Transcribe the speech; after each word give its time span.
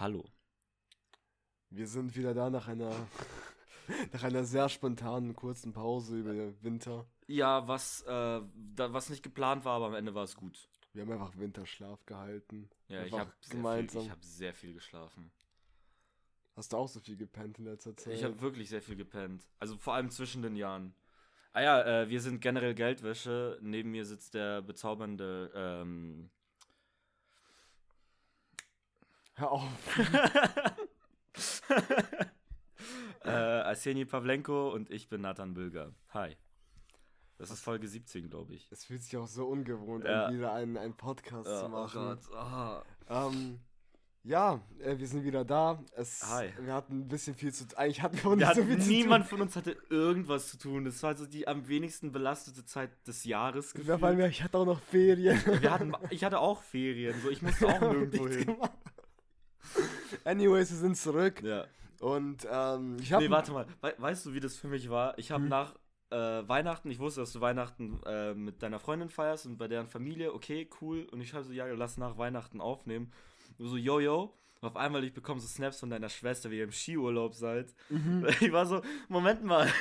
Hallo. 0.00 0.24
Wir 1.68 1.86
sind 1.86 2.16
wieder 2.16 2.32
da 2.32 2.48
nach 2.48 2.68
einer, 2.68 2.90
nach 4.14 4.22
einer 4.22 4.44
sehr 4.44 4.70
spontanen 4.70 5.36
kurzen 5.36 5.74
Pause 5.74 6.20
über 6.20 6.32
den 6.32 6.56
Winter. 6.62 7.06
Ja, 7.26 7.68
was, 7.68 8.00
äh, 8.04 8.40
da, 8.74 8.94
was 8.94 9.10
nicht 9.10 9.22
geplant 9.22 9.66
war, 9.66 9.74
aber 9.76 9.88
am 9.88 9.94
Ende 9.94 10.14
war 10.14 10.24
es 10.24 10.36
gut. 10.36 10.70
Wir 10.94 11.02
haben 11.02 11.12
einfach 11.12 11.36
Winterschlaf 11.36 12.06
gehalten. 12.06 12.70
Ja, 12.88 13.04
ich 13.04 13.12
habe 13.12 13.30
hab 13.30 14.24
sehr 14.24 14.54
viel 14.54 14.72
geschlafen. 14.72 15.30
Hast 16.56 16.72
du 16.72 16.78
auch 16.78 16.88
so 16.88 17.00
viel 17.00 17.18
gepennt 17.18 17.58
in 17.58 17.66
letzter 17.66 17.94
Zeit? 17.94 18.14
Ich 18.14 18.24
habe 18.24 18.40
wirklich 18.40 18.70
sehr 18.70 18.80
viel 18.80 18.96
gepennt. 18.96 19.46
Also 19.58 19.76
vor 19.76 19.92
allem 19.92 20.08
zwischen 20.08 20.40
den 20.40 20.56
Jahren. 20.56 20.94
Ah 21.52 21.60
ja, 21.60 21.82
äh, 21.82 22.08
wir 22.08 22.22
sind 22.22 22.40
generell 22.40 22.74
Geldwäsche. 22.74 23.58
Neben 23.60 23.90
mir 23.90 24.06
sitzt 24.06 24.32
der 24.32 24.62
bezaubernde 24.62 25.52
ähm, 25.54 26.30
Hör 29.40 29.52
auf. 29.52 29.98
äh, 33.24 33.28
Arseni 33.30 34.04
Pavlenko 34.04 34.70
und 34.70 34.90
ich 34.90 35.08
bin 35.08 35.22
Nathan 35.22 35.54
Bülger. 35.54 35.94
Hi. 36.10 36.36
Das 37.38 37.50
ist 37.50 37.60
Folge 37.62 37.88
17, 37.88 38.28
glaube 38.28 38.52
ich. 38.54 38.70
Es 38.70 38.84
fühlt 38.84 39.02
sich 39.02 39.16
auch 39.16 39.26
so 39.28 39.46
ungewohnt 39.46 40.04
Ja. 40.04 40.26
an, 40.26 40.34
wieder 40.36 40.52
einen, 40.52 40.76
einen 40.76 40.94
Podcast 40.94 41.48
Ja, 41.48 41.58
zu 41.60 41.66
oh 41.66 41.68
machen. 41.70 42.02
Gott. 42.02 42.34
ah. 42.36 42.82
Ähm, 43.08 43.60
ja, 44.24 44.60
äh, 44.80 44.98
wir 44.98 45.06
sind 45.08 45.24
wieder 45.24 45.46
da. 45.46 45.82
Es, 45.96 46.22
Hi. 46.30 46.52
Wir 46.60 46.74
hatten 46.74 46.98
ein 47.00 47.08
bisschen 47.08 47.34
viel 47.34 47.54
zu 47.54 47.64
Eigentlich 47.78 48.02
hatten 48.02 48.18
wir 48.18 48.24
Wir 48.24 48.36
nicht 48.36 48.44
so 48.54 48.60
hatten, 48.62 48.66
viel 48.82 48.94
niemand 48.98 49.24
zu 49.24 49.30
von 49.30 49.40
uns 49.40 49.56
hatte 49.56 49.74
irgendwas 49.88 50.48
zu 50.50 50.58
tun. 50.58 50.84
Das 50.84 51.02
war 51.02 51.14
so 51.16 51.24
die 51.24 51.48
am 51.48 51.66
wenigsten 51.66 52.12
belastete 52.12 52.66
Zeit 52.66 52.90
des 53.08 53.24
Jahres. 53.24 53.72
tun. 53.72 53.86
Ja, 53.86 53.98
weil 54.02 54.18
wir, 54.18 54.26
ich 54.26 54.42
hatte 54.42 54.58
auch 54.58 54.66
noch 54.66 54.82
Ferien. 54.82 55.40
Wir 55.62 55.70
hatten, 55.70 55.94
ich 56.10 56.22
hatte 56.22 56.38
auch 56.40 56.62
Ferien, 56.62 57.18
so 57.22 57.30
ich 57.30 57.40
musste 57.40 57.66
auch 57.68 57.80
nirgendwo 57.90 58.28
hin. 58.28 58.44
gemacht. 58.44 58.72
Anyways, 60.24 60.70
wir 60.70 60.78
sind 60.78 60.96
zurück. 60.96 61.42
Ja. 61.42 61.66
Und 62.00 62.46
ähm, 62.50 62.96
ich 63.00 63.12
habe. 63.12 63.24
Nee, 63.24 63.30
warte 63.30 63.52
mal. 63.52 63.66
We 63.82 63.94
weißt 63.98 64.26
du, 64.26 64.32
wie 64.32 64.40
das 64.40 64.56
für 64.56 64.68
mich 64.68 64.88
war? 64.88 65.18
Ich 65.18 65.30
habe 65.30 65.42
Hm. 65.42 65.48
nach 65.50 65.74
äh, 66.10 66.16
Weihnachten, 66.48 66.90
ich 66.90 66.98
wusste, 66.98 67.20
dass 67.20 67.32
du 67.32 67.40
Weihnachten 67.40 68.00
äh, 68.04 68.34
mit 68.34 68.62
deiner 68.62 68.80
Freundin 68.80 69.10
feierst 69.10 69.46
und 69.46 69.58
bei 69.58 69.68
deren 69.68 69.86
Familie, 69.86 70.34
okay, 70.34 70.68
cool. 70.80 71.06
Und 71.12 71.20
ich 71.20 71.28
schreibe 71.28 71.44
so, 71.44 71.52
ja, 71.52 71.66
lass 71.66 71.98
nach 71.98 72.18
Weihnachten 72.18 72.60
aufnehmen. 72.60 73.12
Und 73.58 73.68
so, 73.68 73.76
yo, 73.76 74.00
yo. 74.00 74.34
Und 74.60 74.68
auf 74.68 74.76
einmal, 74.76 75.04
ich 75.04 75.14
bekomme 75.14 75.40
so 75.40 75.46
Snaps 75.46 75.80
von 75.80 75.90
deiner 75.90 76.08
Schwester, 76.08 76.50
wie 76.50 76.58
ihr 76.58 76.64
im 76.64 76.72
Skiurlaub 76.72 77.34
seid. 77.34 77.74
Mhm. 77.88 78.26
Ich 78.40 78.52
war 78.52 78.66
so, 78.66 78.82
Moment 79.08 79.44
mal. 79.44 79.68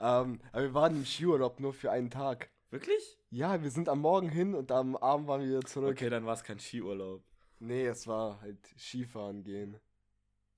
Ähm, 0.00 0.40
aber 0.52 0.62
wir 0.62 0.74
waren 0.74 0.96
im 0.96 1.04
Skiurlaub 1.04 1.60
nur 1.60 1.72
für 1.72 1.90
einen 1.92 2.10
Tag. 2.10 2.50
Wirklich? 2.70 3.18
Ja, 3.30 3.62
wir 3.62 3.70
sind 3.70 3.88
am 3.88 4.00
Morgen 4.00 4.28
hin 4.28 4.54
und 4.54 4.72
am 4.72 4.96
Abend 4.96 5.28
waren 5.28 5.42
wir 5.42 5.48
wieder 5.48 5.60
zurück. 5.62 5.92
Okay, 5.92 6.10
dann 6.10 6.26
war 6.26 6.34
es 6.34 6.42
kein 6.42 6.58
Skiurlaub. 6.58 7.22
Nee, 7.58 7.86
es 7.86 8.06
war 8.06 8.40
halt 8.40 8.58
Skifahren 8.78 9.42
gehen. 9.42 9.78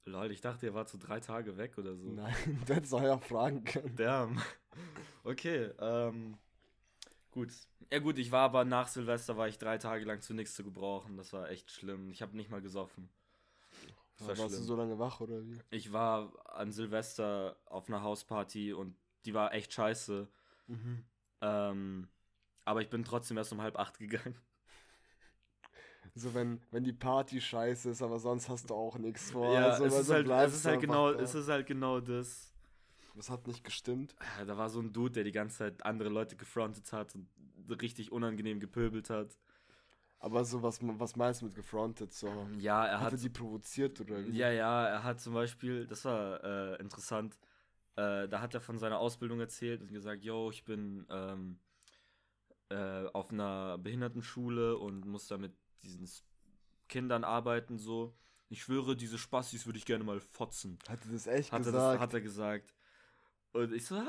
Lol, 0.05 0.31
ich 0.31 0.41
dachte, 0.41 0.67
ihr 0.67 0.75
wart 0.75 0.89
so 0.89 0.99
drei 0.99 1.21
Tage 1.21 1.57
weg 1.57 1.77
oder 1.79 1.95
so. 1.95 2.09
Nein, 2.09 2.35
du 2.67 2.75
hättest 2.75 2.95
auch 2.95 3.03
ja 3.03 3.19
fragen 3.19 3.65
können. 3.65 3.95
Damn. 3.97 4.41
Okay, 5.25 5.71
ähm. 5.79 6.39
Gut. 7.31 7.53
Ja 7.93 7.99
gut, 7.99 8.19
ich 8.19 8.33
war 8.33 8.43
aber 8.43 8.65
nach 8.65 8.89
Silvester 8.89 9.37
war 9.37 9.49
ich 9.49 9.59
drei 9.59 9.77
Tage 9.79 10.05
lang 10.05 10.21
zu 10.23 10.35
nichts 10.35 10.55
zu 10.55 10.65
gebrauchen. 10.65 11.17
Das 11.17 11.33
war 11.33 11.51
echt 11.51 11.71
schlimm. 11.71 12.11
Ich 12.11 12.23
habe 12.23 12.37
nicht 12.37 12.51
mal 12.51 12.63
gesoffen. 12.63 13.09
Das 14.17 14.29
war 14.29 14.39
Warst 14.39 14.51
du 14.53 14.57
schlimm. 14.57 14.67
so 14.67 14.77
lange 14.77 14.99
wach 14.99 15.21
oder 15.21 15.45
wie? 15.47 15.59
Ich 15.71 15.93
war 15.93 16.33
an 16.57 16.73
Silvester 16.73 17.57
auf 17.67 17.89
einer 17.89 18.03
Hausparty 18.03 18.73
und 18.73 18.97
die 19.27 19.35
war 19.35 19.53
echt 19.53 19.73
scheiße. 19.73 20.27
Mhm. 20.67 21.05
Ähm, 21.43 22.09
aber 22.65 22.81
ich 22.81 22.89
bin 22.91 23.05
trotzdem 23.05 23.37
erst 23.37 23.53
um 23.53 23.61
halb 23.61 23.79
acht 23.79 23.99
gegangen. 23.99 24.35
So, 26.15 26.35
wenn, 26.35 26.61
wenn 26.71 26.85
die 26.85 26.93
Party 26.93 27.41
scheiße 27.41 27.91
ist, 27.91 28.03
aber 28.03 28.19
sonst 28.19 28.49
hast 28.49 28.71
du 28.71 28.75
auch 28.75 28.99
nichts 28.99 29.31
vor. 29.31 29.55
ja, 29.55 29.69
also, 29.69 29.85
es, 29.85 29.95
ist 30.01 30.07
so 30.07 30.15
halt, 30.15 30.29
es 30.29 30.55
ist 30.55 30.65
halt 30.65 30.81
genau, 30.81 31.13
da. 31.13 31.21
es 31.21 31.35
ist 31.35 31.49
halt 31.49 31.67
genau 31.67 32.01
das. 32.01 32.53
Das 33.15 33.31
hat 33.31 33.47
nicht 33.47 33.65
gestimmt. 33.65 34.15
Da 34.47 34.57
war 34.57 34.69
so 34.71 34.81
ein 34.81 34.93
Dude, 34.93 35.13
der 35.13 35.25
die 35.25 35.33
ganze 35.33 35.59
Zeit 35.59 35.85
andere 35.85 36.09
Leute 36.09 36.37
gefrontet 36.37 36.93
hat 36.93 37.15
und 37.15 37.29
richtig 37.83 38.13
unangenehm 38.13 38.61
gepöbelt 38.61 39.11
hat. 39.11 39.37
Aber 40.21 40.45
so, 40.45 40.63
was, 40.63 40.81
was 40.83 41.17
meinst 41.17 41.41
du 41.43 41.47
mit 41.47 41.55
gefrontet? 41.55 42.13
So, 42.13 42.29
Ja, 42.59 42.87
er 42.87 42.99
hat 42.99 43.07
hat 43.07 43.13
er 43.13 43.19
die 43.19 43.29
provoziert 43.29 44.01
oder 44.01 44.25
wie? 44.25 44.37
Ja, 44.37 44.51
ja, 44.51 44.87
er 44.87 45.05
hat 45.05 45.21
zum 45.21 45.35
Beispiel, 45.35 45.87
das 45.87 46.05
war 46.05 46.43
äh, 46.43 46.81
interessant, 46.81 47.39
äh, 47.97 48.29
da 48.29 48.41
hat 48.41 48.55
er 48.55 48.61
von 48.61 48.79
seiner 48.79 48.99
Ausbildung 48.99 49.39
erzählt 49.41 49.81
und 49.81 49.93
gesagt, 49.93 50.25
yo, 50.25 50.51
ich 50.51 50.65
bin 50.65 51.07
ähm, 51.09 51.59
äh, 52.69 53.07
auf 53.13 53.31
einer 53.33 53.79
Behindertenschule 53.79 54.77
und 54.77 55.07
muss 55.07 55.29
da 55.29 55.39
mit 55.39 55.53
diesen 55.83 56.09
Kindern 56.89 57.25
arbeiten, 57.25 57.79
so. 57.79 58.17
Ich 58.51 58.63
schwöre, 58.63 58.97
diese 58.97 59.19
Spastis 59.19 59.67
würde 59.67 59.79
ich 59.79 59.85
gerne 59.85 60.05
mal 60.05 60.21
fotzen. 60.21 60.79
Hat 60.89 61.05
er 61.05 61.13
das 61.13 61.27
echt 61.27 61.53
Hat 61.53 61.61
er, 61.61 61.65
gesagt? 61.73 61.95
das, 61.95 62.01
hat 62.01 62.15
er 62.15 62.21
gesagt. 62.23 62.75
Und 63.53 63.73
ich 63.75 63.85
so, 63.85 63.97
ah, 63.97 64.05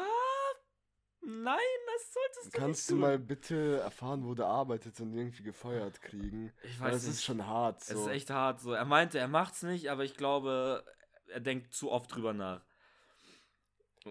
nein, 1.21 1.57
das 1.93 2.13
solltest 2.13 2.55
du 2.55 2.59
Kannst 2.59 2.79
nicht 2.81 2.89
du 2.89 2.93
tun. 2.93 3.01
mal 3.01 3.19
bitte 3.19 3.79
erfahren, 3.79 4.23
wo 4.25 4.33
der 4.33 4.45
arbeitet 4.47 4.99
und 5.01 5.13
irgendwie 5.13 5.43
gefeuert 5.43 6.01
kriegen? 6.01 6.53
Ich 6.63 6.79
Weil 6.79 6.87
weiß 6.91 6.95
das 6.97 7.03
nicht. 7.03 7.13
ist 7.15 7.23
schon 7.25 7.45
hart. 7.45 7.83
So. 7.83 7.93
Es 7.95 7.99
ist 8.01 8.07
echt 8.07 8.29
hart 8.29 8.61
so. 8.61 8.71
Er 8.73 8.85
meinte, 8.85 9.19
er 9.19 9.27
macht's 9.27 9.61
nicht, 9.63 9.89
aber 9.89 10.03
ich 10.05 10.15
glaube, 10.15 10.85
er 11.27 11.39
denkt 11.41 11.73
zu 11.73 11.91
oft 11.91 12.13
drüber 12.13 12.33
nach. 12.33 12.61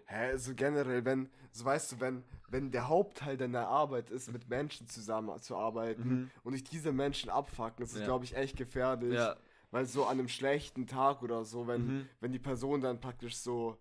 Hä, 0.07 0.37
so 0.37 0.55
generell, 0.55 1.05
wenn, 1.05 1.31
so 1.51 1.65
weißt 1.65 1.93
du, 1.93 2.01
wenn, 2.01 2.23
wenn 2.49 2.71
der 2.71 2.89
Hauptteil 2.89 3.37
deiner 3.37 3.69
Arbeit 3.69 4.11
ist, 4.11 4.31
mit 4.31 4.49
Menschen 4.49 4.87
zusammenzuarbeiten 4.87 6.09
Mhm. 6.23 6.31
und 6.45 6.53
dich 6.53 6.65
diese 6.65 6.93
Menschen 6.93 7.31
abfacken, 7.31 7.83
das 7.83 7.93
ist, 7.95 8.01
Ja. 8.01 8.05
glaube 8.07 8.25
ich, 8.25 8.37
echt 8.37 8.57
gefährlich. 8.57 9.15
Ja, 9.15 9.37
Weil 9.71 9.85
so 9.85 10.05
an 10.07 10.19
einem 10.19 10.29
schlechten 10.29 10.87
Tag 10.87 11.23
oder 11.23 11.45
so, 11.45 11.67
wenn, 11.67 11.87
Mhm. 11.87 12.09
wenn 12.21 12.33
die 12.33 12.39
Person 12.39 12.81
dann 12.81 13.01
praktisch 13.01 13.37
so, 13.37 13.77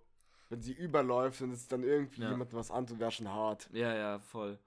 wenn 0.50 0.62
sie 0.62 0.74
überläuft 0.74 1.42
und 1.42 1.52
es 1.52 1.68
dann 1.68 1.84
irgendwie 1.84 2.22
Ja. 2.24 2.30
jemand 2.32 2.54
was 2.54 2.72
antut, 2.72 3.00
wäre 3.00 3.12
schon 3.12 3.30
hart. 3.30 3.70
Ja, 3.72 3.96
ja, 3.96 4.20
voll. 4.20 4.60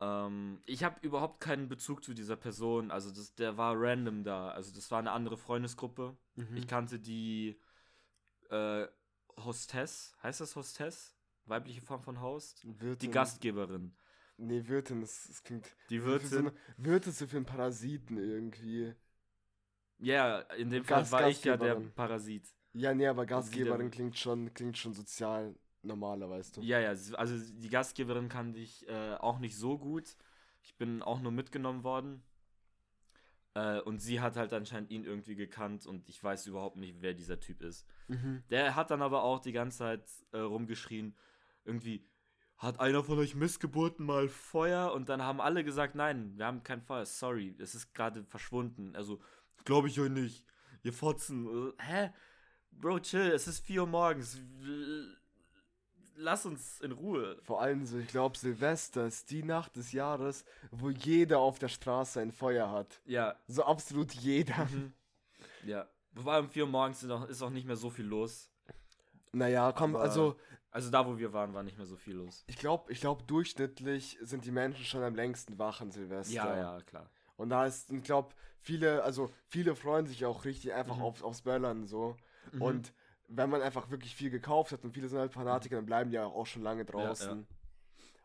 Ähm, 0.00 0.60
ich 0.66 0.82
habe 0.82 0.96
überhaupt 1.02 1.40
keinen 1.40 1.68
Bezug 1.68 2.02
zu 2.02 2.14
dieser 2.14 2.34
Person. 2.36 2.90
Also 2.90 3.10
das, 3.10 3.34
der 3.34 3.56
war 3.58 3.74
random 3.76 4.24
da. 4.24 4.50
Also 4.50 4.74
das 4.74 4.90
war 4.90 4.98
eine 4.98 5.12
andere 5.12 5.36
Freundesgruppe. 5.36 6.16
Mhm. 6.34 6.56
Ich 6.56 6.66
kannte 6.66 6.98
die 6.98 7.60
äh, 8.50 8.86
Hostess. 9.38 10.12
Heißt 10.22 10.40
das 10.40 10.56
Hostess? 10.56 11.14
Weibliche 11.46 11.80
Form 11.80 12.02
von 12.02 12.20
Host? 12.20 12.64
Wirtin, 12.64 13.08
Die 13.08 13.10
Gastgeberin. 13.10 13.92
Nee, 14.36 14.66
Wirtin, 14.68 15.00
das, 15.02 15.24
das 15.28 15.42
klingt. 15.42 15.66
Die 15.90 16.00
Für 16.00 16.18
so 16.18 16.22
Wirtin. 16.22 16.38
eine, 16.38 16.52
Wirtin 16.78 17.12
so 17.12 17.26
für 17.26 17.36
einen 17.36 17.46
Parasiten 17.46 18.16
irgendwie. 18.16 18.94
Ja, 19.98 20.40
in 20.56 20.70
dem 20.70 20.84
Fall 20.84 21.00
Gast- 21.00 21.12
war 21.12 21.28
ich 21.28 21.44
ja 21.44 21.56
der. 21.56 21.74
Parasit. 21.94 22.48
Ja, 22.72 22.94
nee, 22.94 23.06
aber 23.06 23.26
Gastgeberin 23.26 23.90
klingt 23.90 24.16
schon, 24.18 24.54
klingt 24.54 24.78
schon 24.78 24.94
sozial 24.94 25.54
normaler, 25.82 26.30
weißt 26.30 26.56
du. 26.56 26.60
Ja, 26.62 26.78
ja, 26.78 26.90
also 26.90 27.38
die 27.38 27.68
Gastgeberin 27.68 28.28
kannte 28.28 28.58
ich 28.60 28.88
äh, 28.88 29.14
auch 29.16 29.38
nicht 29.40 29.56
so 29.56 29.76
gut. 29.78 30.16
Ich 30.62 30.76
bin 30.76 31.02
auch 31.02 31.20
nur 31.20 31.32
mitgenommen 31.32 31.82
worden. 31.84 32.22
Äh, 33.54 33.80
und 33.80 33.98
sie 34.00 34.20
hat 34.20 34.36
halt 34.36 34.52
anscheinend 34.52 34.90
ihn 34.90 35.04
irgendwie 35.04 35.34
gekannt 35.34 35.86
und 35.86 36.08
ich 36.08 36.22
weiß 36.22 36.46
überhaupt 36.46 36.76
nicht, 36.76 36.96
wer 37.00 37.14
dieser 37.14 37.40
Typ 37.40 37.62
ist. 37.62 37.86
Mhm. 38.08 38.42
Der 38.50 38.76
hat 38.76 38.90
dann 38.90 39.02
aber 39.02 39.22
auch 39.22 39.40
die 39.40 39.52
ganze 39.52 39.78
Zeit 39.78 40.04
äh, 40.32 40.38
rumgeschrien, 40.38 41.16
irgendwie, 41.64 42.06
hat 42.60 42.78
einer 42.78 43.02
von 43.02 43.18
euch 43.18 43.34
Missgeburten 43.34 44.04
mal 44.04 44.28
Feuer? 44.28 44.92
Und 44.92 45.08
dann 45.08 45.22
haben 45.22 45.40
alle 45.40 45.64
gesagt, 45.64 45.94
nein, 45.94 46.34
wir 46.36 46.44
haben 46.44 46.62
kein 46.62 46.82
Feuer, 46.82 47.06
sorry, 47.06 47.56
es 47.58 47.74
ist 47.74 47.94
gerade 47.94 48.22
verschwunden. 48.24 48.94
Also, 48.94 49.20
glaube 49.64 49.88
ich 49.88 49.98
euch 49.98 50.10
nicht, 50.10 50.44
ihr 50.82 50.92
Fotzen. 50.92 51.72
Äh, 51.78 51.82
Hä? 51.82 52.10
Bro, 52.70 53.00
chill, 53.00 53.32
es 53.32 53.48
ist 53.48 53.60
4 53.60 53.80
Uhr 53.80 53.86
morgens. 53.86 54.40
Lass 56.22 56.44
uns 56.44 56.80
in 56.82 56.92
Ruhe. 56.92 57.38
Vor 57.42 57.62
allem 57.62 57.86
so, 57.86 57.96
ich 57.98 58.08
glaube, 58.08 58.36
Silvester 58.36 59.06
ist 59.06 59.30
die 59.30 59.42
Nacht 59.42 59.76
des 59.76 59.92
Jahres, 59.92 60.44
wo 60.70 60.90
jeder 60.90 61.38
auf 61.38 61.58
der 61.58 61.68
Straße 61.68 62.20
ein 62.20 62.30
Feuer 62.30 62.70
hat. 62.70 63.00
Ja, 63.06 63.36
So 63.46 63.64
absolut 63.64 64.12
jeder. 64.12 64.66
mhm. 64.66 64.92
ja. 65.64 65.88
Wobei 66.12 66.38
um 66.40 66.48
4 66.50 66.64
Uhr 66.64 66.68
morgens 66.70 67.02
ist 67.02 67.10
auch, 67.10 67.26
ist 67.28 67.40
auch 67.40 67.50
nicht 67.50 67.66
mehr 67.66 67.76
so 67.76 67.88
viel 67.88 68.04
los. 68.04 68.50
Naja, 69.32 69.72
komm, 69.72 69.94
Aber- 69.96 70.04
also 70.04 70.36
Also 70.72 70.90
da, 70.90 71.06
wo 71.06 71.16
wir 71.18 71.32
waren, 71.32 71.54
war 71.54 71.62
nicht 71.62 71.78
mehr 71.78 71.86
so 71.86 71.96
viel 71.96 72.14
los. 72.16 72.44
ich 72.48 72.56
glaube, 72.58 72.92
ich 72.92 73.00
glaube, 73.00 73.22
durchschnittlich 73.24 74.18
sind 74.20 74.44
die 74.44 74.50
Menschen 74.52 74.84
schon 74.84 75.02
am 75.02 75.14
längsten 75.14 75.58
wach 75.58 75.80
an 75.80 75.90
Silvester. 75.90 76.34
Ja, 76.34 76.56
ja, 76.56 76.80
klar. 76.82 77.08
Und 77.36 77.48
da 77.50 77.64
ist, 77.64 77.90
ich 77.90 78.02
glaube, 78.02 78.34
viele, 78.58 79.02
also 79.02 79.30
viele 79.46 79.74
freuen 79.74 80.06
sich 80.06 80.26
auch 80.26 80.44
richtig 80.44 80.74
einfach 80.74 80.96
Mhm. 80.96 81.02
auf, 81.02 81.22
aufs 81.22 81.42
Böllern 81.42 81.86
so. 81.86 82.16
Mhm. 82.52 82.62
Und 82.62 82.92
wenn 83.32 83.48
man 83.48 83.62
einfach 83.62 83.90
wirklich 83.90 84.14
viel 84.14 84.30
gekauft 84.30 84.72
hat 84.72 84.82
und 84.84 84.92
viele 84.92 85.08
sind 85.08 85.18
halt 85.20 85.32
Fanatiker, 85.32 85.76
dann 85.76 85.86
bleiben 85.86 86.10
die 86.10 86.16
ja 86.16 86.26
auch 86.26 86.46
schon 86.46 86.62
lange 86.62 86.84
draußen. 86.84 87.46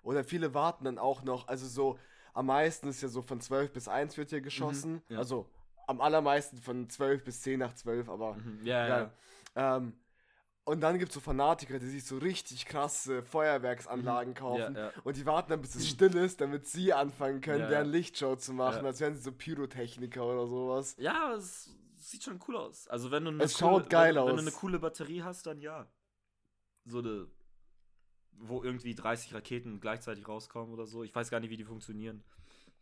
Oder 0.02 0.24
viele 0.24 0.54
warten 0.54 0.86
dann 0.86 0.98
auch 0.98 1.24
noch, 1.24 1.48
also 1.48 1.68
so, 1.68 1.98
am 2.34 2.48
meisten 2.48 2.90
ist 2.90 3.02
ja 3.02 3.08
so 3.08 3.22
von 3.22 3.40
12 3.40 3.72
bis 3.72 3.88
1 3.88 4.18
wird 4.18 4.30
hier 4.32 4.42
geschossen. 4.42 4.94
Mhm, 4.96 5.02
ja. 5.10 5.18
Also 5.20 5.48
am 5.88 6.02
allermeisten 6.02 6.58
von 6.58 6.90
12 6.90 7.24
bis 7.24 7.42
10 7.42 7.60
nach 7.60 7.74
12, 7.76 8.10
aber 8.10 8.34
Mhm. 8.36 8.66
Ja, 8.66 8.88
ja. 8.88 9.12
ja. 9.56 9.78
Ähm, 9.78 9.94
und 10.64 10.82
dann 10.82 10.98
gibt 10.98 11.10
es 11.10 11.14
so 11.14 11.22
Fanatiker, 11.22 11.78
die 11.78 11.88
sich 11.88 12.04
so 12.04 12.18
richtig 12.18 12.66
krasse 12.66 13.22
Feuerwerksanlagen 13.22 14.34
kaufen. 14.34 14.72
Mhm. 14.72 14.76
Ja, 14.78 14.86
ja. 14.88 14.92
Und 15.04 15.16
die 15.18 15.26
warten 15.28 15.52
dann, 15.52 15.62
bis 15.62 15.76
es 15.76 15.88
still 15.88 16.16
ist, 16.18 16.42
damit 16.42 16.66
sie 16.66 16.92
anfangen 16.92 17.40
können, 17.42 17.62
Ja, 17.62 17.68
deren 17.70 17.86
ja. 17.86 17.92
Lichtshow 17.92 18.36
zu 18.36 18.52
machen, 18.54 18.82
Ja. 18.82 18.88
als 18.88 19.00
wären 19.00 19.16
sie 19.16 19.22
so 19.22 19.32
Pyrotechniker 19.32 20.26
oder 20.26 20.48
sowas. 20.48 20.96
Ja, 20.98 21.34
es 21.36 21.70
sieht 22.10 22.24
schon 22.24 22.40
cool 22.48 22.58
aus. 22.58 22.88
Also 22.88 23.12
wenn 23.12 23.24
du 23.26 23.32
eine, 23.32 23.44
Es 23.44 23.58
coole, 23.58 23.72
schaut 23.82 23.90
geil 23.90 24.16
wenn, 24.16 24.22
aus. 24.22 24.30
wenn 24.30 24.36
du 24.38 24.42
eine 24.44 24.52
coole 24.52 24.80
Batterie 24.80 25.24
hast, 25.24 25.46
dann 25.46 25.60
ja. 25.62 25.88
So 26.86 27.00
eine, 27.00 27.28
wo 28.32 28.64
irgendwie 28.64 28.94
30 28.96 29.34
Raketen 29.34 29.80
gleichzeitig 29.80 30.28
rauskommen 30.28 30.74
oder 30.74 30.86
so. 30.86 31.04
Ich 31.04 31.14
weiß 31.16 31.30
gar 31.30 31.40
nicht, 31.40 31.50
wie 31.50 31.58
die 31.58 31.64
funktionieren. 31.66 32.24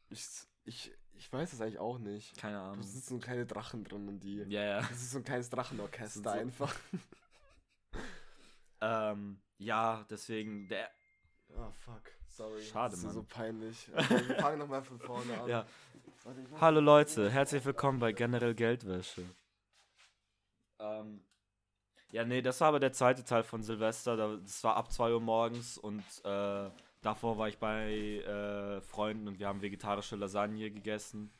Ich, 0.09 0.27
ich, 0.65 0.91
ich 1.13 1.31
weiß 1.31 1.51
das 1.51 1.61
eigentlich 1.61 1.79
auch 1.79 1.99
nicht. 1.99 2.35
Keine 2.37 2.57
Da 2.57 2.71
Ahnung. 2.71 2.83
sitzen 2.83 3.15
so 3.15 3.19
kleine 3.19 3.45
Drachen 3.45 3.83
drin 3.83 4.07
und 4.07 4.19
die. 4.19 4.37
Ja, 4.49 4.63
ja. 4.63 4.81
Das 4.81 4.91
ist 5.01 5.11
so 5.11 5.19
ein 5.19 5.23
kleines 5.23 5.49
Drachenorchester 5.49 6.09
sind 6.09 6.23
so- 6.23 6.29
einfach. 6.29 6.75
Ähm, 8.81 9.41
ja, 9.59 10.05
deswegen, 10.09 10.67
der, 10.67 10.89
Ah, 11.55 11.71
fuck. 11.71 12.01
Sorry. 12.27 12.61
Schade, 12.63 12.91
das 12.91 12.99
ist 12.99 13.05
Mann. 13.05 13.13
so 13.13 13.23
peinlich. 13.23 13.89
Okay, 13.95 14.27
wir 14.27 14.35
fangen 14.37 14.57
nochmal 14.59 14.81
von 14.81 14.99
vorne 14.99 15.39
an. 15.39 15.47
ja. 15.49 15.65
Hallo 16.59 16.79
Leute, 16.79 17.29
herzlich 17.29 17.65
willkommen 17.65 17.99
bei 17.99 18.13
Generell 18.13 18.55
Geldwäsche. 18.55 19.23
Ähm, 20.79 21.21
ja, 22.11 22.23
nee, 22.23 22.41
das 22.41 22.61
war 22.61 22.69
aber 22.69 22.79
der 22.79 22.93
zweite 22.93 23.23
Teil 23.23 23.43
von 23.43 23.61
Silvester. 23.63 24.15
da- 24.15 24.37
Das 24.37 24.63
war 24.63 24.75
ab 24.77 24.91
2 24.91 25.11
Uhr 25.13 25.19
morgens 25.21 25.77
und 25.77 26.03
äh, 26.23 26.69
davor 27.01 27.37
war 27.37 27.47
ich 27.49 27.57
bei 27.57 27.91
äh, 28.19 28.81
Freunden 28.81 29.27
und 29.27 29.39
wir 29.39 29.47
haben 29.47 29.61
vegetarische 29.61 30.15
Lasagne 30.15 30.71
gegessen. 30.71 31.31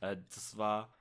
Äh, 0.00 0.16
das 0.34 0.56
war 0.56 0.92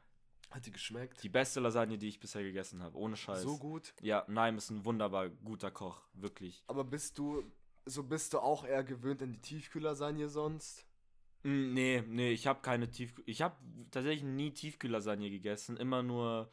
Hat 0.52 0.66
die 0.66 0.72
geschmeckt? 0.72 1.24
die 1.24 1.30
beste 1.30 1.60
Lasagne, 1.60 1.98
die 1.98 2.10
ich 2.10 2.20
bisher 2.20 2.44
gegessen 2.44 2.84
habe, 2.84 2.98
ohne 2.98 3.16
Scheiß. 3.16 3.42
So 3.42 3.58
gut. 3.58 3.94
Ja, 4.02 4.26
Naim 4.28 4.58
ist 4.58 4.70
ein 4.70 4.86
wunderbar 4.86 5.30
guter 5.30 5.72
Koch, 5.72 6.02
wirklich. 6.14 6.64
Aber 6.68 6.84
bist 6.84 7.18
du, 7.18 7.44
so 7.86 8.04
bist 8.04 8.34
du 8.34 8.40
auch 8.40 8.64
eher 8.66 8.84
gewöhnt 8.84 9.24
an 9.24 9.34
die 9.34 9.42
Tiefkühllasagne 9.42 10.30
sonst? 10.30 10.87
Mm, 11.44 11.74
Nee, 11.74 12.04
nee, 12.08 12.32
ich 12.32 12.48
habe 12.48 12.62
keine 12.62 12.90
Tiefkühl. 12.90 13.24
Ich 13.28 13.42
habe 13.42 13.56
tatsächlich 13.92 14.24
nie 14.24 14.52
Tiefkühllasagne 14.52 15.30
gegessen. 15.30 15.78
Immer 15.78 16.04
nur 16.04 16.50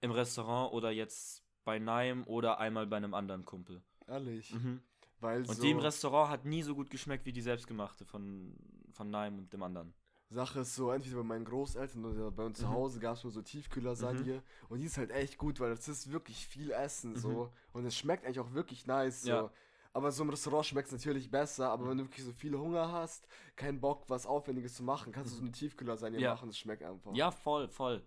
im 0.00 0.10
Restaurant 0.10 0.72
oder 0.72 0.90
jetzt 0.90 1.42
bei 1.64 1.78
Naim 1.78 2.24
oder 2.26 2.58
einmal 2.58 2.86
bei 2.86 2.96
einem 2.96 3.14
anderen 3.14 3.44
Kumpel. 3.44 3.82
Ehrlich. 4.06 4.52
Mhm. 4.52 4.82
Weil 5.20 5.40
Und 5.40 5.54
so 5.54 5.62
die 5.62 5.70
im 5.70 5.78
Restaurant 5.78 6.30
hat 6.30 6.44
nie 6.44 6.62
so 6.62 6.74
gut 6.74 6.90
geschmeckt 6.90 7.24
wie 7.24 7.32
die 7.32 7.40
selbstgemachte 7.40 8.04
von, 8.04 8.54
von 8.92 9.08
Naim 9.10 9.38
und 9.38 9.52
dem 9.52 9.62
anderen. 9.62 9.94
Sache 10.30 10.60
ist 10.60 10.74
so, 10.74 10.90
entweder 10.90 11.16
bei 11.18 11.22
meinen 11.22 11.44
Großeltern 11.44 12.04
oder 12.04 12.30
bei 12.30 12.44
uns 12.44 12.58
zu 12.58 12.66
Mhm. 12.66 12.70
Hause 12.72 12.98
gab 12.98 13.16
es 13.16 13.22
nur 13.22 13.30
so 13.32 13.40
Tiefkühllasagne 13.40 14.42
und 14.68 14.80
die 14.80 14.86
ist 14.86 14.98
halt 14.98 15.10
echt 15.12 15.38
gut, 15.38 15.60
weil 15.60 15.70
das 15.70 15.86
ist 15.88 16.10
wirklich 16.10 16.46
viel 16.46 16.70
Essen 16.72 17.14
so 17.16 17.52
und 17.72 17.86
es 17.86 17.96
schmeckt 17.96 18.24
eigentlich 18.24 18.40
auch 18.40 18.52
wirklich 18.52 18.86
nice 18.86 19.22
so. 19.22 19.50
Mhm. 19.94 19.96
Aber 19.96 20.10
so 20.10 20.22
im 20.24 20.30
Restaurant 20.30 20.66
schmeckt 20.66 20.88
es 20.88 20.92
natürlich 20.92 21.30
besser, 21.30 21.70
aber 21.70 21.88
wenn 21.88 21.98
du 21.98 22.04
wirklich 22.04 22.24
so 22.24 22.32
viel 22.32 22.56
Hunger 22.56 22.90
hast, 22.90 23.26
keinen 23.56 23.80
Bock, 23.80 24.04
was 24.08 24.26
Aufwendiges 24.26 24.74
zu 24.74 24.82
machen, 24.82 25.12
kannst 25.12 25.32
du 25.32 25.36
so 25.36 25.42
eine 25.42 25.52
Tiefkühllasagne 25.52 26.18
Ja. 26.20 26.34
machen, 26.34 26.48
es 26.48 26.58
schmeckt 26.58 26.82
einfach. 26.82 27.14
Ja, 27.14 27.30
voll, 27.30 27.68
voll. 27.68 28.02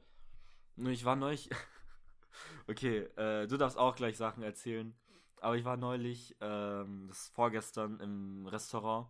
Nur 0.76 0.92
ich 0.92 1.06
war 1.06 1.16
neulich. 1.16 1.50
okay, 2.68 3.00
äh, 3.16 3.48
du 3.48 3.58
darfst 3.58 3.78
auch 3.78 3.96
gleich 3.96 4.18
Sachen 4.18 4.44
erzählen. 4.44 4.94
Aber 5.40 5.56
ich 5.56 5.66
war 5.66 5.78
neulich, 5.78 6.36
ähm, 6.42 7.06
das 7.08 7.20
ist 7.24 7.36
vorgestern 7.36 8.00
im 8.00 8.48
Restaurant. 8.48 9.08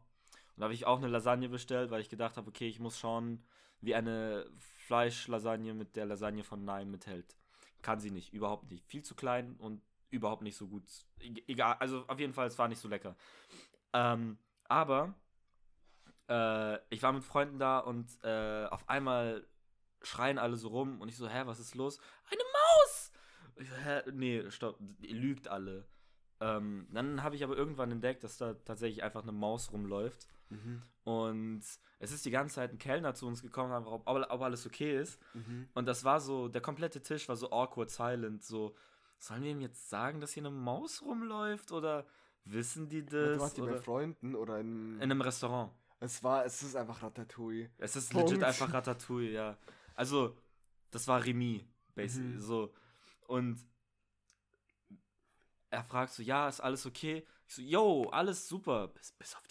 Und 0.55 0.61
da 0.61 0.65
habe 0.65 0.73
ich 0.73 0.85
auch 0.85 0.97
eine 0.97 1.07
Lasagne 1.07 1.49
bestellt, 1.49 1.89
weil 1.89 2.01
ich 2.01 2.09
gedacht 2.09 2.35
habe, 2.37 2.49
okay, 2.49 2.67
ich 2.67 2.79
muss 2.79 2.99
schauen, 2.99 3.43
wie 3.79 3.95
eine 3.95 4.49
Fleischlasagne 4.87 5.73
mit 5.73 5.95
der 5.95 6.05
Lasagne 6.05 6.43
von 6.43 6.65
Naim 6.65 6.91
mithält. 6.91 7.37
Kann 7.81 7.99
sie 7.99 8.11
nicht, 8.11 8.33
überhaupt 8.33 8.69
nicht. 8.71 8.85
Viel 8.85 9.03
zu 9.03 9.15
klein 9.15 9.55
und 9.57 9.81
überhaupt 10.09 10.41
nicht 10.41 10.57
so 10.57 10.67
gut. 10.67 10.83
E 11.19 11.33
egal, 11.47 11.75
also 11.79 12.05
auf 12.07 12.19
jeden 12.19 12.33
Fall, 12.33 12.47
es 12.47 12.57
war 12.57 12.67
nicht 12.67 12.79
so 12.79 12.87
lecker. 12.87 13.15
Ähm, 13.93 14.37
aber 14.65 15.13
äh, 16.29 16.77
ich 16.89 17.01
war 17.03 17.13
mit 17.13 17.23
Freunden 17.23 17.59
da 17.59 17.79
und 17.79 18.07
äh, 18.23 18.65
auf 18.65 18.87
einmal 18.89 19.45
schreien 20.01 20.37
alle 20.37 20.57
so 20.57 20.69
rum 20.69 21.01
und 21.01 21.09
ich 21.09 21.17
so, 21.17 21.27
hä, 21.27 21.43
was 21.45 21.59
ist 21.59 21.75
los? 21.75 21.99
Eine 22.29 22.43
Maus! 22.53 23.11
Ich 23.55 23.69
so, 23.69 23.75
hä, 23.75 24.01
nee, 24.11 24.49
stopp, 24.51 24.79
ihr 25.01 25.15
lügt 25.15 25.47
alle. 25.47 25.85
Ähm, 26.39 26.87
dann 26.91 27.23
habe 27.23 27.35
ich 27.35 27.43
aber 27.43 27.57
irgendwann 27.57 27.91
entdeckt, 27.91 28.23
dass 28.23 28.37
da 28.37 28.53
tatsächlich 28.53 29.03
einfach 29.03 29.23
eine 29.23 29.31
Maus 29.31 29.71
rumläuft. 29.71 30.27
Mhm. 30.49 30.83
Und 31.03 31.63
es 31.99 32.11
ist 32.11 32.25
die 32.25 32.31
ganze 32.31 32.55
Zeit 32.55 32.71
ein 32.71 32.77
Kellner 32.77 33.15
zu 33.15 33.27
uns 33.27 33.41
gekommen, 33.41 33.73
ob, 33.87 34.03
ob 34.05 34.29
ob 34.29 34.41
alles 34.41 34.65
okay 34.65 34.99
ist. 34.99 35.19
Mhm. 35.33 35.67
Und 35.73 35.87
das 35.87 36.03
war 36.03 36.19
so, 36.19 36.47
der 36.47 36.61
komplette 36.61 37.01
Tisch 37.01 37.27
war 37.27 37.35
so 37.35 37.49
awkward 37.51 37.89
silent, 37.89 38.43
so, 38.43 38.75
sollen 39.19 39.43
wir 39.43 39.51
ihm 39.51 39.61
jetzt 39.61 39.89
sagen, 39.89 40.19
dass 40.21 40.31
hier 40.33 40.41
eine 40.41 40.51
Maus 40.51 41.01
rumläuft 41.01 41.71
oder 41.71 42.05
wissen 42.45 42.87
die 42.89 43.05
Du 43.05 43.31
das? 43.31 43.39
warst 43.39 43.57
die 43.57 43.61
bei 43.61 43.75
Freunden 43.77 44.35
oder 44.35 44.59
in, 44.59 44.95
in 44.95 45.01
einem 45.03 45.21
Restaurant. 45.21 45.71
es 45.99 46.23
war, 46.23 46.45
es 46.45 46.61
ist 46.63 46.75
einfach 46.75 47.01
Ratatouille. 47.01 47.69
Es 47.77 47.95
ist 47.95 48.11
Punkt. 48.11 48.29
legit 48.29 48.43
einfach 48.43 48.71
Ratatouille, 48.73 49.31
ja. 49.31 49.57
Also, 49.95 50.37
das 50.91 51.07
war 51.07 51.23
Remy, 51.25 51.67
basically, 51.95 52.33
Mhm. 52.35 52.39
so. 52.39 52.73
Und 53.27 53.59
er 55.69 55.83
fragt 55.83 56.13
so, 56.13 56.23
ja, 56.23 56.47
ist 56.47 56.61
alles 56.61 56.85
okay? 56.85 57.25
Ich 57.47 57.55
so, 57.55 57.61
yo, 57.61 58.09
alles 58.09 58.47
super, 58.47 58.87
bis, 58.87 59.11
bis 59.13 59.35
auf. 59.35 59.46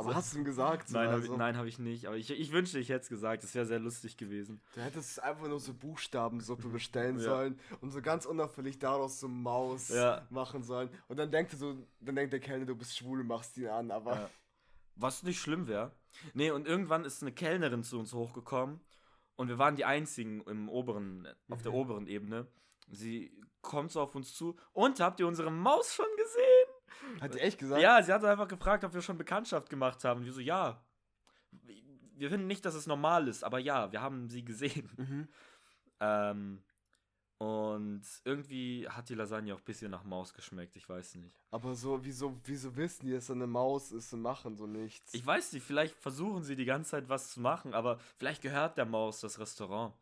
Aber 0.00 0.14
hast 0.14 0.32
du 0.34 0.38
ihm 0.38 0.44
gesagt? 0.44 0.90
Nein, 0.90 1.06
habe 1.08 1.16
also? 1.20 1.32
ich, 1.32 1.38
nein, 1.38 1.56
hab 1.56 1.66
ich 1.66 1.78
nicht. 1.78 2.06
Aber 2.06 2.16
ich, 2.16 2.30
ich 2.30 2.52
wünschte, 2.52 2.78
ich 2.78 2.88
hätte 2.88 3.02
es 3.02 3.08
gesagt. 3.08 3.42
Das 3.42 3.54
wäre 3.54 3.66
sehr 3.66 3.78
lustig 3.78 4.16
gewesen. 4.16 4.60
Du 4.74 4.80
hättest 4.80 5.22
einfach 5.22 5.46
nur 5.48 5.60
so 5.60 5.72
Buchstabensuppe 5.74 6.68
bestellen 6.70 7.18
Ja. 7.18 7.24
sollen 7.24 7.60
und 7.80 7.90
so 7.90 8.00
ganz 8.02 8.26
unauffällig 8.26 8.78
daraus 8.78 9.20
so 9.20 9.28
Maus 9.28 9.88
Ja. 9.88 10.26
machen 10.30 10.62
sollen. 10.62 10.90
Und 11.08 11.18
dann 11.18 11.30
denkt 11.30 11.52
so, 11.52 11.76
dann 12.00 12.16
denkt 12.16 12.32
der 12.32 12.40
Kellner, 12.40 12.66
du 12.66 12.74
bist 12.76 12.96
schwul 12.96 13.20
und 13.20 13.26
machst 13.26 13.56
ihn 13.56 13.68
an, 13.68 13.90
aber 13.90 14.14
Ja. 14.14 14.30
Was 14.96 15.22
nicht 15.22 15.40
schlimm 15.40 15.66
wäre. 15.66 15.92
Nee, 16.34 16.50
und 16.50 16.66
irgendwann 16.66 17.04
ist 17.04 17.22
eine 17.22 17.32
Kellnerin 17.32 17.82
zu 17.84 17.98
uns 17.98 18.12
hochgekommen. 18.12 18.80
Und 19.36 19.48
wir 19.48 19.56
waren 19.56 19.74
die 19.76 19.86
einzigen 19.86 20.42
im 20.42 20.68
oberen, 20.68 21.26
auf 21.48 21.62
der 21.62 21.70
Mhm. 21.72 21.78
oberen 21.78 22.06
Ebene. 22.06 22.46
Sie 22.88 23.40
kommt 23.62 23.90
so 23.92 24.00
auf 24.02 24.14
uns 24.14 24.34
zu. 24.34 24.56
Und 24.72 25.00
habt 25.00 25.20
ihr 25.20 25.26
unsere 25.26 25.50
Maus 25.50 25.94
schon 25.94 26.04
gesehen? 26.18 26.66
hat 27.20 27.34
die 27.34 27.40
echt 27.40 27.58
gesagt? 27.58 27.82
Ja, 27.82 28.02
sie 28.02 28.12
hat 28.12 28.24
einfach 28.24 28.48
gefragt, 28.48 28.84
ob 28.84 28.94
wir 28.94 29.02
schon 29.02 29.18
Bekanntschaft 29.18 29.68
gemacht 29.68 30.04
haben. 30.04 30.20
Und 30.20 30.26
wir 30.26 30.32
so, 30.32 30.40
ja. 30.40 30.82
Wir 32.16 32.28
finden 32.28 32.46
nicht, 32.46 32.64
dass 32.64 32.74
es 32.74 32.86
normal 32.86 33.28
ist, 33.28 33.44
aber 33.44 33.58
ja, 33.58 33.90
wir 33.92 34.02
haben 34.02 34.28
sie 34.28 34.44
gesehen. 34.44 34.90
Mhm. 34.96 35.28
Ähm, 36.02 36.62
und 37.40 38.02
irgendwie 38.24 38.86
hat 38.86 39.08
die 39.08 39.14
Lasagne 39.14 39.54
auch 39.54 39.60
ein 39.60 39.64
bisschen 39.64 39.90
nach 39.90 40.04
Maus 40.04 40.34
geschmeckt, 40.34 40.76
ich 40.76 40.86
weiß 40.86 41.14
nicht. 41.14 41.34
Aber 41.50 41.74
so, 41.74 42.04
wieso, 42.04 42.38
wieso 42.44 42.76
wissen 42.76 43.06
die, 43.06 43.12
dass 43.12 43.28
da 43.28 43.32
eine 43.32 43.46
Maus 43.46 43.92
ist 43.92 44.12
und 44.12 44.20
machen 44.20 44.56
so 44.56 44.66
nichts? 44.66 45.14
Ich 45.14 45.24
weiß 45.24 45.54
nicht, 45.54 45.64
vielleicht 45.64 45.94
versuchen 45.96 46.42
sie 46.42 46.54
die 46.54 46.66
ganze 46.66 46.90
Zeit 46.90 47.08
was 47.08 47.30
zu 47.30 47.40
machen, 47.40 47.72
aber 47.72 47.98
vielleicht 48.18 48.42
gehört 48.42 48.76
der 48.76 48.84
Maus 48.84 49.20
das 49.20 49.38
Restaurant. 49.38 49.94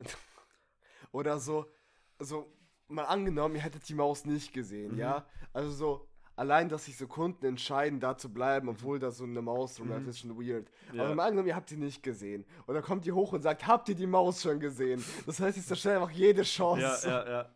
Oder 1.12 1.38
so, 1.38 1.70
so, 2.18 2.52
mal 2.88 3.04
angenommen, 3.04 3.54
ihr 3.54 3.62
hättet 3.62 3.88
die 3.88 3.94
Maus 3.94 4.24
nicht 4.24 4.52
gesehen, 4.52 4.92
Mhm. 4.94 4.98
ja? 4.98 5.26
Also 5.52 5.70
so, 5.70 6.08
allein, 6.36 6.68
dass 6.68 6.84
sich 6.86 6.96
so 6.96 7.06
Kunden 7.06 7.44
entscheiden, 7.46 8.00
da 8.00 8.16
zu 8.16 8.32
bleiben, 8.32 8.68
obwohl 8.68 8.98
da 8.98 9.10
so 9.10 9.24
eine 9.24 9.42
Maus 9.42 9.78
rumläuft, 9.80 10.02
Mhm. 10.04 10.08
ist 10.08 10.18
schon 10.20 10.38
weird. 10.40 10.70
Ja. 10.92 11.04
Aber 11.04 11.14
mal 11.14 11.24
angenommen, 11.24 11.48
ihr 11.48 11.56
habt 11.56 11.70
die 11.70 11.76
nicht 11.76 12.02
gesehen. 12.02 12.44
Und 12.66 12.74
dann 12.74 12.82
kommt 12.84 13.04
die 13.04 13.12
hoch 13.12 13.32
und 13.32 13.42
sagt, 13.42 13.66
habt 13.66 13.88
ihr 13.88 13.94
die 13.94 14.06
Maus 14.06 14.42
schon 14.42 14.60
gesehen? 14.60 15.04
Das 15.26 15.40
heißt, 15.40 15.58
ich 15.58 15.66
zerstört 15.66 15.96
einfach 16.02 16.14
jede 16.14 16.42
Chance. 16.42 17.08
Ja, 17.08 17.24
ja, 17.26 17.30
ja. 17.30 17.54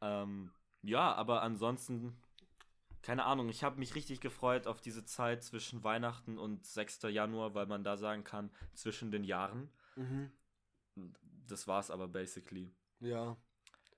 Ähm, 0.00 0.50
ja, 0.82 1.12
aber 1.14 1.42
ansonsten, 1.42 2.16
keine 3.02 3.24
Ahnung, 3.24 3.48
ich 3.48 3.62
habe 3.64 3.78
mich 3.78 3.94
richtig 3.94 4.20
gefreut 4.20 4.66
auf 4.66 4.80
diese 4.80 5.04
Zeit 5.04 5.42
zwischen 5.42 5.84
Weihnachten 5.84 6.38
und 6.38 6.64
6. 6.64 7.08
Januar, 7.08 7.54
weil 7.54 7.66
man 7.66 7.84
da 7.84 7.96
sagen 7.96 8.24
kann, 8.24 8.50
zwischen 8.74 9.10
den 9.10 9.24
Jahren. 9.24 9.70
Mhm. 9.96 10.30
Das 11.48 11.66
war's 11.66 11.90
aber 11.90 12.08
basically. 12.08 12.72
Ja. 13.02 13.36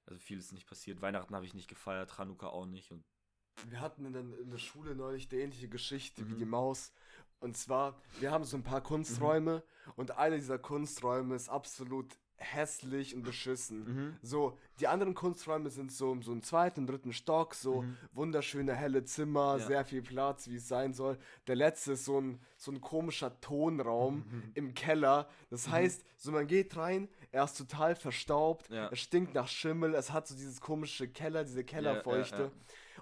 Also 0.06 0.18
viel 0.20 0.38
ist 0.38 0.52
nicht 0.52 0.66
passiert. 0.66 1.00
Weihnachten 1.00 1.34
habe 1.34 1.46
ich 1.46 1.54
nicht 1.54 1.68
gefeiert, 1.68 2.18
Hanukkah 2.18 2.48
auch 2.48 2.66
nicht. 2.66 2.90
Und 2.90 3.04
Wir 3.68 3.80
hatten 3.80 4.04
in 4.04 4.12
der, 4.12 4.22
in 4.22 4.50
der 4.50 4.58
Schule 4.58 4.94
neulich 4.94 5.28
die 5.28 5.38
ähnliche 5.38 5.68
Geschichte 5.68 6.28
wie 6.28 6.34
Mhm. 6.34 6.38
die 6.38 6.44
Maus. 6.44 6.92
Und 7.40 7.56
zwar, 7.56 8.00
wir 8.20 8.30
haben 8.30 8.44
so 8.44 8.56
ein 8.56 8.62
paar 8.62 8.80
Kunsträume 8.82 9.62
und 9.96 10.12
einer 10.12 10.36
dieser 10.36 10.58
Kunsträume 10.58 11.34
ist 11.34 11.48
absolut 11.48 12.18
hässlich 12.36 13.14
und 13.14 13.22
beschissen. 13.22 13.84
Mhm. 13.84 14.16
So, 14.22 14.58
die 14.80 14.86
anderen 14.88 15.14
Kunsträume 15.14 15.70
sind 15.70 15.92
so, 15.92 16.20
so 16.20 16.32
im 16.32 16.42
zweiten, 16.42 16.86
dritten 16.86 17.12
Stock, 17.12 17.54
so 17.54 17.82
Mhm. 17.82 17.96
wunderschöne 18.12 18.74
helle 18.74 19.04
Zimmer, 19.04 19.56
Ja. 19.58 19.66
sehr 19.66 19.84
viel 19.84 20.02
Platz, 20.02 20.48
wie 20.48 20.56
es 20.56 20.68
sein 20.68 20.92
soll. 20.94 21.18
Der 21.46 21.56
letzte 21.56 21.92
ist 21.92 22.04
so 22.04 22.20
ein, 22.20 22.40
so 22.56 22.70
ein 22.72 22.80
komischer 22.80 23.40
Tonraum 23.40 24.16
Mhm. 24.30 24.50
im 24.54 24.74
Keller. 24.74 25.28
Das 25.50 25.68
heißt, 25.68 26.04
so 26.16 26.32
man 26.32 26.46
geht 26.46 26.76
rein, 26.76 27.08
er 27.32 27.44
ist 27.44 27.56
total 27.56 27.94
verstaubt, 27.96 28.68
Ja. 28.70 28.88
es 28.90 29.00
stinkt 29.00 29.34
nach 29.34 29.48
Schimmel, 29.48 29.94
es 29.94 30.12
hat 30.12 30.26
so 30.26 30.34
dieses 30.34 30.60
komische 30.60 31.08
Keller, 31.08 31.44
diese 31.44 31.64
Kellerfeuchte. 31.64 32.36
ja, 32.36 32.44
ja. 32.44 32.50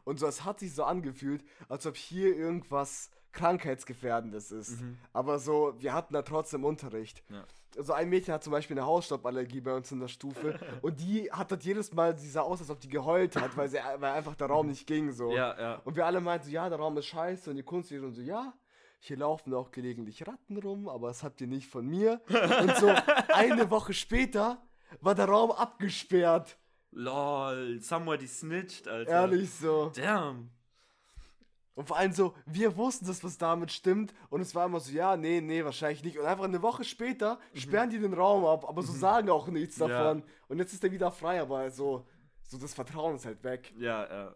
Und 0.04 0.18
so, 0.18 0.26
es 0.26 0.44
hat 0.44 0.58
sich 0.60 0.74
so 0.74 0.84
angefühlt, 0.84 1.44
als 1.68 1.86
ob 1.86 1.96
hier 1.96 2.36
irgendwas 2.36 3.10
krankheitsgefährdendes 3.32 4.50
ist. 4.52 4.80
Mhm. 4.80 4.98
Aber 5.12 5.38
so, 5.38 5.74
wir 5.78 5.94
hatten 5.94 6.14
da 6.14 6.22
trotzdem 6.22 6.64
Unterricht. 6.64 7.22
Also 7.76 7.92
ein 7.92 8.08
Mädchen 8.08 8.34
hat 8.34 8.44
zum 8.44 8.52
Beispiel 8.52 8.78
eine 8.78 8.86
Hausstauballergie 8.86 9.60
bei 9.60 9.74
uns 9.74 9.90
in 9.92 10.00
der 10.00 10.08
Stufe 10.08 10.58
und 10.82 11.00
die 11.00 11.30
hat 11.30 11.50
das 11.50 11.64
jedes 11.64 11.92
Mal, 11.92 12.16
sie 12.18 12.28
sah 12.28 12.42
aus, 12.42 12.60
als 12.60 12.70
ob 12.70 12.80
die 12.80 12.88
geheult 12.88 13.36
hat, 13.36 13.56
weil, 13.56 13.68
sie, 13.68 13.78
weil 13.98 14.12
einfach 14.12 14.34
der 14.34 14.48
Raum 14.48 14.66
nicht 14.68 14.86
ging 14.86 15.12
so. 15.12 15.32
Ja, 15.32 15.58
ja. 15.58 15.74
Und 15.84 15.96
wir 15.96 16.06
alle 16.06 16.20
meinten 16.20 16.46
so, 16.46 16.52
ja, 16.52 16.68
der 16.68 16.78
Raum 16.78 16.96
ist 16.98 17.06
scheiße 17.06 17.50
und 17.50 17.56
die 17.56 17.62
Kunstlehrerin 17.62 18.12
so, 18.12 18.22
ja, 18.22 18.52
hier 19.04 19.16
laufen 19.16 19.52
auch 19.54 19.72
gelegentlich 19.72 20.26
Ratten 20.26 20.58
rum, 20.58 20.88
aber 20.88 21.08
das 21.08 21.24
habt 21.24 21.40
ihr 21.40 21.48
nicht 21.48 21.66
von 21.66 21.86
mir. 21.86 22.20
Und 22.28 22.76
so 22.76 22.88
eine 23.34 23.68
Woche 23.68 23.94
später 23.94 24.62
war 25.00 25.14
der 25.16 25.26
Raum 25.26 25.50
abgesperrt. 25.50 26.56
Lol, 26.92 27.80
somebody 27.80 28.28
snitched, 28.28 28.86
Alter. 28.86 29.10
Ehrlich 29.10 29.50
so. 29.50 29.90
Damn. 29.94 30.50
Und 31.74 31.88
vor 31.88 31.96
allem 31.96 32.12
so, 32.12 32.34
wir 32.44 32.76
wussten, 32.76 33.06
dass 33.06 33.24
was 33.24 33.38
damit 33.38 33.72
stimmt. 33.72 34.12
Und 34.28 34.40
es 34.42 34.54
war 34.54 34.66
immer 34.66 34.78
so, 34.80 34.92
ja, 34.92 35.16
nee, 35.16 35.40
nee, 35.40 35.64
wahrscheinlich 35.64 36.04
nicht. 36.04 36.18
Und 36.18 36.26
einfach 36.26 36.44
eine 36.44 36.60
Woche 36.60 36.84
später 36.84 37.38
sperren 37.54 37.88
die 37.88 37.98
den 37.98 38.12
Raum 38.12 38.44
ab, 38.44 38.68
aber 38.68 38.82
so 38.82 38.92
sagen 38.92 39.30
auch 39.30 39.48
nichts 39.48 39.78
Ja. 39.78 39.88
davon. 39.88 40.22
Und 40.48 40.58
jetzt 40.58 40.72
ist 40.74 40.84
er 40.84 40.92
wieder 40.92 41.10
frei, 41.10 41.40
aber 41.40 41.70
so, 41.70 42.06
so 42.42 42.58
das 42.58 42.74
Vertrauen 42.74 43.16
ist 43.16 43.24
halt 43.24 43.42
weg. 43.42 43.72
Ja, 43.78 44.04
ja. 44.06 44.34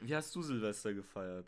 Wie 0.00 0.14
hast 0.14 0.34
du 0.34 0.42
Silvester 0.42 0.92
gefeiert? 0.92 1.46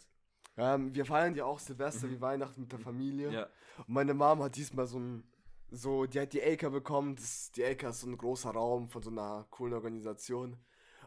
Ähm, 0.57 0.95
wir 0.95 1.05
feiern 1.07 1.35
ja 1.35 1.45
auch 1.45 1.59
Silvester 1.59 2.11
wie 2.11 2.21
Weihnachten 2.21 2.63
mit 2.63 2.73
der 2.73 2.79
Familie. 2.79 3.31
Ja. 3.31 3.49
Und 3.79 3.89
meine 3.89 4.15
Mom 4.15 4.43
hat 4.43 4.57
diesmal 4.57 4.87
so 4.87 4.99
ein, 4.99 5.25
so, 5.71 6.05
die 6.05 6.21
hat 6.21 6.33
die 6.35 6.41
Elka 6.41 6.69
bekommen. 6.69 7.17
Das, 7.17 7.51
die 7.53 7.63
Elka 7.63 7.89
ist 7.91 8.01
so 8.01 8.07
ein 8.07 8.17
großer 8.19 8.51
Raum 8.51 8.89
von 8.89 9.03
so 9.03 9.11
einer 9.11 9.47
coolen 9.51 9.73
Organisation. 9.75 10.57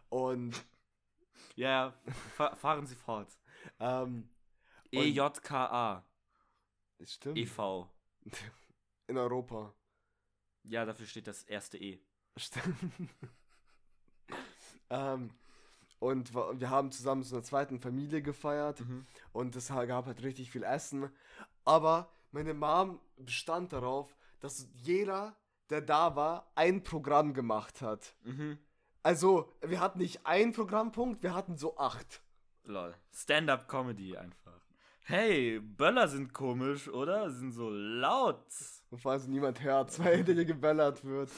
Und 0.09 0.65
Ja, 1.55 1.93
fa 2.35 2.55
fahren 2.55 2.85
Sie 2.85 2.95
fort. 2.95 3.29
ähm, 3.79 4.29
EJKA. 4.91 6.03
stimmt. 7.03 7.37
e.V. 7.37 7.89
In 9.07 9.17
Europa. 9.17 9.73
Ja, 10.63 10.85
dafür 10.85 11.05
steht 11.05 11.27
das 11.27 11.43
erste 11.43 11.77
E. 11.77 11.99
Stimmt. 12.37 12.75
ähm, 14.89 15.31
und 15.99 16.33
wir 16.33 16.69
haben 16.69 16.91
zusammen 16.91 17.23
zu 17.23 17.35
einer 17.35 17.43
zweiten 17.43 17.79
Familie 17.79 18.21
gefeiert 18.21 18.81
Mhm. 18.81 19.05
und 19.31 19.55
es 19.55 19.67
gab 19.69 20.05
halt 20.05 20.21
richtig 20.23 20.51
viel 20.51 20.63
Essen. 20.63 21.09
Aber 21.63 22.11
meine 22.31 22.53
Mom 22.53 22.99
bestand 23.17 23.73
darauf, 23.73 24.15
dass 24.39 24.67
jeder, 24.73 25.35
der 25.69 25.81
da 25.81 26.15
war, 26.15 26.51
ein 26.55 26.83
Programm 26.83 27.33
gemacht 27.33 27.81
hat. 27.81 28.15
Mhm. 28.23 28.59
Also, 29.05 29.51
wir 29.61 29.81
hatten 29.81 29.99
nicht 29.99 30.25
einen 30.25 30.51
Programmpunkt, 30.51 31.21
wir 31.21 31.35
hatten 31.35 31.57
so 31.57 31.77
acht. 31.77 32.23
Lol. 32.63 32.95
Stand-up-Comedy 33.13 34.17
einfach. 34.17 34.59
Hey, 35.01 35.59
Böller 35.59 36.07
sind 36.07 36.33
komisch, 36.33 36.89
oder? 36.89 37.29
Sind 37.29 37.51
so 37.51 37.69
laut. 37.69 38.47
Und 38.89 38.99
vor 38.99 39.11
allem 39.11 39.29
niemand 39.29 39.61
hört, 39.61 39.99
weil 40.03 40.17
hinter 40.17 40.33
dir 40.33 40.45
gebellert 40.45 41.05
wird. 41.05 41.29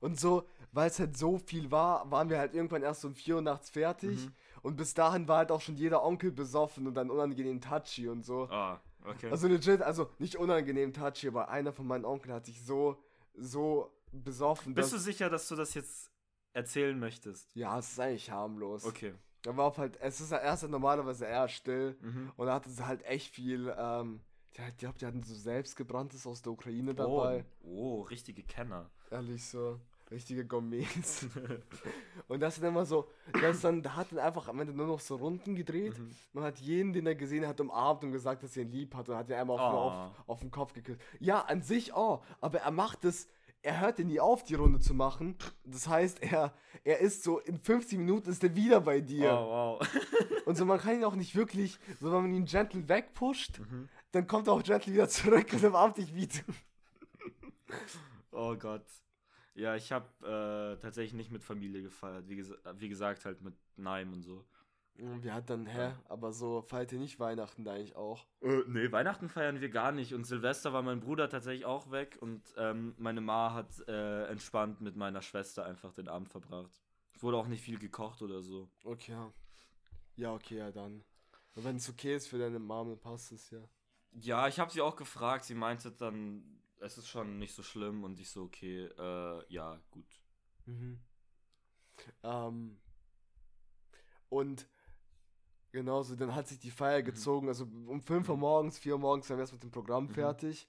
Und 0.00 0.20
so, 0.20 0.46
weil 0.72 0.90
es 0.90 0.98
halt 0.98 1.16
so 1.16 1.38
viel 1.38 1.70
war, 1.70 2.10
waren 2.10 2.28
wir 2.28 2.38
halt 2.38 2.52
irgendwann 2.52 2.82
erst 2.82 3.02
um 3.06 3.14
4 3.14 3.36
Uhr 3.36 3.40
nachts 3.40 3.70
fertig. 3.70 4.26
Mhm. 4.26 4.34
Und 4.60 4.76
bis 4.76 4.92
dahin 4.92 5.26
war 5.26 5.38
halt 5.38 5.52
auch 5.52 5.62
schon 5.62 5.76
jeder 5.76 6.04
Onkel 6.04 6.30
besoffen 6.30 6.86
und 6.86 6.92
dann 6.92 7.08
unangenehm 7.08 7.62
touchy 7.62 8.08
und 8.08 8.26
so. 8.26 8.46
Ah, 8.50 8.78
okay. 9.06 9.30
Also 9.30 9.48
legit, 9.48 9.80
also 9.80 10.10
nicht 10.18 10.36
unangenehm 10.36 10.92
touchy, 10.92 11.28
aber 11.28 11.48
einer 11.48 11.72
von 11.72 11.86
meinen 11.86 12.04
Onkeln 12.04 12.34
hat 12.34 12.44
sich 12.44 12.62
so, 12.62 13.02
so 13.32 13.90
besoffen, 14.12 14.74
Bist 14.74 14.92
du 14.92 14.98
sicher, 14.98 15.30
dass 15.30 15.48
du 15.48 15.56
das 15.56 15.72
jetzt 15.72 16.10
erzählen 16.52 16.98
möchtest? 16.98 17.54
Ja, 17.54 17.78
es 17.78 17.92
ist 17.92 18.00
eigentlich 18.00 18.30
harmlos. 18.30 18.84
Okay. 18.84 19.14
Er 19.46 19.56
war 19.56 19.66
auf 19.66 19.78
halt, 19.78 19.98
es 20.00 20.20
ist 20.20 20.32
er 20.32 20.52
ist 20.52 20.62
halt 20.62 20.70
normalerweise 20.72 21.24
eher 21.24 21.48
still. 21.48 21.96
Mhm. 22.00 22.32
Und 22.36 22.46
er 22.48 22.54
hatte 22.54 22.86
halt 22.86 23.02
echt 23.04 23.34
viel, 23.34 23.74
ähm, 23.78 24.20
ja, 24.56 24.68
ich 24.68 24.76
glaube, 24.76 24.98
die 24.98 25.06
hatten 25.06 25.22
so 25.22 25.34
selbstgebranntes 25.34 26.26
aus 26.26 26.42
der 26.42 26.52
Ukraine 26.52 26.94
dabei. 26.94 27.44
Oh, 27.62 28.00
oh, 28.00 28.00
richtige 28.02 28.42
Kenner. 28.42 28.90
Ehrlich 29.10 29.44
so. 29.46 29.80
Richtige 30.10 30.44
Gourmets. 30.44 31.26
und 32.28 32.40
das 32.40 32.56
sind 32.56 32.64
immer 32.64 32.84
so, 32.84 33.08
das 33.40 33.60
dann, 33.60 33.80
da 33.80 33.94
hat 33.94 34.10
dann 34.10 34.18
einfach 34.18 34.48
am 34.48 34.58
Ende 34.58 34.72
nur 34.74 34.88
noch 34.88 34.98
so 34.98 35.14
Runden 35.14 35.54
gedreht. 35.54 35.96
Mhm. 35.96 36.10
Man 36.32 36.44
hat 36.44 36.58
jeden, 36.58 36.92
den 36.92 37.06
er 37.06 37.14
gesehen 37.14 37.46
hat, 37.46 37.60
umarmt 37.60 38.02
und 38.02 38.10
gesagt, 38.10 38.42
dass 38.42 38.56
er 38.56 38.64
ihn 38.64 38.72
lieb 38.72 38.92
hat 38.96 39.08
und 39.08 39.14
hat 39.14 39.28
ihn 39.28 39.36
einmal 39.36 39.58
auf, 39.60 39.72
Oh. 39.72 39.76
auf, 39.78 40.28
auf 40.28 40.40
den 40.40 40.50
Kopf 40.50 40.72
geküsst. 40.72 41.00
Ja, 41.20 41.42
an 41.42 41.62
sich 41.62 41.92
auch, 41.92 42.24
aber 42.40 42.58
er 42.58 42.72
macht 42.72 43.04
es, 43.04 43.28
er 43.62 43.80
hört 43.80 43.98
ihn 43.98 44.06
nie 44.08 44.20
auf, 44.20 44.42
die 44.44 44.54
Runde 44.54 44.80
zu 44.80 44.94
machen. 44.94 45.36
Das 45.64 45.86
heißt, 45.88 46.22
er, 46.22 46.54
er 46.84 47.00
ist 47.00 47.22
so, 47.22 47.38
in 47.40 47.58
50 47.58 47.98
Minuten 47.98 48.30
ist 48.30 48.42
er 48.42 48.54
wieder 48.54 48.80
bei 48.80 49.00
dir. 49.00 49.32
Oh, 49.32 49.78
wow. 49.80 49.88
Und 50.46 50.56
so, 50.56 50.64
man 50.64 50.78
kann 50.80 50.94
ihn 50.96 51.04
auch 51.04 51.14
nicht 51.14 51.34
wirklich, 51.34 51.78
so 52.00 52.06
wenn 52.12 52.22
man 52.22 52.34
ihn 52.34 52.44
gentle 52.46 52.88
wegpusht, 52.88 53.58
Mhm. 53.60 53.88
dann 54.12 54.26
kommt 54.26 54.46
er 54.48 54.54
auch 54.54 54.62
gentle 54.62 54.92
wieder 54.94 55.08
zurück 55.08 55.52
und 55.52 55.62
umarmt 55.64 55.98
dich 55.98 56.14
wieder. 56.14 56.40
Oh 58.32 58.56
Gott. 58.56 58.84
Ja, 59.54 59.76
ich 59.76 59.92
habe 59.92 60.06
äh, 60.22 60.80
tatsächlich 60.80 61.12
nicht 61.14 61.30
mit 61.30 61.42
Familie 61.44 61.82
gefeiert. 61.82 62.28
Wie, 62.28 62.36
gesa 62.36 62.54
wie 62.78 62.88
gesagt, 62.88 63.24
halt 63.24 63.42
mit 63.42 63.54
Neim 63.76 64.12
und 64.12 64.22
so. 64.22 64.44
Wir 65.00 65.34
hatten 65.34 65.46
dann, 65.46 65.66
hä, 65.66 65.94
aber 66.08 66.32
so 66.32 66.60
feiert 66.62 66.92
ihr 66.92 66.98
nicht 66.98 67.18
Weihnachten 67.18 67.64
da 67.64 67.72
eigentlich 67.72 67.96
auch? 67.96 68.26
Äh, 68.42 68.62
nee, 68.66 68.92
Weihnachten 68.92 69.28
feiern 69.28 69.60
wir 69.60 69.70
gar 69.70 69.92
nicht. 69.92 70.12
Und 70.12 70.24
Silvester 70.24 70.72
war 70.72 70.82
mein 70.82 71.00
Bruder 71.00 71.28
tatsächlich 71.28 71.64
auch 71.64 71.90
weg. 71.90 72.18
Und 72.20 72.42
ähm, 72.56 72.94
meine 72.98 73.20
Ma 73.20 73.54
hat 73.54 73.70
äh, 73.88 74.26
entspannt 74.26 74.80
mit 74.80 74.96
meiner 74.96 75.22
Schwester 75.22 75.64
einfach 75.64 75.94
den 75.94 76.08
Abend 76.08 76.28
verbracht. 76.28 76.82
Es 77.14 77.22
wurde 77.22 77.38
auch 77.38 77.46
nicht 77.46 77.62
viel 77.62 77.78
gekocht 77.78 78.20
oder 78.20 78.42
so. 78.42 78.68
Okay, 78.84 79.12
ja. 79.12 79.32
Ja, 80.16 80.34
okay, 80.34 80.58
ja 80.58 80.70
dann. 80.70 81.02
Wenn 81.54 81.76
es 81.76 81.88
okay 81.88 82.16
ist 82.16 82.28
für 82.28 82.38
deine 82.38 82.58
Mom, 82.58 82.88
dann 82.88 83.00
passt 83.00 83.32
es 83.32 83.50
ja. 83.50 83.60
Ja, 84.12 84.48
ich 84.48 84.60
habe 84.60 84.70
sie 84.70 84.82
auch 84.82 84.96
gefragt. 84.96 85.44
Sie 85.44 85.54
meinte 85.54 85.92
dann, 85.92 86.60
es 86.78 86.98
ist 86.98 87.08
schon 87.08 87.38
nicht 87.38 87.54
so 87.54 87.62
schlimm. 87.62 88.04
Und 88.04 88.20
ich 88.20 88.28
so, 88.28 88.42
okay, 88.42 88.84
äh, 88.84 89.44
ja, 89.48 89.80
gut. 89.90 90.20
Mhm. 90.66 91.00
Ähm, 92.22 92.78
und 94.28 94.66
genauso, 95.72 96.16
dann 96.16 96.34
hat 96.34 96.48
sich 96.48 96.58
die 96.58 96.70
Feier 96.70 97.02
gezogen. 97.02 97.48
Also 97.48 97.66
um 97.86 98.00
5 98.00 98.28
Uhr 98.28 98.36
morgens, 98.36 98.78
4 98.78 98.94
Uhr 98.94 98.98
morgens 99.00 99.28
waren 99.30 99.38
wir 99.38 99.42
erst 99.42 99.52
mit 99.52 99.62
dem 99.62 99.70
Programm 99.70 100.08
fertig. 100.08 100.68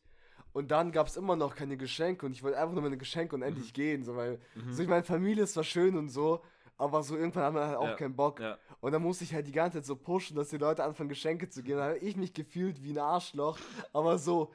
Und 0.53 0.70
dann 0.72 0.91
gab 0.91 1.08
es 1.08 1.15
immer 1.15 1.36
noch 1.38 1.55
keine 1.55 1.77
Geschenke 1.77 2.25
und 2.25 2.34
ich 2.34 2.43
wollte 2.43 2.58
einfach 2.60 2.74
nur 2.74 2.84
meine 2.84 2.98
Geschenke 2.98 3.36
und 3.36 3.41
endlich 3.41 3.74
gehen. 3.74 4.03
So, 4.03 4.15
weil, 4.15 4.39
Mhm. 4.55 4.74
so 4.74 4.84
ich 4.84 4.89
meine, 4.89 5.03
Familie 5.03 5.43
ist 5.46 5.53
zwar 5.53 5.63
schön 5.63 5.98
und 5.98 6.10
so, 6.10 6.43
aber 6.77 7.03
so 7.03 7.15
irgendwann 7.15 7.43
haben 7.43 7.55
wir 7.55 7.67
halt 7.67 7.77
auch 7.77 7.88
Ja, 7.88 7.96
keinen 7.96 8.15
Bock. 8.15 8.39
Ja. 8.41 8.58
Und 8.81 8.91
dann 8.91 9.01
musste 9.01 9.24
ich 9.24 9.34
halt 9.34 9.48
die 9.48 9.51
ganze 9.53 9.77
Zeit 9.77 9.86
so 9.86 9.96
pushen, 9.96 10.36
dass 10.36 10.50
die 10.50 10.58
Leute 10.58 10.84
anfangen, 10.84 11.08
Geschenke 11.10 11.48
zu 11.48 11.63
geben. 11.63 11.77
Da 11.77 11.86
habe 11.86 11.98
ich 12.00 12.17
mich 12.17 12.34
gefühlt 12.34 12.84
wie 12.84 12.91
ein 12.91 12.98
Arschloch. 12.98 13.58
Aber 13.93 14.17
so, 14.17 14.51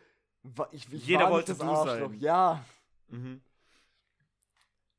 ich, 0.72 0.92
ich 0.92 1.06
Jeder 1.06 1.24
war 1.24 1.30
wollte 1.30 1.52
nicht 1.52 1.62
das 1.62 1.68
Arschloch. 1.68 2.10
sein. 2.10 2.20
Ja. 2.20 2.64
Mhm. 3.08 3.40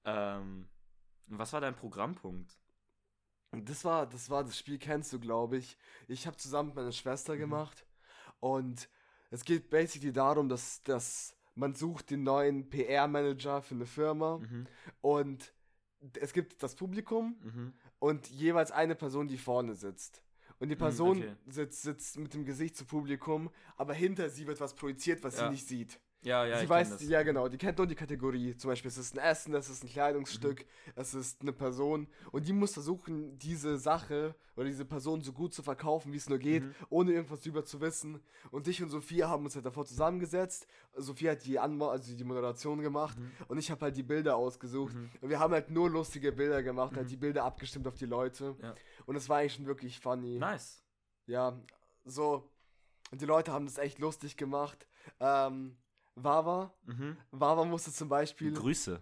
Ähm, 0.06 0.68
was 1.27 1.54
war 1.54 1.62
dein 1.62 1.75
Programmpunkt? 1.75 2.58
Das 3.51 3.86
war, 3.86 4.06
das 4.08 4.30
war 4.30 4.44
das 4.44 4.58
Spiel, 4.58 4.77
kennst 4.77 5.13
du, 5.13 5.20
glaube 5.20 5.58
ich. 5.58 5.77
Ich 6.08 6.27
habe 6.27 6.38
zusammen 6.38 6.70
mit 6.70 6.75
meiner 6.75 6.92
Schwester 6.92 7.36
Mhm. 7.36 7.39
gemacht. 7.39 7.86
Und 8.39 8.89
es 9.32 9.44
geht 9.46 9.70
basically 9.70 10.12
darum, 10.12 10.50
dass, 10.50 10.84
dass 10.84 11.36
man 11.56 11.74
sucht 11.74 12.12
den 12.12 12.24
neuen 12.24 12.70
PR-Manager 12.70 13.62
für 13.62 13.75
eine 13.75 13.86
Firma. 13.86 14.38
Mhm. 14.38 14.68
Und 15.01 15.54
es 16.20 16.34
gibt 16.34 16.62
das 16.62 16.75
Publikum 16.75 17.38
Mhm. 17.42 17.74
und 18.00 18.27
jeweils 18.30 18.72
eine 18.72 18.96
Person, 18.96 19.27
die 19.27 19.38
vorne 19.38 19.75
sitzt. 19.75 20.22
Und 20.60 20.70
die 20.70 20.75
Person 20.75 21.20
okay. 21.20 21.36
sitzt, 21.48 21.82
sitzt 21.84 22.18
mit 22.18 22.34
dem 22.34 22.44
Gesicht 22.46 22.75
zum 22.75 22.88
Publikum, 22.88 23.50
aber 23.75 23.94
hinter 23.94 24.30
sie 24.30 24.46
wird 24.48 24.60
was 24.60 24.75
projiziert, 24.75 25.24
was 25.24 25.38
Ja. 25.38 25.46
sie 25.46 25.51
nicht 25.51 25.68
sieht. 25.68 26.00
Ja, 26.24 26.46
ja, 26.46 26.60
sie 26.60 26.68
weiß, 26.68 27.02
ja 27.08 27.22
genau, 27.24 27.48
die 27.48 27.58
kennt 27.60 27.78
nur 27.78 27.86
die 27.88 27.96
Kategorie. 27.96 28.58
Zum 28.58 28.70
Beispiel, 28.72 28.90
es 28.90 28.98
ist 28.98 29.16
ein 29.18 29.24
Essen, 29.24 29.54
es 29.54 29.70
ist 29.70 29.84
ein 29.84 29.90
Kleidungsstück, 29.90 30.62
Mhm. 30.66 30.92
es 30.96 31.14
ist 31.14 31.42
eine 31.42 31.54
Person. 31.54 32.08
Und 32.32 32.48
die 32.48 32.54
muss 32.54 32.74
versuchen, 32.74 33.38
diese 33.38 33.78
Sache 33.78 34.36
oder 34.56 34.66
diese 34.66 34.84
Person 34.84 35.22
so 35.22 35.32
gut 35.32 35.54
zu 35.54 35.62
verkaufen, 35.62 36.12
wie 36.12 36.18
es 36.18 36.28
nur 36.28 36.40
geht, 36.40 36.64
Mhm. 36.64 36.76
ohne 36.90 37.12
irgendwas 37.14 37.42
drüber 37.42 37.64
zu 37.64 37.80
wissen. 37.82 38.20
Und 38.52 38.68
ich 38.68 38.82
und 38.82 38.90
Sophia 38.90 39.30
haben 39.30 39.46
uns 39.46 39.56
halt 39.56 39.66
davor 39.68 39.86
zusammengesetzt. 39.86 40.68
Sophia 40.96 41.32
hat 41.34 41.46
die, 41.46 41.60
Anmo 41.60 41.88
also 41.90 42.14
die 42.16 42.24
Moderation 42.24 42.82
gemacht 42.82 43.18
Mhm. 43.20 43.32
und 43.48 43.58
ich 43.60 43.70
habe 43.70 43.82
halt 43.82 43.96
die 43.96 44.04
Bilder 44.04 44.36
ausgesucht. 44.36 44.96
Und 45.22 45.30
wir 45.30 45.40
haben 45.40 45.54
halt 45.54 45.70
nur 45.70 45.90
lustige 45.90 46.32
Bilder 46.32 46.64
gemacht, 46.64 46.96
halt 46.98 47.10
die 47.12 47.18
Bilder 47.18 47.44
abgestimmt 47.46 47.88
auf 47.88 47.96
die 47.96 48.08
Leute. 48.08 48.54
Mhm. 48.58 48.64
Ja. 48.64 48.76
Und 49.06 49.16
es 49.16 49.30
war 49.30 49.38
eigentlich 49.38 49.54
schon 49.54 49.68
wirklich 49.68 50.00
funny. 50.00 50.40
Nice. 50.40 50.84
Ja, 51.28 51.62
so. 52.06 52.50
Und 53.12 53.22
die 53.22 53.26
Leute 53.26 53.54
haben 53.54 53.66
das 53.68 53.78
echt 53.78 54.00
lustig 54.00 54.36
gemacht. 54.36 54.88
Ähm, 55.20 55.78
Wawa, 56.24 56.74
Mhm. 56.86 57.16
Wawa 57.32 57.64
musste 57.66 57.92
zum 57.94 58.10
Beispiel. 58.10 58.52
Grüße. 58.54 59.02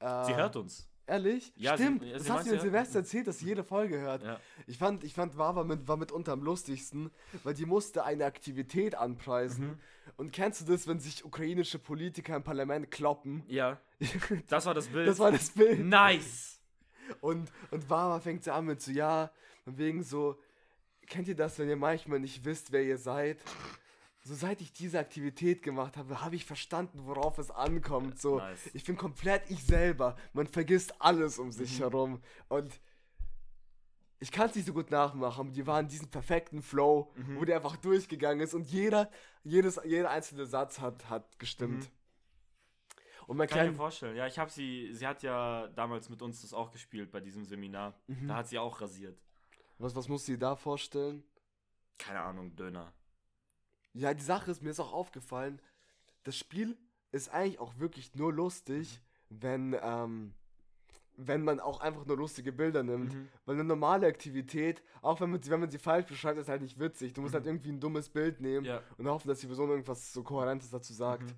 Äh, 0.00 0.24
Sie 0.26 0.34
hört 0.34 0.56
uns. 0.56 0.88
Ehrlich? 1.08 1.52
Ja, 1.54 1.76
sie- 1.76 1.84
Stimmt. 1.84 2.02
ja, 2.02 2.18
sie 2.18 2.24
das 2.26 2.30
hast 2.30 2.46
du 2.46 2.50
sie 2.50 2.56
mir 2.56 2.60
Silvester 2.62 2.98
erzählt, 2.98 3.26
dass 3.28 3.38
sie 3.38 3.46
jede 3.46 3.62
Folge 3.62 4.00
hört. 4.00 4.24
Ja. 4.24 4.40
Ich 4.66 4.76
fand, 4.76 5.04
ich 5.04 5.14
fand 5.14 5.38
Wawa 5.38 5.62
mit, 5.62 5.86
war 5.86 5.96
mitunter 5.96 6.32
am 6.32 6.42
lustigsten, 6.42 7.10
weil 7.44 7.54
die 7.54 7.64
musste 7.64 8.04
eine 8.04 8.24
Aktivität 8.24 8.96
anpreisen. 8.96 9.66
Mhm. 9.68 9.78
Und 10.16 10.32
kennst 10.32 10.62
du 10.62 10.64
das, 10.72 10.88
wenn 10.88 10.98
sich 10.98 11.24
ukrainische 11.24 11.78
Politiker 11.78 12.34
im 12.34 12.42
Parlament 12.42 12.90
kloppen? 12.90 13.44
Ja. 13.46 13.78
Das 14.48 14.66
war 14.66 14.74
das 14.74 14.88
Bild. 14.88 15.06
Das 15.06 15.18
war 15.20 15.30
das 15.30 15.50
Bild. 15.50 15.78
nice. 15.86 16.60
Und, 17.20 17.52
und 17.70 17.88
Wawa 17.88 18.18
fängt 18.18 18.42
sie 18.42 18.52
an 18.52 18.64
mit 18.66 18.82
so, 18.82 18.90
ja, 18.90 19.30
wegen 19.64 20.02
so, 20.02 20.36
kennt 21.06 21.28
ihr 21.28 21.36
das, 21.36 21.56
wenn 21.60 21.68
ihr 21.68 21.76
manchmal 21.76 22.18
nicht 22.18 22.44
wisst, 22.44 22.72
wer 22.72 22.82
ihr 22.82 22.98
seid? 22.98 23.38
So 24.26 24.34
seit 24.34 24.60
ich 24.60 24.72
diese 24.72 24.98
Aktivität 24.98 25.62
gemacht 25.62 25.96
habe, 25.96 26.20
habe 26.20 26.34
ich 26.34 26.44
verstanden, 26.44 27.06
worauf 27.06 27.38
es 27.38 27.50
ankommt. 27.52 28.18
So, 28.20 28.38
Nice. 28.38 28.70
ich 28.74 28.82
bin 28.82 28.96
komplett 28.96 29.48
ich 29.50 29.62
selber. 29.64 30.16
Man 30.32 30.48
vergisst 30.48 31.00
alles 31.00 31.38
um 31.38 31.52
sich 31.52 31.78
herum. 31.78 32.20
Und 32.48 32.80
ich 34.18 34.32
kann 34.32 34.48
es 34.48 34.56
nicht 34.56 34.66
so 34.66 34.72
gut 34.72 34.90
nachmachen, 34.90 35.52
die 35.52 35.64
waren 35.68 35.84
in 35.84 35.88
diesem 35.90 36.08
perfekten 36.08 36.60
Flow, 36.60 37.12
Mhm. 37.14 37.38
wo 37.38 37.44
der 37.44 37.56
einfach 37.56 37.76
durchgegangen 37.76 38.40
ist 38.40 38.52
und 38.54 38.66
jeder, 38.66 39.10
jedes, 39.44 39.78
jeder 39.84 40.10
einzelne 40.10 40.44
Satz 40.46 40.80
hat, 40.80 41.08
hat 41.08 41.38
gestimmt. 41.38 41.84
Mhm. 41.84 41.90
Und 43.28 43.36
mein 43.36 43.46
Kann 43.48 43.66
ich 43.66 43.70
mir 43.72 43.76
vorstellen. 43.76 44.16
Ja, 44.16 44.26
ich 44.26 44.38
habe 44.40 44.50
sie, 44.50 44.92
sie 44.92 45.06
hat 45.06 45.22
ja 45.22 45.68
damals 45.68 46.08
mit 46.08 46.20
uns 46.20 46.42
das 46.42 46.52
auch 46.52 46.72
gespielt 46.72 47.12
bei 47.12 47.20
diesem 47.20 47.44
Seminar. 47.44 47.94
Mhm. 48.08 48.26
Da 48.26 48.36
hat 48.36 48.48
sie 48.48 48.58
auch 48.58 48.80
rasiert. 48.80 49.20
was, 49.78 49.94
was 49.94 50.08
musst 50.08 50.26
du 50.26 50.32
dir 50.32 50.38
da 50.38 50.56
vorstellen? 50.56 51.22
Keine 51.98 52.20
Ahnung, 52.22 52.56
Döner. 52.56 52.92
Ja, 53.96 54.12
die 54.14 54.22
Sache 54.22 54.50
ist, 54.50 54.62
mir 54.62 54.70
ist 54.70 54.80
auch 54.80 54.92
aufgefallen, 54.92 55.60
das 56.24 56.36
Spiel 56.36 56.76
ist 57.12 57.28
eigentlich 57.30 57.58
auch 57.58 57.78
wirklich 57.78 58.14
nur 58.14 58.32
lustig, 58.32 59.00
wenn, 59.30 59.76
ähm, 59.80 60.32
wenn 61.16 61.42
man 61.42 61.60
auch 61.60 61.80
einfach 61.80 62.04
nur 62.04 62.16
lustige 62.18 62.52
Bilder 62.52 62.82
nimmt. 62.82 63.14
Mhm. 63.14 63.28
Weil 63.46 63.54
eine 63.54 63.64
normale 63.64 64.06
Aktivität, 64.06 64.82
auch 65.00 65.20
wenn 65.20 65.30
man, 65.30 65.42
sie, 65.42 65.50
wenn 65.50 65.60
man 65.60 65.70
sie 65.70 65.78
falsch 65.78 66.06
beschreibt, 66.06 66.38
ist 66.38 66.48
halt 66.48 66.60
nicht 66.62 66.78
witzig. 66.78 67.14
Du 67.14 67.22
musst 67.22 67.32
halt 67.34 67.46
irgendwie 67.46 67.70
ein 67.70 67.80
dummes 67.80 68.08
Bild 68.10 68.40
nehmen 68.40 68.60
Mhm. 68.64 68.66
Ja. 68.66 68.82
und 68.98 69.08
hoffen, 69.08 69.28
dass 69.28 69.40
die 69.40 69.46
Person 69.46 69.70
irgendwas 69.70 70.12
so 70.12 70.22
Kohärentes 70.22 70.70
dazu 70.70 70.92
sagt. 70.92 71.22
Mhm. 71.22 71.36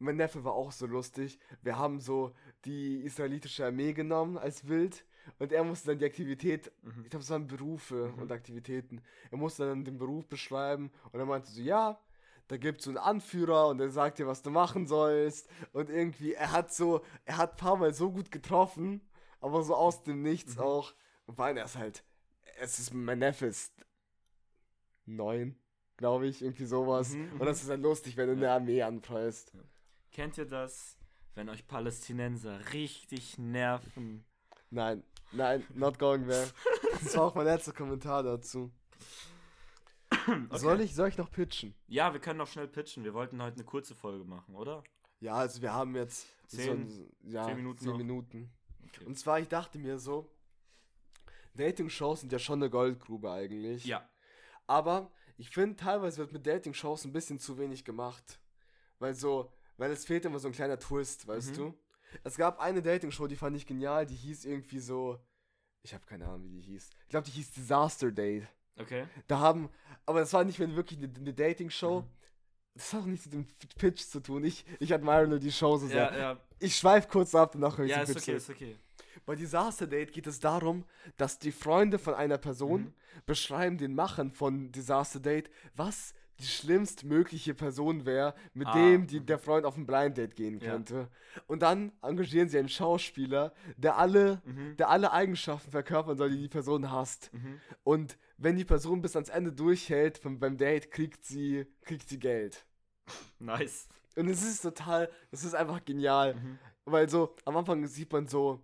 Mein 0.00 0.16
Neffe 0.16 0.44
war 0.44 0.52
auch 0.52 0.70
so 0.70 0.86
lustig. 0.86 1.38
Wir 1.62 1.76
haben 1.78 1.98
so 1.98 2.32
die 2.64 3.00
israelitische 3.00 3.64
Armee 3.64 3.94
genommen 3.94 4.36
als 4.38 4.62
Bild 4.62 5.04
und 5.38 5.52
er 5.52 5.64
musste 5.64 5.88
dann 5.88 5.98
die 5.98 6.04
Aktivität, 6.04 6.72
Mhm. 6.82 7.02
ich 7.04 7.10
glaube, 7.10 7.22
es 7.22 7.30
waren 7.30 7.46
Berufe 7.46 8.12
Mhm. 8.14 8.22
und 8.22 8.32
Aktivitäten. 8.32 9.02
Er 9.30 9.38
musste 9.38 9.66
dann 9.66 9.84
den 9.84 9.98
Beruf 9.98 10.26
beschreiben 10.26 10.90
und 11.12 11.20
er 11.20 11.26
meinte 11.26 11.50
so, 11.50 11.60
ja, 11.60 11.98
da 12.48 12.56
gibt 12.56 12.78
es 12.78 12.84
so 12.84 12.90
einen 12.90 12.98
Anführer 12.98 13.68
und 13.68 13.78
der 13.78 13.90
sagt 13.90 14.18
dir, 14.18 14.26
was 14.26 14.42
du 14.42 14.50
machen 14.50 14.86
sollst. 14.86 15.48
Und 15.72 15.90
irgendwie, 15.90 16.32
er 16.32 16.50
hat 16.52 16.72
so, 16.72 17.04
er 17.26 17.36
hat 17.36 17.52
ein 17.52 17.56
paar 17.58 17.76
Mal 17.76 17.92
so 17.92 18.10
gut 18.10 18.30
getroffen, 18.30 19.02
aber 19.40 19.62
so 19.62 19.74
aus 19.74 20.02
dem 20.02 20.22
Nichts 20.22 20.56
Mhm. 20.56 20.62
auch. 20.62 20.94
Und 21.26 21.38
allem, 21.38 21.58
er 21.58 21.66
ist 21.66 21.76
halt, 21.76 22.02
es 22.58 22.78
ist, 22.78 22.94
mein 22.94 23.18
Neffe 23.18 23.46
ist 23.46 23.74
neun, 25.06 25.56
glaube 25.96 26.26
ich, 26.26 26.42
irgendwie 26.42 26.64
sowas. 26.64 27.10
Mhm, 27.14 27.32
Und 27.40 27.46
das 27.46 27.60
ist 27.60 27.68
dann 27.70 27.82
lustig, 27.82 28.16
wenn 28.16 28.26
du 28.28 28.32
eine 28.32 28.42
Ja. 28.46 28.54
Armee 28.56 28.82
anpreist. 28.82 29.52
Kennt 30.10 30.38
ihr 30.38 30.46
das, 30.46 30.96
wenn 31.34 31.48
euch 31.48 31.66
Palästinenser 31.66 32.72
richtig 32.72 33.38
nerven? 33.38 34.24
Nein, 34.70 35.02
nein, 35.32 35.64
not 35.74 35.98
going 35.98 36.26
there. 36.28 36.48
Das 37.00 37.16
war 37.16 37.24
auch 37.26 37.34
mein 37.36 37.44
letzter 37.46 37.72
Kommentar 37.72 38.22
dazu. 38.24 38.72
Soll 40.50 40.80
ich, 40.80 40.94
soll 40.94 41.08
ich 41.08 41.16
noch 41.16 41.30
pitchen? 41.30 41.74
Ja, 41.86 42.12
wir 42.12 42.20
können 42.20 42.38
noch 42.38 42.48
schnell 42.48 42.66
pitchen. 42.66 43.04
Wir 43.04 43.14
wollten 43.14 43.40
heute 43.40 43.54
eine 43.56 43.64
kurze 43.64 43.94
Folge 43.94 44.24
machen, 44.24 44.54
oder? 44.56 44.82
Ja, 45.20 45.34
also 45.34 45.62
wir 45.62 45.72
haben 45.72 45.94
jetzt 45.94 46.26
Zehn- 46.48 46.88
so, 46.88 47.08
ja, 47.22 47.44
zehn 47.46 47.56
Minuten 47.56 47.84
zehn. 47.84 47.96
Minuten. 47.96 48.50
Okay. 48.88 49.04
Und 49.04 49.16
zwar, 49.18 49.38
ich 49.38 49.48
dachte 49.48 49.78
mir 49.78 49.98
so, 49.98 50.28
Dating-Shows 51.54 52.20
sind 52.20 52.32
ja 52.32 52.38
schon 52.38 52.60
eine 52.62 52.70
Goldgrube 52.70 53.30
eigentlich. 53.30 53.84
Ja. 53.84 54.08
Aber 54.66 55.10
ich 55.36 55.50
finde, 55.50 55.76
teilweise 55.76 56.18
wird 56.18 56.32
mit 56.32 56.46
Dating-Shows 56.46 57.04
ein 57.04 57.12
bisschen 57.12 57.38
zu 57.38 57.58
wenig 57.58 57.84
gemacht. 57.84 58.40
Weil 58.98 59.14
so, 59.14 59.52
weil 59.76 59.90
es 59.92 60.04
fehlt 60.04 60.24
immer 60.24 60.38
so 60.40 60.48
ein 60.48 60.52
kleiner 60.54 60.78
Twist, 60.78 61.26
weißt 61.28 61.52
Mhm. 61.52 61.54
du? 61.56 61.78
Es 62.24 62.36
gab 62.36 62.60
eine 62.60 62.82
Dating-Show, 62.82 63.26
die 63.26 63.36
fand 63.36 63.56
ich 63.56 63.66
genial, 63.66 64.06
die 64.06 64.14
hieß 64.14 64.44
irgendwie 64.44 64.80
so, 64.80 65.18
ich 65.82 65.94
habe 65.94 66.04
keine 66.06 66.26
Ahnung, 66.26 66.44
wie 66.44 66.60
die 66.60 66.60
hieß. 66.62 66.90
Ich 67.04 67.08
glaube, 67.08 67.26
die 67.26 67.32
hieß 67.32 67.52
Disaster 67.52 68.10
Date. 68.10 68.46
Okay. 68.76 69.06
Da 69.26 69.38
haben, 69.40 69.68
aber 70.06 70.20
das 70.20 70.32
war 70.32 70.44
nicht 70.44 70.58
mehr 70.58 70.74
wirklich 70.76 70.98
eine, 70.98 71.12
eine 71.14 71.34
Dating-Show. 71.34 72.02
Mhm. 72.02 72.06
Das 72.74 72.92
hat 72.92 73.02
auch 73.02 73.06
nichts 73.06 73.26
mit 73.26 73.34
dem 73.34 73.46
Pitch 73.76 74.02
zu 74.02 74.20
tun. 74.20 74.44
Ich, 74.44 74.64
ich 74.78 74.94
admire 74.94 75.26
nur 75.26 75.40
die 75.40 75.50
Show 75.50 75.76
so 75.78 75.88
sehr. 75.88 76.12
Ja, 76.12 76.16
ja. 76.16 76.40
Ich 76.60 76.76
schweife 76.76 77.08
kurz 77.08 77.34
ab, 77.34 77.54
höre 77.56 77.80
ich 77.80 77.90
Ja, 77.90 78.02
ist 78.02 78.14
Pitch 78.14 78.22
okay, 78.22 78.36
ist 78.36 78.50
okay. 78.50 78.76
Bei 79.26 79.34
Disaster 79.34 79.86
Date 79.86 80.12
geht 80.12 80.26
es 80.26 80.38
darum, 80.38 80.84
dass 81.16 81.38
die 81.38 81.52
Freunde 81.52 81.98
von 81.98 82.14
einer 82.14 82.38
Person 82.38 82.82
Mhm. 82.82 82.94
beschreiben 83.26 83.78
den 83.78 83.94
Machern 83.94 84.30
von 84.30 84.70
Disaster 84.70 85.18
Date, 85.20 85.50
was 85.74 86.14
die 86.38 86.46
schlimmstmögliche 86.46 87.54
Person 87.54 88.06
wäre, 88.06 88.34
mit 88.54 88.68
Ah, 88.68 88.72
dem 88.74 89.06
die, 89.06 89.20
der 89.20 89.38
Freund 89.38 89.66
auf 89.66 89.76
ein 89.76 89.86
Blind 89.86 90.16
Date 90.16 90.36
gehen 90.36 90.60
Ja. 90.60 90.72
könnte. 90.72 91.08
Und 91.46 91.62
dann 91.62 91.92
engagieren 92.02 92.48
sie 92.48 92.58
einen 92.58 92.68
Schauspieler, 92.68 93.52
der 93.76 93.96
alle, 93.98 94.40
Mhm. 94.44 94.76
der 94.76 94.88
alle 94.90 95.12
Eigenschaften 95.12 95.70
verkörpern 95.70 96.16
soll, 96.16 96.30
die 96.30 96.38
die 96.42 96.48
Person 96.48 96.90
hasst. 96.90 97.30
Mhm. 97.32 97.60
Und 97.82 98.18
wenn 98.36 98.56
die 98.56 98.64
Person 98.64 99.02
bis 99.02 99.16
ans 99.16 99.28
Ende 99.28 99.52
durchhält 99.52 100.18
vom, 100.18 100.38
beim 100.38 100.56
Date, 100.56 100.90
kriegt 100.90 101.24
sie, 101.24 101.66
kriegt 101.82 102.08
sie 102.08 102.18
Geld. 102.18 102.64
Nice. 103.38 103.88
Und 104.16 104.28
es 104.28 104.42
ist 104.42 104.62
total, 104.62 105.10
es 105.30 105.44
ist 105.44 105.54
einfach 105.54 105.84
genial. 105.84 106.34
Mhm. 106.34 106.58
Weil 106.84 107.08
so, 107.08 107.36
am 107.44 107.56
Anfang 107.56 107.86
sieht 107.86 108.12
man 108.12 108.26
so, 108.26 108.60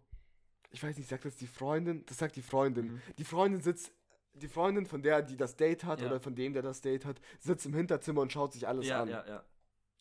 ich 0.71 0.83
weiß 0.83 0.97
nicht, 0.97 1.09
sagt 1.09 1.25
das 1.25 1.37
die 1.37 1.47
Freundin? 1.47 2.05
Das 2.07 2.19
sagt 2.19 2.35
die 2.37 2.43
Freundin. 2.43 2.95
Mhm. 2.95 3.03
Die 3.19 3.25
Freundin 3.25 3.61
sitzt, 3.61 3.93
die 4.35 4.49
Freundin 4.49 4.87
von 4.87 5.03
der, 5.03 5.23
die 5.23 5.37
das 5.37 5.57
Date 5.57 5.85
hat, 5.85 6.01
Ja. 6.01 6.07
oder 6.09 6.21
von 6.21 6.35
dem, 6.35 6.53
der 6.53 6.63
das 6.63 6.81
Date 6.81 7.05
hat, 7.05 7.21
sitzt 7.41 7.67
im 7.67 7.75
Hinterzimmer 7.75 8.21
und 8.23 8.33
schaut 8.33 8.53
sich 8.53 8.67
alles 8.67 8.87
Ja, 8.87 9.03
an. 9.03 9.09
ja, 9.09 9.27
ja. 9.27 9.45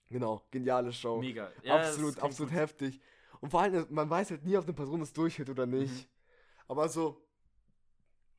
Genau, 0.10 0.42
geniale 0.52 0.92
Show. 0.92 1.20
Mega. 1.20 1.52
Ja, 1.64 1.76
absolut, 1.78 2.20
absolut 2.20 2.52
gut. 2.52 2.60
heftig. 2.60 3.00
Und 3.42 3.50
vor 3.52 3.62
allem, 3.62 3.86
man 3.90 4.10
weiß 4.10 4.32
halt 4.32 4.44
nie, 4.46 4.58
ob 4.58 4.64
eine 4.66 4.74
Person 4.74 5.00
das 5.00 5.14
durchhält 5.14 5.50
oder 5.50 5.66
nicht. 5.66 5.92
Mhm. 5.94 6.06
Aber 6.68 6.88
so, 6.90 7.22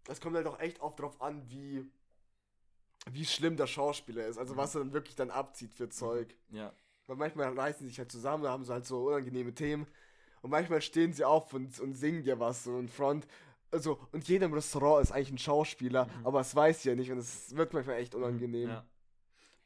es 0.08 0.20
kommt 0.20 0.36
halt 0.36 0.46
auch 0.46 0.58
echt 0.60 0.80
oft 0.80 0.98
drauf 1.00 1.20
an, 1.20 1.42
wie, 1.50 1.84
wie 3.10 3.24
schlimm 3.24 3.56
der 3.56 3.66
Schauspieler 3.66 4.26
ist. 4.26 4.38
Also 4.38 4.54
Mhm. 4.54 4.58
was 4.58 4.74
er 4.74 4.80
dann 4.80 4.92
wirklich 4.92 5.14
dann 5.16 5.30
abzieht 5.30 5.74
für 5.74 5.88
Zeug. 5.88 6.34
Ja. 6.50 6.72
Weil 7.06 7.16
manchmal 7.16 7.52
reißen 7.58 7.80
sie 7.82 7.88
sich 7.88 7.98
halt 7.98 8.10
zusammen, 8.10 8.44
da 8.44 8.50
haben 8.50 8.64
sie 8.64 8.72
halt 8.72 8.86
so 8.86 9.06
unangenehme 9.08 9.54
Themen. 9.54 9.86
Und 10.42 10.50
manchmal 10.50 10.80
stehen 10.82 11.12
sie 11.12 11.24
auf 11.24 11.52
und, 11.54 11.78
und 11.80 11.94
singen 11.94 12.22
dir 12.22 12.38
was 12.40 12.64
so 12.64 12.78
in 12.78 12.88
Front. 12.88 13.26
Also, 13.74 13.98
und 14.12 14.26
jeder 14.28 14.46
im 14.46 14.52
Restaurant 14.54 15.02
ist 15.02 15.10
eigentlich 15.12 15.32
ein 15.32 15.38
Schauspieler, 15.38 16.06
Mhm. 16.06 16.26
aber 16.26 16.40
es 16.40 16.54
weiß 16.54 16.84
ja 16.84 16.94
nicht 16.94 17.10
und 17.10 17.18
es 17.18 17.54
wird 17.56 17.72
manchmal 17.72 17.96
echt 17.96 18.14
unangenehm. 18.14 18.68
Ja. 18.68 18.84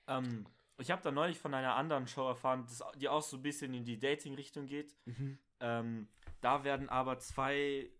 Ähm, 0.06 0.46
ich 0.78 0.90
habe 0.90 1.02
da 1.02 1.10
neulich 1.10 1.38
von 1.38 1.52
einer 1.52 1.74
anderen 1.76 2.06
Show 2.06 2.26
erfahren, 2.26 2.66
die 2.96 3.08
auch 3.08 3.20
so 3.22 3.36
ein 3.36 3.42
bisschen 3.42 3.74
in 3.74 3.84
die 3.84 3.98
Dating-Richtung 3.98 4.66
geht. 4.66 4.96
Mhm. 5.04 5.38
Ähm, 5.60 6.08
da 6.40 6.64
werden 6.64 6.88
aber 6.88 7.18
zwei 7.18 7.90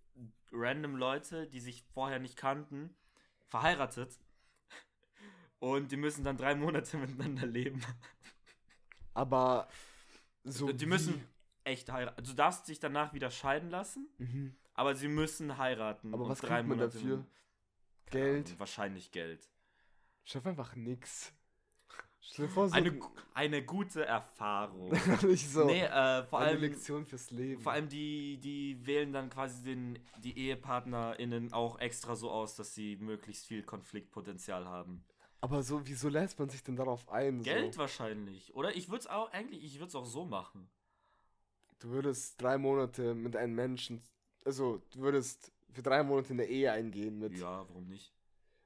random 0.51 0.97
Leute, 0.97 1.47
die 1.47 1.61
sich 1.61 1.83
vorher 1.93 2.19
nicht 2.21 2.37
kannten, 2.37 2.95
verheiratet. 3.49 4.19
Und 5.59 5.91
die 5.93 5.97
müssen 5.97 6.25
dann 6.25 6.37
drei 6.39 6.55
Monate 6.55 6.97
miteinander 7.37 7.47
leben. 7.47 7.83
Aber 9.13 9.69
so. 10.45 10.73
die 10.73 10.87
müssen 10.87 11.23
echt 11.65 11.91
heiraten. 11.91 12.23
Du 12.25 12.33
darfst 12.33 12.67
dich 12.69 12.79
danach 12.81 13.13
wieder 13.13 13.31
scheiden 13.31 13.69
lassen? 13.71 14.09
Mhm. 14.19 14.57
Aber 14.79 14.95
sie 14.95 15.09
müssen 15.09 15.59
heiraten. 15.59 16.15
Aber 16.15 16.29
was 16.29 16.41
kriegt 16.41 16.67
man 16.67 16.79
dafür? 16.79 17.27
Geld? 18.11 18.47
Ahnung, 18.47 18.61
wahrscheinlich 18.61 19.11
Geld. 19.11 19.51
Schaff 20.23 20.47
einfach 20.47 20.77
nix. 20.77 21.33
Vor, 22.21 22.69
so. 22.69 22.75
Eine, 22.75 23.01
eine 23.35 23.65
gute 23.65 24.05
Erfahrung. 24.05 24.91
nicht 25.23 25.51
so. 25.51 25.65
nee, 25.65 25.83
äh, 25.83 26.23
vor 26.25 26.39
eine 26.41 26.51
allem. 26.51 26.61
Lektion 26.61 27.05
fürs 27.05 27.31
Leben. 27.31 27.61
Vor 27.61 27.73
allem 27.73 27.89
die, 27.89 28.39
die 28.39 28.87
wählen 28.87 29.13
dann 29.13 29.31
quasi 29.31 29.65
den, 29.65 29.99
die 30.19 30.39
EhepartnerInnen 30.49 31.53
auch 31.53 31.81
extra 31.81 32.15
so 32.15 32.31
aus, 32.31 32.55
dass 32.55 32.75
sie 32.75 32.97
möglichst 32.97 33.47
viel 33.47 33.63
Konfliktpotenzial 33.65 34.67
haben. 34.67 35.05
Aber 35.41 35.63
so, 35.63 35.87
wieso 35.87 36.09
lässt 36.09 36.39
man 36.39 36.51
sich 36.51 36.63
denn 36.63 36.77
darauf 36.77 37.09
ein? 37.09 37.43
Geld 37.43 37.75
So? 37.75 37.81
wahrscheinlich. 37.81 38.55
Oder 38.55 38.77
ich 38.77 38.89
würde 38.89 39.01
es 39.01 39.07
auch, 39.09 39.33
eigentlich, 39.33 39.65
ich 39.65 39.77
würde 39.77 39.89
es 39.89 39.95
auch 39.95 40.07
so 40.07 40.25
machen. 40.25 40.71
Du 41.81 41.89
würdest 41.89 42.41
drei 42.41 42.59
Monate 42.59 43.15
mit 43.15 43.35
einem 43.35 43.55
Menschen. 43.55 44.03
Also, 44.49 44.81
du 44.95 45.01
würdest 45.01 45.53
für 45.73 45.83
drei 45.83 46.03
Monate 46.03 46.33
eine 46.33 46.47
Ehe 46.47 46.73
eingehen 46.73 47.19
mit. 47.19 47.37
Ja, 47.37 47.67
warum 47.69 47.87
nicht? 47.87 48.15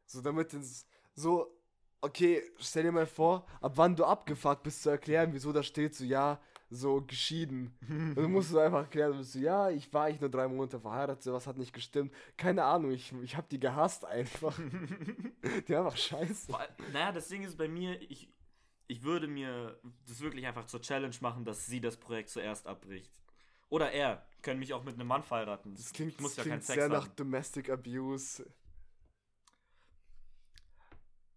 So, 0.06 0.20
damit 0.20 0.54
es 0.54 0.86
so. 1.16 1.58
Okay, 2.00 2.40
stell 2.58 2.84
dir 2.84 2.92
mal 2.92 3.06
vor, 3.06 3.44
ab 3.60 3.72
wann 3.74 3.96
du 3.96 4.04
abgefuckt 4.04 4.62
bist, 4.62 4.84
zu 4.84 4.90
erklären, 4.90 5.32
wieso 5.32 5.52
da 5.52 5.64
steht 5.64 5.96
so, 5.96 6.04
ja, 6.04 6.40
so 6.70 7.00
geschieden. 7.02 7.76
Und 7.88 8.14
dann 8.16 8.30
musst 8.30 8.52
du 8.52 8.60
einfach 8.60 8.82
erklären, 8.82 9.16
bist 9.18 9.34
du, 9.34 9.40
ja, 9.40 9.70
ich 9.70 9.92
war 9.92 10.04
eigentlich 10.04 10.20
nur 10.20 10.30
drei 10.30 10.46
Monate 10.46 10.78
verheiratet, 10.78 11.32
was 11.32 11.48
hat 11.48 11.58
nicht 11.58 11.72
gestimmt. 11.72 12.14
Keine 12.36 12.62
Ahnung, 12.62 12.92
ich, 12.92 13.12
ich 13.20 13.36
hab 13.36 13.48
die 13.48 13.58
gehasst 13.58 14.04
einfach. 14.04 14.56
die 15.66 15.72
war 15.72 15.86
einfach 15.86 15.96
scheiße. 15.96 16.52
Naja, 16.92 17.10
das 17.10 17.26
Ding 17.26 17.42
ist 17.42 17.58
bei 17.58 17.66
mir, 17.66 18.00
ich, 18.08 18.32
ich 18.86 19.02
würde 19.02 19.26
mir 19.26 19.80
das 20.06 20.20
wirklich 20.20 20.46
einfach 20.46 20.66
zur 20.66 20.80
Challenge 20.80 21.16
machen, 21.20 21.44
dass 21.44 21.66
sie 21.66 21.80
das 21.80 21.96
Projekt 21.96 22.28
zuerst 22.30 22.68
abbricht. 22.68 23.10
Oder 23.68 23.90
er. 23.90 24.24
Können 24.42 24.58
mich 24.58 24.72
auch 24.74 24.82
mit 24.82 24.94
einem 24.94 25.06
Mann 25.06 25.22
verheiraten. 25.22 25.74
Das 25.74 25.92
klingt, 25.92 26.12
ich 26.12 26.20
muss 26.20 26.34
das 26.34 26.44
ja 26.44 26.50
klingt 26.50 26.64
Sex 26.64 26.78
sehr 26.78 26.88
nach 26.88 27.06
haben. 27.06 27.16
Domestic 27.16 27.70
Abuse. 27.70 28.44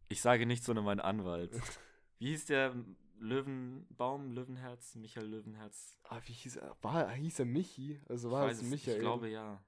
Ich 0.10 0.22
sage 0.22 0.46
nicht 0.46 0.64
so 0.64 0.74
nur 0.74 0.84
mein 0.84 1.00
Anwalt. 1.00 1.52
Wie 2.20 2.30
hieß 2.30 2.46
der 2.46 2.76
Löwenbaum, 3.20 4.32
Löwenherz, 4.32 4.96
Michael 4.96 5.28
Löwenherz? 5.28 5.98
Ah, 6.04 6.20
wie 6.26 6.34
hieß 6.34 6.58
er? 6.58 6.78
War, 6.82 7.12
hieß 7.12 7.40
er 7.40 7.46
Michi? 7.46 8.02
Also 8.08 8.30
Ich 8.30 8.34
war 8.34 8.50
es 8.50 8.62
es, 8.62 8.64
Michael? 8.64 8.96
Ich 8.96 9.02
glaube 9.02 9.30
ja. 9.30 9.64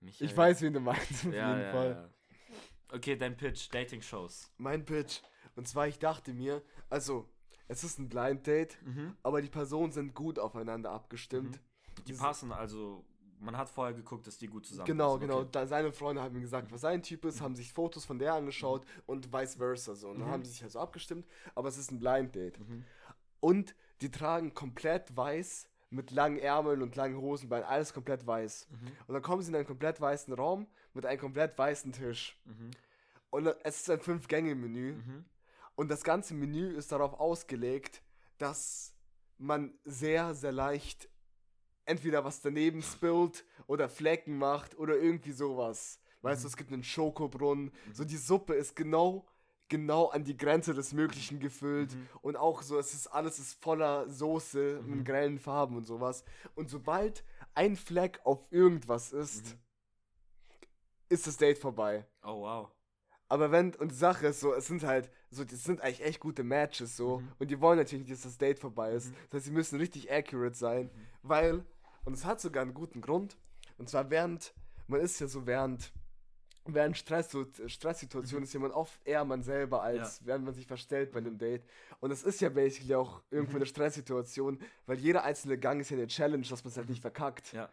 Michael. 0.00 0.26
Ich 0.26 0.36
weiß, 0.36 0.62
wen 0.62 0.72
du 0.72 0.80
meinst, 0.80 1.26
auf 1.26 1.32
ja, 1.32 1.50
jeden 1.50 1.62
ja, 1.66 1.72
Fall. 1.72 1.90
Ja. 1.90 2.96
Okay, 2.96 3.16
dein 3.16 3.36
Pitch, 3.36 3.68
Dating-Shows. 3.72 4.52
Mein 4.58 4.84
Pitch. 4.84 5.20
Und 5.54 5.68
zwar, 5.68 5.86
ich 5.86 5.98
dachte 5.98 6.32
mir, 6.32 6.62
also, 6.90 7.31
es 7.68 7.84
ist 7.84 7.98
ein 7.98 8.08
Blind 8.08 8.46
Date, 8.46 8.78
Mhm. 8.84 9.16
aber 9.22 9.42
die 9.42 9.48
Personen 9.48 9.92
sind 9.92 10.14
gut 10.14 10.38
aufeinander 10.38 10.90
abgestimmt. 10.90 11.60
Die 11.98 12.02
Diese- 12.04 12.22
passen 12.22 12.52
also 12.52 13.04
man 13.42 13.56
hat 13.56 13.68
vorher 13.68 13.92
geguckt, 13.92 14.26
dass 14.26 14.38
die 14.38 14.46
gut 14.46 14.64
zusammen 14.66 14.86
Genau, 14.86 15.18
genau. 15.18 15.40
Okay. 15.40 15.48
Da, 15.52 15.66
seine 15.66 15.92
Freunde 15.92 16.22
haben 16.22 16.34
ihm 16.36 16.42
gesagt, 16.42 16.70
was 16.70 16.80
sein 16.80 17.02
Typ 17.02 17.24
ist, 17.24 17.40
haben 17.40 17.56
sich 17.56 17.72
Fotos 17.72 18.04
von 18.04 18.18
der 18.18 18.34
angeschaut 18.34 18.84
mhm. 18.84 19.02
und 19.06 19.32
vice 19.32 19.56
versa. 19.56 19.94
So. 19.94 20.10
Und 20.10 20.20
dann 20.20 20.28
mhm. 20.28 20.32
haben 20.32 20.44
sie 20.44 20.52
sich 20.52 20.62
also 20.62 20.78
abgestimmt, 20.78 21.26
aber 21.54 21.68
es 21.68 21.76
ist 21.76 21.90
ein 21.90 21.98
Blind 21.98 22.34
Date. 22.34 22.58
Mhm. 22.60 22.84
Und 23.40 23.74
die 24.00 24.10
tragen 24.10 24.54
komplett 24.54 25.16
weiß 25.16 25.68
mit 25.90 26.10
langen 26.10 26.38
Ärmeln 26.38 26.82
und 26.82 26.96
langen 26.96 27.16
Hosenbeinen, 27.20 27.66
alles 27.66 27.92
komplett 27.92 28.26
weiß. 28.26 28.68
Mhm. 28.70 28.76
Und 29.08 29.14
dann 29.14 29.22
kommen 29.22 29.42
sie 29.42 29.50
in 29.50 29.56
einen 29.56 29.66
komplett 29.66 30.00
weißen 30.00 30.32
Raum 30.32 30.66
mit 30.94 31.04
einem 31.04 31.20
komplett 31.20 31.58
weißen 31.58 31.92
Tisch. 31.92 32.38
Mhm. 32.44 32.70
Und 33.30 33.46
es 33.64 33.80
ist 33.80 33.90
ein 33.90 34.00
Fünf-Gänge-Menü. 34.00 34.92
Mhm. 34.94 35.24
Und 35.74 35.90
das 35.90 36.04
ganze 36.04 36.34
Menü 36.34 36.76
ist 36.76 36.92
darauf 36.92 37.18
ausgelegt, 37.18 38.02
dass 38.38 38.94
man 39.38 39.74
sehr, 39.84 40.34
sehr 40.34 40.52
leicht 40.52 41.08
entweder 41.84 42.24
was 42.24 42.40
daneben 42.40 42.82
spillt 42.82 43.44
oder 43.66 43.88
Flecken 43.88 44.38
macht 44.38 44.78
oder 44.78 44.96
irgendwie 44.96 45.32
sowas. 45.32 46.00
Weißt 46.22 46.42
du, 46.42 46.46
mhm. 46.46 46.50
es 46.50 46.56
gibt 46.56 46.72
einen 46.72 46.84
Schokobrunnen. 46.84 47.66
Mhm. 47.66 47.94
So 47.94 48.04
die 48.04 48.16
Suppe 48.16 48.54
ist 48.54 48.76
genau 48.76 49.26
genau 49.72 50.08
an 50.08 50.22
die 50.22 50.36
Grenze 50.36 50.74
des 50.74 50.92
Möglichen 50.92 51.40
gefüllt 51.40 51.94
mhm. 51.94 52.08
und 52.20 52.36
auch 52.36 52.60
so, 52.60 52.78
es 52.78 52.92
ist 52.92 53.06
alles 53.06 53.38
ist 53.38 53.54
voller 53.62 54.06
Soße 54.06 54.82
mhm. 54.82 54.92
in 54.92 55.04
grellen 55.04 55.38
Farben 55.38 55.76
und 55.76 55.86
sowas. 55.86 56.24
Und 56.54 56.68
sobald 56.68 57.24
ein 57.54 57.74
Fleck 57.76 58.20
auf 58.24 58.46
irgendwas 58.50 59.12
ist, 59.12 59.46
mhm. 59.46 59.58
ist 61.08 61.26
das 61.26 61.38
Date 61.38 61.58
vorbei. 61.58 62.06
Oh 62.22 62.42
wow. 62.42 62.70
Aber 63.32 63.50
wenn, 63.50 63.74
und 63.76 63.92
die 63.92 63.96
Sache 63.96 64.26
ist 64.26 64.40
so, 64.40 64.52
es 64.52 64.66
sind 64.66 64.84
halt, 64.84 65.10
so, 65.30 65.42
das 65.42 65.64
sind 65.64 65.80
eigentlich 65.80 66.04
echt 66.04 66.20
gute 66.20 66.44
Matches 66.44 66.98
so. 66.98 67.20
Mhm. 67.20 67.32
Und 67.38 67.50
die 67.50 67.58
wollen 67.62 67.78
natürlich 67.78 68.06
nicht, 68.06 68.12
dass 68.12 68.24
das 68.24 68.36
Date 68.36 68.58
vorbei 68.58 68.92
ist. 68.92 69.08
Mhm. 69.08 69.14
Das 69.30 69.38
heißt, 69.38 69.44
sie 69.46 69.52
müssen 69.52 69.78
richtig 69.78 70.12
accurate 70.12 70.54
sein, 70.54 70.90
mhm. 70.92 71.06
weil, 71.22 71.64
und 72.04 72.12
es 72.12 72.26
hat 72.26 72.42
sogar 72.42 72.60
einen 72.60 72.74
guten 72.74 73.00
Grund. 73.00 73.38
Und 73.78 73.88
zwar 73.88 74.10
während, 74.10 74.52
man 74.86 75.00
ist 75.00 75.18
ja 75.18 75.28
so 75.28 75.46
während 75.46 75.94
während 76.66 76.96
Stress, 76.98 77.34
Stresssituationen 77.66 78.42
mhm. 78.42 78.44
ist 78.44 78.52
jemand 78.52 78.74
oft 78.74 79.00
eher 79.06 79.24
man 79.24 79.42
selber, 79.42 79.82
als 79.82 80.20
ja. 80.20 80.26
während 80.26 80.44
man 80.44 80.52
sich 80.52 80.66
verstellt 80.66 81.10
bei 81.12 81.20
einem 81.20 81.38
Date. 81.38 81.64
Und 82.00 82.10
es 82.10 82.22
ist 82.24 82.42
ja 82.42 82.50
basically 82.50 82.94
auch 82.94 83.22
irgendwo 83.30 83.52
mhm. 83.52 83.62
eine 83.62 83.66
Stresssituation, 83.66 84.60
weil 84.84 84.98
jeder 84.98 85.24
einzelne 85.24 85.56
Gang 85.56 85.80
ist 85.80 85.90
ja 85.90 85.96
eine 85.96 86.06
Challenge, 86.06 86.46
dass 86.46 86.62
man 86.62 86.70
es 86.70 86.76
halt 86.76 86.90
nicht 86.90 87.00
verkackt. 87.00 87.54
Ja. 87.54 87.70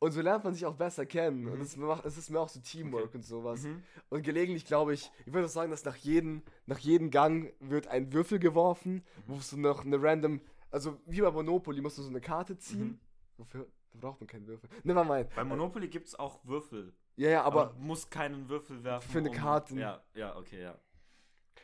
Und 0.00 0.12
so 0.12 0.20
lernt 0.20 0.44
man 0.44 0.54
sich 0.54 0.64
auch 0.64 0.76
besser 0.76 1.06
kennen. 1.06 1.42
Mhm. 1.42 1.52
Und 1.52 1.60
es, 1.60 1.76
macht, 1.76 2.04
es 2.04 2.16
ist 2.16 2.30
mir 2.30 2.38
auch 2.38 2.48
so 2.48 2.60
Teamwork 2.60 3.06
okay. 3.06 3.16
und 3.16 3.22
sowas. 3.24 3.62
Mhm. 3.62 3.82
Und 4.10 4.22
gelegentlich 4.22 4.64
glaube 4.64 4.94
ich, 4.94 5.10
ich 5.26 5.32
würde 5.32 5.46
auch 5.46 5.50
sagen, 5.50 5.70
dass 5.70 5.84
nach 5.84 5.96
jedem, 5.96 6.42
nach 6.66 6.78
jedem 6.78 7.10
Gang 7.10 7.52
wird 7.60 7.88
ein 7.88 8.12
Würfel 8.12 8.38
geworfen, 8.38 8.94
mhm. 8.94 9.22
wo 9.26 9.40
du 9.50 9.56
noch 9.60 9.84
eine 9.84 10.00
random, 10.00 10.40
also 10.70 11.00
wie 11.06 11.20
bei 11.20 11.30
Monopoly 11.30 11.80
musst 11.80 11.98
du 11.98 12.02
so 12.02 12.10
eine 12.10 12.20
Karte 12.20 12.56
ziehen. 12.58 12.80
Mhm. 12.80 13.00
Wofür? 13.38 13.66
Da 13.92 13.98
braucht 13.98 14.20
man 14.20 14.28
keinen 14.28 14.46
Würfel. 14.46 14.68
Nevermind. 14.84 15.34
Bei 15.34 15.44
Monopoly 15.44 15.88
gibt 15.88 16.08
es 16.08 16.18
auch 16.18 16.44
Würfel. 16.44 16.92
Ja, 17.16 17.30
ja, 17.30 17.42
aber. 17.42 17.70
aber 17.70 17.74
muss 17.78 18.08
keinen 18.08 18.48
Würfel 18.48 18.84
werfen. 18.84 19.10
Für 19.10 19.18
eine 19.18 19.30
um, 19.30 19.34
Karte. 19.34 19.74
Ja, 19.74 20.02
ja, 20.14 20.36
okay, 20.36 20.62
ja. 20.62 20.78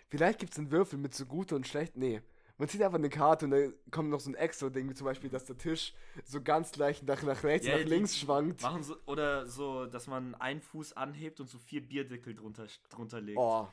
Vielleicht 0.08 0.40
gibt 0.40 0.52
es 0.52 0.58
einen 0.58 0.70
Würfel 0.70 0.98
mit 0.98 1.14
so 1.14 1.26
gut 1.26 1.52
und 1.52 1.66
schlecht. 1.66 1.96
Nee. 1.96 2.22
Man 2.56 2.68
zieht 2.68 2.82
einfach 2.82 2.98
eine 2.98 3.10
Karte 3.10 3.46
und 3.46 3.50
da 3.50 3.58
kommt 3.90 4.10
noch 4.10 4.20
so 4.20 4.30
ein 4.30 4.36
extra 4.36 4.68
Ding, 4.68 4.88
wie 4.88 4.94
zum 4.94 5.06
Beispiel, 5.06 5.28
dass 5.28 5.44
der 5.44 5.58
Tisch 5.58 5.92
so 6.24 6.40
ganz 6.40 6.76
leicht 6.76 7.02
nach, 7.02 7.20
nach 7.24 7.42
rechts, 7.42 7.66
ja, 7.66 7.78
nach 7.78 7.84
links 7.84 8.16
schwankt. 8.16 8.62
Machen 8.62 8.84
so, 8.84 8.96
oder 9.06 9.46
so, 9.46 9.86
dass 9.86 10.06
man 10.06 10.36
einen 10.36 10.60
Fuß 10.60 10.92
anhebt 10.92 11.40
und 11.40 11.48
so 11.48 11.58
vier 11.58 11.86
Bierdeckel 11.86 12.34
drunter, 12.34 12.66
drunter 12.90 13.20
legt. 13.20 13.38
Oh. 13.38 13.66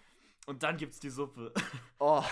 Und 0.47 0.63
dann 0.63 0.77
gibt's 0.77 0.99
die 0.99 1.11
Suppe. 1.11 1.53
Oh. 1.99 2.23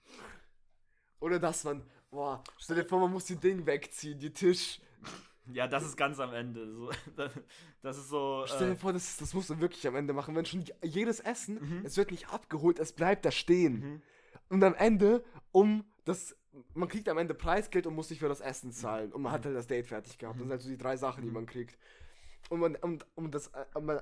oder 1.20 1.38
dass 1.38 1.64
man, 1.64 1.82
boah, 2.10 2.42
stell 2.56 2.76
dir 2.76 2.84
vor, 2.84 3.00
man 3.00 3.12
muss 3.12 3.26
die 3.26 3.36
Ding 3.36 3.66
wegziehen, 3.66 4.18
die 4.18 4.32
Tisch. 4.32 4.80
Ja, 5.52 5.66
das 5.66 5.84
ist 5.84 5.96
ganz 5.96 6.18
am 6.20 6.32
Ende. 6.32 6.72
So, 6.72 6.90
das 7.82 7.98
ist 7.98 8.08
so. 8.08 8.44
Stell 8.46 8.68
dir 8.68 8.72
äh, 8.72 8.76
vor, 8.76 8.92
das, 8.94 9.18
das 9.18 9.34
musst 9.34 9.50
du 9.50 9.60
wirklich 9.60 9.86
am 9.86 9.96
Ende 9.96 10.12
machen. 10.12 10.34
Wenn 10.34 10.46
schon 10.46 10.64
jedes 10.82 11.20
Essen, 11.20 11.58
mhm. 11.60 11.86
es 11.86 11.96
wird 11.96 12.10
nicht 12.10 12.30
abgeholt, 12.30 12.78
es 12.78 12.92
bleibt 12.92 13.24
da 13.24 13.30
stehen. 13.30 13.80
Mhm. 13.80 14.02
Und 14.48 14.62
am 14.62 14.74
Ende, 14.74 15.24
um 15.52 15.84
das. 16.04 16.36
Man 16.74 16.88
kriegt 16.88 17.08
am 17.08 17.18
Ende 17.18 17.34
Preisgeld 17.34 17.86
und 17.86 17.94
muss 17.94 18.08
sich 18.08 18.18
für 18.18 18.28
das 18.28 18.40
Essen 18.40 18.72
zahlen. 18.72 19.12
Und 19.12 19.22
man 19.22 19.30
hat 19.32 19.44
halt 19.44 19.54
das 19.54 19.66
Date 19.66 19.86
fertig 19.86 20.18
gehabt. 20.18 20.36
Das 20.36 20.42
sind 20.42 20.50
halt 20.50 20.62
so 20.62 20.68
die 20.68 20.78
drei 20.78 20.96
Sachen, 20.96 21.22
die 21.22 21.28
mhm. 21.28 21.34
man 21.34 21.46
kriegt. 21.46 21.78
Und 22.48 22.60
man, 22.60 22.76
um, 22.76 22.98
um 23.14 23.30
das. 23.30 23.50
Um, 23.74 23.90
äh, 23.90 24.00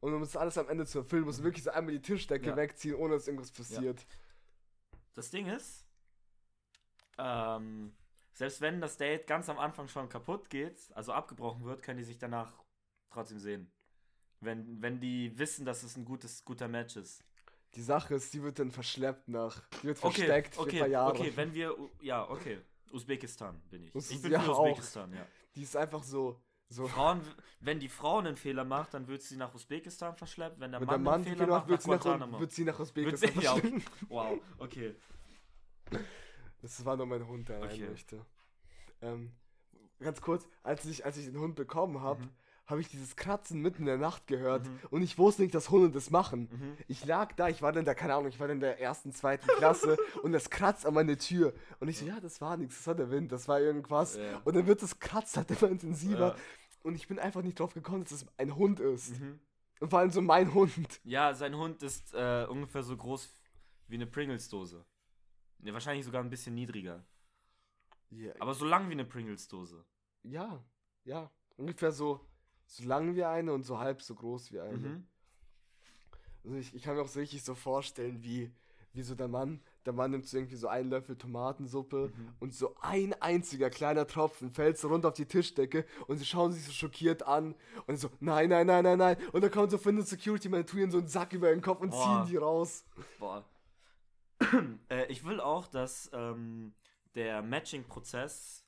und 0.00 0.14
um 0.14 0.20
das 0.20 0.36
alles 0.36 0.58
am 0.58 0.68
Ende 0.68 0.86
zu 0.86 0.98
erfüllen, 0.98 1.24
muss 1.24 1.38
man 1.38 1.44
wirklich 1.44 1.64
so 1.64 1.70
einmal 1.70 1.92
die 1.92 2.02
Tischdecke 2.02 2.50
ja. 2.50 2.56
wegziehen, 2.56 2.94
ohne 2.94 3.14
dass 3.14 3.26
irgendwas 3.26 3.50
passiert. 3.50 4.00
Ja. 4.00 4.06
Das 5.14 5.30
Ding 5.30 5.46
ist, 5.46 5.84
ähm, 7.18 7.92
selbst 8.32 8.60
wenn 8.60 8.80
das 8.80 8.96
Date 8.96 9.26
ganz 9.26 9.48
am 9.48 9.58
Anfang 9.58 9.88
schon 9.88 10.08
kaputt 10.08 10.48
geht, 10.50 10.78
also 10.94 11.12
abgebrochen 11.12 11.64
wird, 11.64 11.82
können 11.82 11.98
die 11.98 12.04
sich 12.04 12.18
danach 12.18 12.52
trotzdem 13.10 13.40
sehen. 13.40 13.72
Wenn, 14.40 14.80
wenn 14.80 15.00
die 15.00 15.36
wissen, 15.36 15.64
dass 15.64 15.82
es 15.82 15.96
ein 15.96 16.04
gutes, 16.04 16.44
guter 16.44 16.68
Match 16.68 16.96
ist. 16.96 17.24
Die 17.74 17.82
Sache 17.82 18.14
ist, 18.14 18.32
die 18.34 18.42
wird 18.42 18.58
dann 18.58 18.70
verschleppt 18.70 19.28
nach. 19.28 19.62
Die 19.82 19.88
wird 19.88 20.02
okay, 20.02 20.14
versteckt 20.14 20.58
okay, 20.58 20.70
für 20.70 20.76
ein 20.76 20.80
paar 20.80 20.88
Jahre. 20.88 21.18
Okay, 21.18 21.32
wenn 21.34 21.54
wir. 21.54 21.76
Ja, 22.00 22.28
okay. 22.28 22.60
Usbekistan 22.90 23.60
bin 23.68 23.84
ich. 23.84 23.94
ich 23.94 24.22
bin 24.22 24.32
ja 24.32 24.40
für 24.40 24.52
Usbekistan, 24.52 25.12
auch. 25.12 25.16
ja. 25.16 25.26
Die 25.54 25.62
ist 25.62 25.76
einfach 25.76 26.02
so. 26.02 26.40
So. 26.70 26.86
Frauen, 26.86 27.22
wenn 27.60 27.80
die 27.80 27.88
Frau 27.88 28.18
einen 28.18 28.36
Fehler 28.36 28.62
macht, 28.62 28.92
dann 28.92 29.08
wird 29.08 29.22
sie 29.22 29.36
nach 29.36 29.54
Usbekistan 29.54 30.14
verschleppt. 30.16 30.60
Wenn 30.60 30.70
der, 30.70 30.80
Mann, 30.80 30.88
der 30.88 30.98
Mann, 30.98 31.14
einen 31.14 31.24
Fehler 31.24 31.46
macht, 31.46 31.68
wird, 31.68 31.86
nach 31.86 32.02
sie 32.02 32.08
nach, 32.18 32.40
wird 32.40 32.52
sie 32.52 32.64
nach 32.64 32.78
Usbekistan 32.78 33.32
sie, 33.32 33.40
verschleppt. 33.40 33.84
Ja, 33.84 33.90
wow, 34.08 34.40
okay. 34.58 34.94
Das 36.60 36.84
war 36.84 36.96
nur 36.96 37.06
mein 37.06 37.26
Hund, 37.26 37.48
der 37.48 37.62
okay. 37.62 37.68
rein 37.68 37.90
möchte. 37.90 38.26
Ähm, 39.00 39.32
ganz 39.98 40.20
kurz, 40.20 40.46
als 40.62 40.84
ich, 40.84 41.06
als 41.06 41.16
ich 41.16 41.24
den 41.24 41.38
Hund 41.38 41.54
bekommen 41.54 42.02
habe, 42.02 42.24
mhm. 42.24 42.30
Habe 42.68 42.82
ich 42.82 42.88
dieses 42.88 43.16
Kratzen 43.16 43.62
mitten 43.62 43.82
in 43.82 43.86
der 43.86 43.96
Nacht 43.96 44.26
gehört 44.26 44.66
mhm. 44.66 44.78
und 44.90 45.02
ich 45.02 45.16
wusste 45.16 45.42
nicht, 45.42 45.54
dass 45.54 45.70
Hunde 45.70 45.90
das 45.90 46.10
machen. 46.10 46.48
Mhm. 46.52 46.76
Ich 46.86 47.04
lag 47.06 47.32
da, 47.32 47.48
ich 47.48 47.62
war 47.62 47.72
dann 47.72 47.86
da, 47.86 47.94
keine 47.94 48.14
Ahnung, 48.14 48.28
ich 48.28 48.38
war 48.38 48.48
in 48.50 48.60
der 48.60 48.78
ersten, 48.78 49.12
zweiten 49.12 49.46
Klasse 49.46 49.96
und 50.22 50.32
das 50.32 50.50
kratzt 50.50 50.84
an 50.84 50.92
meine 50.92 51.16
Tür. 51.16 51.54
Und 51.80 51.88
ich 51.88 51.98
so, 51.98 52.04
ja, 52.04 52.20
das 52.20 52.40
war 52.42 52.58
nichts, 52.58 52.76
das 52.76 52.86
war 52.86 52.94
der 52.94 53.10
Wind, 53.10 53.32
das 53.32 53.48
war 53.48 53.58
irgendwas. 53.58 54.16
Ja. 54.16 54.42
Und 54.44 54.54
dann 54.54 54.66
wird 54.66 54.82
das 54.82 55.00
Kratz 55.00 55.36
halt 55.36 55.50
immer 55.50 55.70
intensiver. 55.70 56.28
Ja. 56.28 56.36
Und 56.82 56.94
ich 56.94 57.08
bin 57.08 57.18
einfach 57.18 57.42
nicht 57.42 57.58
drauf 57.58 57.72
gekommen, 57.72 58.04
dass 58.04 58.12
es 58.12 58.24
das 58.26 58.38
ein 58.38 58.54
Hund 58.54 58.80
ist. 58.80 59.18
Mhm. 59.18 59.40
Und 59.80 59.90
vor 59.90 60.00
allem 60.00 60.10
so 60.10 60.20
mein 60.20 60.52
Hund. 60.52 61.00
Ja, 61.04 61.32
sein 61.34 61.56
Hund 61.56 61.82
ist 61.82 62.12
äh, 62.12 62.46
ungefähr 62.48 62.82
so 62.82 62.96
groß 62.96 63.32
wie 63.86 63.94
eine 63.94 64.06
Pringles-Dose. 64.06 64.84
Ja, 65.60 65.72
wahrscheinlich 65.72 66.04
sogar 66.04 66.22
ein 66.22 66.30
bisschen 66.30 66.54
niedriger. 66.54 67.04
Yeah. 68.12 68.34
Aber 68.40 68.54
so 68.54 68.64
lang 68.64 68.88
wie 68.88 68.92
eine 68.92 69.04
Pringles-Dose. 69.04 69.84
Ja, 70.22 70.62
ja. 71.04 71.30
Ungefähr 71.56 71.92
so, 71.92 72.26
so 72.68 72.84
lang 72.84 73.16
wie 73.16 73.24
eine 73.24 73.52
und 73.52 73.64
so 73.64 73.78
halb 73.78 74.02
so 74.02 74.14
groß 74.14 74.52
wie 74.52 74.60
eine. 74.60 74.76
Mhm. 74.76 75.06
Also 76.44 76.56
ich, 76.56 76.74
ich 76.74 76.82
kann 76.82 76.96
mir 76.96 77.02
auch 77.02 77.08
so 77.08 77.18
richtig 77.18 77.42
so 77.42 77.54
vorstellen, 77.54 78.22
wie, 78.22 78.52
wie 78.92 79.02
so 79.02 79.14
der 79.14 79.28
Mann, 79.28 79.60
der 79.86 79.94
Mann 79.94 80.10
nimmt 80.10 80.26
so 80.26 80.36
irgendwie 80.36 80.56
so 80.56 80.68
einen 80.68 80.90
Löffel 80.90 81.16
Tomatensuppe 81.16 82.12
mhm. 82.14 82.34
und 82.40 82.54
so 82.54 82.76
ein 82.80 83.14
einziger 83.22 83.70
kleiner 83.70 84.06
Tropfen 84.06 84.50
fällt 84.50 84.76
so 84.78 84.88
runter 84.88 85.08
auf 85.08 85.14
die 85.14 85.24
Tischdecke 85.24 85.86
und 86.06 86.18
sie 86.18 86.26
schauen 86.26 86.52
sich 86.52 86.64
so 86.64 86.72
schockiert 86.72 87.22
an 87.22 87.54
und 87.86 87.98
so, 87.98 88.10
nein, 88.20 88.50
nein, 88.50 88.66
nein, 88.66 88.84
nein, 88.84 88.98
nein. 88.98 89.16
Und 89.32 89.42
dann 89.42 89.50
kommt 89.50 89.70
so 89.70 89.78
der 89.78 90.02
Security, 90.02 90.50
man 90.50 90.66
tun 90.66 90.80
ihnen 90.80 90.90
so 90.90 90.98
einen 90.98 91.08
Sack 91.08 91.32
über 91.32 91.48
den 91.48 91.62
Kopf 91.62 91.80
und 91.80 91.90
Boah. 91.90 92.22
ziehen 92.22 92.32
die 92.32 92.36
raus. 92.36 92.84
Boah. 93.18 93.44
äh, 94.90 95.06
ich 95.06 95.24
will 95.24 95.40
auch, 95.40 95.66
dass 95.66 96.10
ähm, 96.12 96.74
der 97.14 97.42
Matching-Prozess 97.42 98.67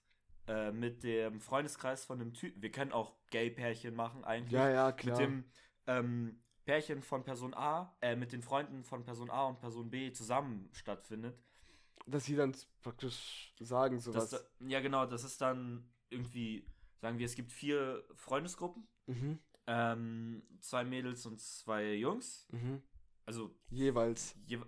äh, 0.51 0.73
mit 0.73 1.05
dem 1.05 1.41
Freundeskreis 1.41 2.05
von 2.05 2.21
einem 2.21 2.33
Typen, 2.33 2.61
wir 2.61 2.73
können 2.73 2.91
auch 2.91 3.15
Gay-Pärchen 3.31 3.95
machen 3.95 4.25
eigentlich. 4.25 4.51
Ja, 4.51 4.69
ja, 4.69 4.91
klar. 4.91 5.17
Mit 5.17 5.27
dem 5.27 5.45
ähm, 5.87 6.43
Pärchen 6.65 7.03
von 7.03 7.23
Person 7.23 7.55
A, 7.55 7.97
äh, 8.01 8.17
mit 8.17 8.33
den 8.33 8.43
Freunden 8.43 8.83
von 8.83 9.05
Person 9.05 9.31
A 9.31 9.45
und 9.45 9.61
Person 9.61 9.91
B 9.91 10.11
zusammen 10.13 10.69
stattfindet. 10.73 11.39
Dass 12.05 12.25
sie 12.25 12.35
dann 12.35 12.53
praktisch 12.83 13.55
sagen, 13.61 14.01
sowas. 14.01 14.31
Das, 14.31 14.51
ja, 14.59 14.81
genau, 14.81 15.07
das 15.07 15.23
ist 15.23 15.41
dann 15.41 15.89
irgendwie, 16.09 16.67
sagen 16.99 17.21
wir, 17.21 17.27
es 17.27 17.37
gibt 17.37 17.53
vier 17.53 18.05
Freundesgruppen. 18.17 18.89
Mhm. 19.07 19.39
Ähm, 19.69 20.43
zwei 20.59 20.85
Mädels 20.85 21.27
und 21.27 21.39
zwei 21.39 21.95
Jungs. 21.95 22.49
Mhm. 22.51 22.83
Also 23.25 23.55
jeweils. 23.69 24.35
Je, 24.47 24.59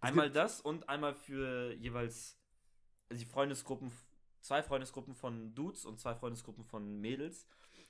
Einmal 0.00 0.30
das 0.30 0.60
und 0.60 0.90
einmal 0.90 1.14
für 1.14 1.72
jeweils 1.72 2.38
die 3.10 3.24
Freundesgruppen, 3.24 3.90
zwei 4.46 4.62
Freundesgruppen 4.62 5.14
von 5.14 5.54
Dudes 5.54 5.84
und 5.84 5.98
zwei 5.98 6.14
Freundesgruppen 6.14 6.64
von 6.64 7.00
Mädels. 7.00 7.46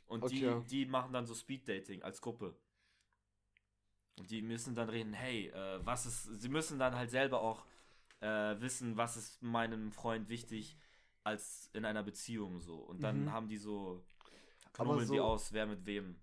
Und 0.07 0.23
okay. 0.23 0.61
die, 0.69 0.85
die 0.85 0.87
machen 0.87 1.12
dann 1.12 1.27
so 1.27 1.35
Speed-Dating 1.35 2.03
als 2.03 2.21
Gruppe. 2.21 2.57
Und 4.19 4.31
die 4.31 4.40
müssen 4.40 4.75
dann 4.75 4.88
reden, 4.88 5.12
hey, 5.12 5.49
äh, 5.49 5.85
was 5.85 6.07
ist, 6.07 6.40
sie 6.40 6.49
müssen 6.49 6.79
dann 6.79 6.95
halt 6.95 7.11
selber 7.11 7.40
auch 7.40 7.66
äh, 8.21 8.59
wissen, 8.61 8.97
was 8.97 9.16
ist 9.16 9.42
meinem 9.42 9.92
Freund 9.92 10.29
wichtig 10.29 10.79
als 11.23 11.69
in 11.75 11.85
einer 11.85 12.03
Beziehung 12.03 12.61
so. 12.61 12.77
Und 12.77 13.03
dann 13.03 13.25
mhm. 13.25 13.33
haben 13.33 13.49
die 13.49 13.59
so, 13.59 14.05
knummeln 14.73 15.07
so, 15.07 15.14
die 15.14 15.21
aus, 15.21 15.53
wer 15.53 15.66
mit 15.66 15.85
wem. 15.85 16.19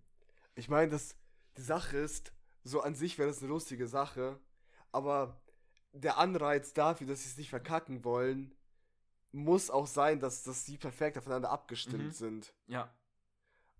Ich 0.55 0.69
meine, 0.69 0.89
das, 0.89 1.15
die 1.57 1.61
Sache 1.61 1.97
ist, 1.97 2.33
so 2.63 2.81
an 2.81 2.95
sich 2.95 3.17
wäre 3.17 3.27
das 3.27 3.39
eine 3.39 3.49
lustige 3.49 3.87
Sache, 3.87 4.39
aber 4.91 5.41
der 5.91 6.17
Anreiz 6.17 6.73
dafür, 6.73 7.05
dass 7.07 7.23
sie 7.23 7.29
es 7.29 7.37
nicht 7.37 7.49
verkacken 7.49 8.03
wollen, 8.03 8.55
muss 9.33 9.69
auch 9.69 9.87
sein, 9.87 10.19
dass, 10.19 10.43
dass 10.43 10.65
sie 10.65 10.77
perfekt 10.77 11.17
aufeinander 11.17 11.49
abgestimmt 11.51 12.05
Mhm. 12.05 12.11
sind. 12.11 12.53
Ja. 12.67 12.93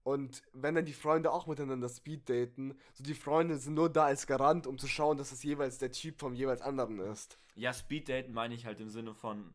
Und 0.03 0.41
wenn 0.51 0.75
dann 0.75 0.83
die 0.85 0.93
Freunde 0.93 1.31
auch 1.31 1.47
miteinander 1.47 1.87
Speed 1.87 2.27
daten, 2.29 2.77
so 2.93 3.03
die 3.05 3.13
Freunde 3.13 3.57
sind 3.57 3.75
nur 3.75 3.89
da 3.89 4.05
als 4.05 4.27
Garant, 4.27 4.67
um 4.67 4.77
zu 4.77 4.87
schauen, 4.87 5.17
dass 5.17 5.31
es 5.31 5.43
jeweils 5.43 5.77
der 5.77 5.91
Typ 5.93 6.19
vom 6.19 6.33
jeweils 6.33 6.61
anderen 6.61 6.99
ist. 6.99 7.39
Ja, 7.55 7.71
Speeddaten 7.73 8.33
meine 8.33 8.53
ich 8.53 8.65
halt 8.65 8.81
im 8.81 8.89
Sinne 8.89 9.13
von, 9.13 9.53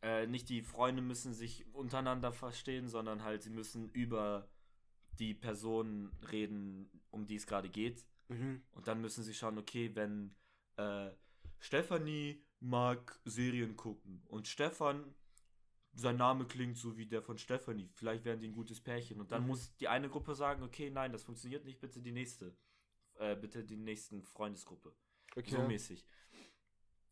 äh, 0.00 0.26
nicht 0.26 0.48
die 0.48 0.62
Freunde 0.62 1.02
müssen 1.02 1.34
sich 1.34 1.66
untereinander 1.74 2.32
verstehen, 2.32 2.88
sondern 2.88 3.24
halt 3.24 3.42
sie 3.42 3.50
müssen 3.50 3.90
über 3.90 4.48
die 5.18 5.34
Person 5.34 6.12
reden, 6.30 6.88
um 7.10 7.26
die 7.26 7.34
es 7.36 7.46
gerade 7.46 7.68
geht. 7.68 8.06
Mhm. 8.28 8.62
Und 8.70 8.88
dann 8.88 9.00
müssen 9.02 9.22
sie 9.24 9.34
schauen, 9.34 9.58
okay, 9.58 9.90
wenn 9.94 10.34
äh, 10.76 11.10
Stefanie 11.58 12.42
mag 12.60 13.18
Serien 13.24 13.76
gucken 13.76 14.22
und 14.28 14.48
Stefan, 14.48 15.14
sein 15.94 16.16
Name 16.16 16.44
klingt 16.46 16.76
so 16.76 16.96
wie 16.96 17.06
der 17.06 17.22
von 17.22 17.38
Stefanie, 17.38 17.90
vielleicht 17.94 18.24
wären 18.24 18.38
die 18.40 18.48
ein 18.48 18.54
gutes 18.54 18.80
Pärchen. 18.80 19.20
Und 19.20 19.32
dann 19.32 19.42
Mhm. 19.42 19.48
muss 19.48 19.74
die 19.76 19.88
eine 19.88 20.08
Gruppe 20.08 20.34
sagen, 20.34 20.62
okay, 20.62 20.90
nein, 20.90 21.12
das 21.12 21.22
funktioniert 21.24 21.64
nicht, 21.64 21.80
bitte 21.80 22.00
die 22.00 22.12
nächste. 22.12 22.54
Äh, 23.16 23.34
bitte 23.34 23.64
die 23.64 23.76
nächsten 23.76 24.22
Freundesgruppe. 24.22 24.92
Okay. 25.36 25.50
So 25.50 25.62
mäßig. 25.62 26.04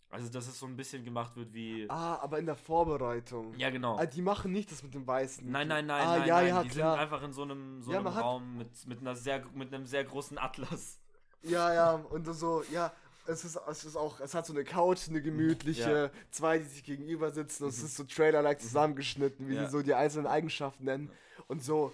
Also, 0.09 0.30
dass 0.30 0.46
es 0.46 0.59
so 0.59 0.66
ein 0.66 0.76
bisschen 0.76 1.04
gemacht 1.04 1.35
wird 1.35 1.52
wie. 1.52 1.90
Ah, 1.90 2.16
aber 2.20 2.38
in 2.38 2.46
der 2.46 2.54
Vorbereitung. 2.54 3.59
Ja, 3.59 3.70
genau. 3.70 3.96
Ah, 3.96 4.06
die 4.06 4.22
machen 4.22 4.52
nicht 4.52 4.70
das 4.70 4.85
mit 4.85 4.94
dem 4.94 5.04
Weißen. 5.04 5.50
Nein, 5.50 5.66
nein, 5.66 5.87
nein, 5.87 6.06
ah, 6.06 6.18
nein, 6.18 6.28
ja, 6.28 6.37
nein. 6.37 6.46
ja, 6.48 6.62
die 6.62 6.68
klar. 6.68 6.92
sind 6.92 7.00
einfach 7.02 7.22
in 7.24 7.32
so 7.32 7.42
einem, 7.42 7.82
so 7.82 7.90
Ja, 7.92 7.98
einem 7.98 8.06
Raum 8.09 8.56
mit, 8.56 8.87
mit, 8.87 9.00
einer 9.00 9.16
sehr, 9.16 9.44
mit 9.52 9.74
einem 9.74 9.85
sehr 9.85 10.04
großen 10.04 10.38
Atlas. 10.38 11.00
Ja, 11.42 11.74
ja, 11.74 11.94
und 11.94 12.24
so, 12.35 12.62
ja, 12.70 12.92
es 13.28 13.44
ist, 13.44 13.58
es 13.68 13.84
ist 13.84 13.96
auch, 13.96 14.20
es 14.20 14.34
hat 14.34 14.46
so 14.46 14.52
eine 14.52 14.64
Couch, 14.64 15.08
eine 15.08 15.22
gemütliche, 15.22 16.10
zwei, 16.30 16.58
die 16.58 16.64
sich 16.64 16.84
gegenüber 16.84 17.30
sitzen 17.30 17.64
und 17.64 17.70
es 17.70 17.82
ist 17.82 17.96
so 17.96 18.04
Trailer-like 18.04 18.60
zusammengeschnitten, 18.60 19.48
wie 19.48 19.54
Ja. 19.54 19.64
sie 19.66 19.70
so 19.70 19.82
die 19.82 19.94
einzelnen 19.94 20.26
Eigenschaften 20.26 20.84
nennen. 20.84 21.10
Und 21.48 21.62
so, 21.62 21.92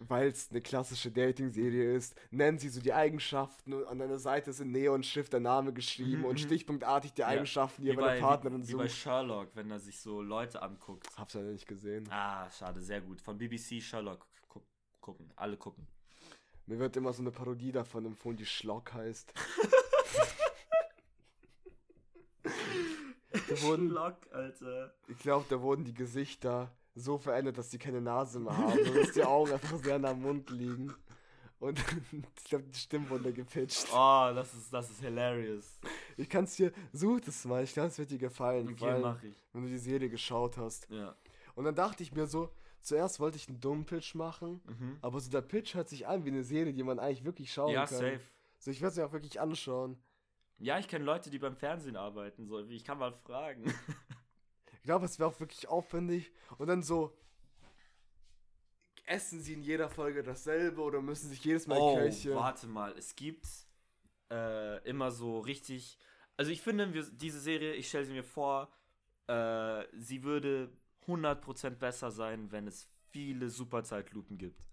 weil 0.00 0.28
es 0.28 0.50
eine 0.50 0.60
klassische 0.60 1.10
Dating-Serie 1.10 1.94
ist, 1.94 2.14
nennen 2.30 2.58
sie 2.58 2.68
so 2.68 2.80
die 2.80 2.92
Eigenschaften 2.92 3.72
und 3.74 3.86
an 3.86 4.02
einer 4.02 4.18
Seite 4.18 4.50
ist 4.50 4.60
in 4.60 4.72
Neon-Schrift 4.72 5.32
der 5.32 5.40
Name 5.40 5.72
geschrieben 5.72 6.20
Mhm, 6.20 6.24
und 6.24 6.32
mhm. 6.40 6.44
stichpunktartig 6.44 7.12
die 7.12 7.20
Ja, 7.20 7.28
Eigenschaften, 7.28 7.82
die 7.82 7.88
Wie 7.88 7.92
er 7.92 7.96
bei 8.00 8.14
der 8.14 8.20
Partnerin 8.20 8.62
wie, 8.64 8.72
wie 8.72 8.74
bei 8.76 8.88
sucht. 8.88 8.98
Sherlock, 8.98 9.48
wenn 9.54 9.70
er 9.70 9.78
sich 9.78 10.00
so 10.00 10.20
Leute 10.20 10.60
anguckt. 10.62 11.06
Hab's 11.16 11.34
ja 11.34 11.42
nicht 11.42 11.66
gesehen. 11.68 12.08
Ah, 12.10 12.50
schade, 12.50 12.80
sehr 12.80 13.00
gut. 13.00 13.20
Von 13.20 13.38
BBC 13.38 13.80
Sherlock 13.80 14.26
gu 14.48 14.60
gucken. 15.00 15.32
Alle 15.36 15.56
gucken. 15.56 15.86
Mir 16.66 16.78
wird 16.78 16.96
immer 16.96 17.12
so 17.12 17.22
eine 17.22 17.30
Parodie 17.30 17.72
davon 17.72 18.04
empfohlen, 18.06 18.36
die 18.38 18.46
Schlock 18.46 18.92
heißt. 18.94 19.32
Da 23.32 23.62
wurden, 23.62 23.88
Sherlock, 23.88 24.16
Alter. 24.32 24.94
Ich 25.08 25.18
glaube, 25.18 25.46
da 25.48 25.60
wurden 25.60 25.84
die 25.84 25.94
Gesichter 25.94 26.70
so 26.94 27.18
verändert, 27.18 27.58
dass 27.58 27.68
die 27.70 27.78
keine 27.78 28.00
Nase 28.00 28.38
mehr 28.38 28.56
haben 28.56 28.78
und 28.78 28.96
dass 28.96 29.12
die 29.12 29.24
Augen 29.24 29.52
einfach 29.52 29.76
sehr 29.82 29.98
nah 29.98 30.10
am 30.10 30.22
Mund 30.22 30.50
liegen. 30.50 30.94
Und 31.58 31.78
ich 32.38 32.44
glaube, 32.44 32.64
die 32.64 32.78
Stimmen 32.78 33.08
wurden 33.10 33.24
da 33.24 33.30
gepitcht. 33.32 33.86
Oh, 33.92 34.30
das 34.34 34.54
ist, 34.54 34.72
das 34.72 34.90
ist 34.90 35.00
hilarious. 35.00 35.78
Ich 36.16 36.28
kann 36.28 36.44
es 36.44 36.54
dir, 36.56 36.72
such 36.92 37.20
das 37.22 37.44
mal, 37.44 37.64
ich 37.64 37.72
glaube, 37.72 37.88
es 37.88 37.98
wird 37.98 38.10
dir 38.10 38.18
gefallen, 38.18 38.68
Okay, 38.68 38.80
weil, 38.82 39.00
mach 39.00 39.22
ich. 39.22 39.34
wenn 39.52 39.62
du 39.62 39.68
die 39.68 39.78
Serie 39.78 40.08
geschaut 40.08 40.56
hast. 40.56 40.86
Ja. 40.90 41.14
Und 41.56 41.64
dann 41.64 41.74
dachte 41.74 42.02
ich 42.02 42.12
mir 42.12 42.26
so, 42.26 42.50
zuerst 42.80 43.18
wollte 43.18 43.36
ich 43.36 43.48
einen 43.48 43.60
dummen 43.60 43.84
Pitch 43.86 44.14
machen, 44.14 44.60
Mhm. 44.66 44.98
aber 45.00 45.18
so 45.20 45.30
der 45.30 45.40
Pitch 45.40 45.74
hört 45.74 45.88
sich 45.88 46.06
an 46.06 46.24
wie 46.24 46.28
eine 46.30 46.44
Serie, 46.44 46.72
die 46.72 46.82
man 46.82 46.98
eigentlich 46.98 47.24
wirklich 47.24 47.52
schauen 47.52 47.72
Ja, 47.72 47.86
kann. 47.86 47.98
safe. 47.98 48.20
So, 48.64 48.70
ich 48.70 48.80
werde 48.80 48.92
es 48.92 48.96
mir 48.96 49.04
auch 49.04 49.12
wirklich 49.12 49.38
anschauen. 49.42 50.02
Ja, 50.56 50.78
ich 50.78 50.88
kenne 50.88 51.04
Leute, 51.04 51.28
die 51.28 51.38
beim 51.38 51.54
Fernsehen 51.54 51.96
arbeiten. 51.96 52.46
So, 52.46 52.60
ich 52.60 52.82
kann 52.82 52.98
mal 52.98 53.12
fragen. 53.12 53.64
Ich 54.76 54.86
glaube, 54.86 55.06
es 55.06 55.18
wäre 55.18 55.30
auch 55.30 55.40
wirklich 55.40 55.66
aufwendig. 55.66 56.30
Und 56.58 56.66
dann 56.66 56.82
so, 56.82 57.16
essen 59.06 59.40
sie 59.40 59.54
in 59.54 59.62
jeder 59.62 59.88
Folge 59.88 60.22
dasselbe 60.22 60.82
oder 60.82 61.00
müssen 61.00 61.30
sich 61.30 61.42
jedes 61.42 61.66
Mal 61.66 61.78
oh, 61.78 61.94
Köche... 61.94 62.34
warte 62.34 62.66
mal. 62.66 62.92
Es 62.98 63.16
gibt 63.16 63.46
äh, 64.30 64.86
immer 64.86 65.10
so 65.10 65.40
richtig. 65.40 65.98
Also 66.36 66.50
ich 66.50 66.60
finde, 66.60 66.92
wir, 66.92 67.02
diese 67.02 67.40
Serie, 67.40 67.72
ich 67.72 67.88
stelle 67.88 68.04
sie 68.04 68.12
mir 68.12 68.24
vor, 68.24 68.70
äh, 69.26 69.84
sie 69.94 70.22
würde 70.22 70.70
100% 71.06 71.70
besser 71.70 72.10
sein, 72.10 72.52
wenn 72.52 72.66
es 72.66 72.86
viele 73.08 73.48
Superzeitlupen 73.48 74.36
gibt. 74.36 74.66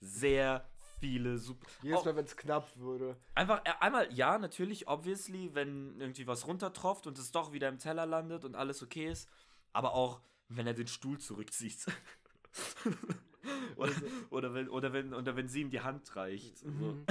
Sehr 0.00 0.68
viele 1.02 1.36
Super. 1.36 1.66
Jedes 1.82 2.04
Mal, 2.04 2.14
wenn 2.14 2.24
es 2.24 2.36
knapp 2.36 2.76
würde. 2.76 3.16
Einfach 3.34 3.60
äh, 3.64 3.72
einmal, 3.80 4.06
ja, 4.12 4.38
natürlich, 4.38 4.86
obviously, 4.86 5.50
wenn 5.52 6.00
irgendwie 6.00 6.28
was 6.28 6.46
runtertropft 6.46 7.08
und 7.08 7.18
es 7.18 7.32
doch 7.32 7.52
wieder 7.52 7.68
im 7.68 7.78
Teller 7.78 8.06
landet 8.06 8.44
und 8.44 8.54
alles 8.54 8.82
okay 8.84 9.10
ist. 9.10 9.28
Aber 9.72 9.94
auch, 9.94 10.20
wenn 10.48 10.66
er 10.66 10.74
den 10.74 10.86
Stuhl 10.86 11.18
zurückzieht. 11.18 11.86
oder, 13.76 13.92
oder, 14.30 14.54
wenn, 14.54 14.68
oder, 14.68 14.92
wenn, 14.92 15.12
oder 15.12 15.34
wenn 15.34 15.48
sie 15.48 15.62
ihm 15.62 15.70
die 15.70 15.80
Hand 15.80 16.14
reicht. 16.14 16.58
So. 16.58 16.68
Mhm. 16.68 17.04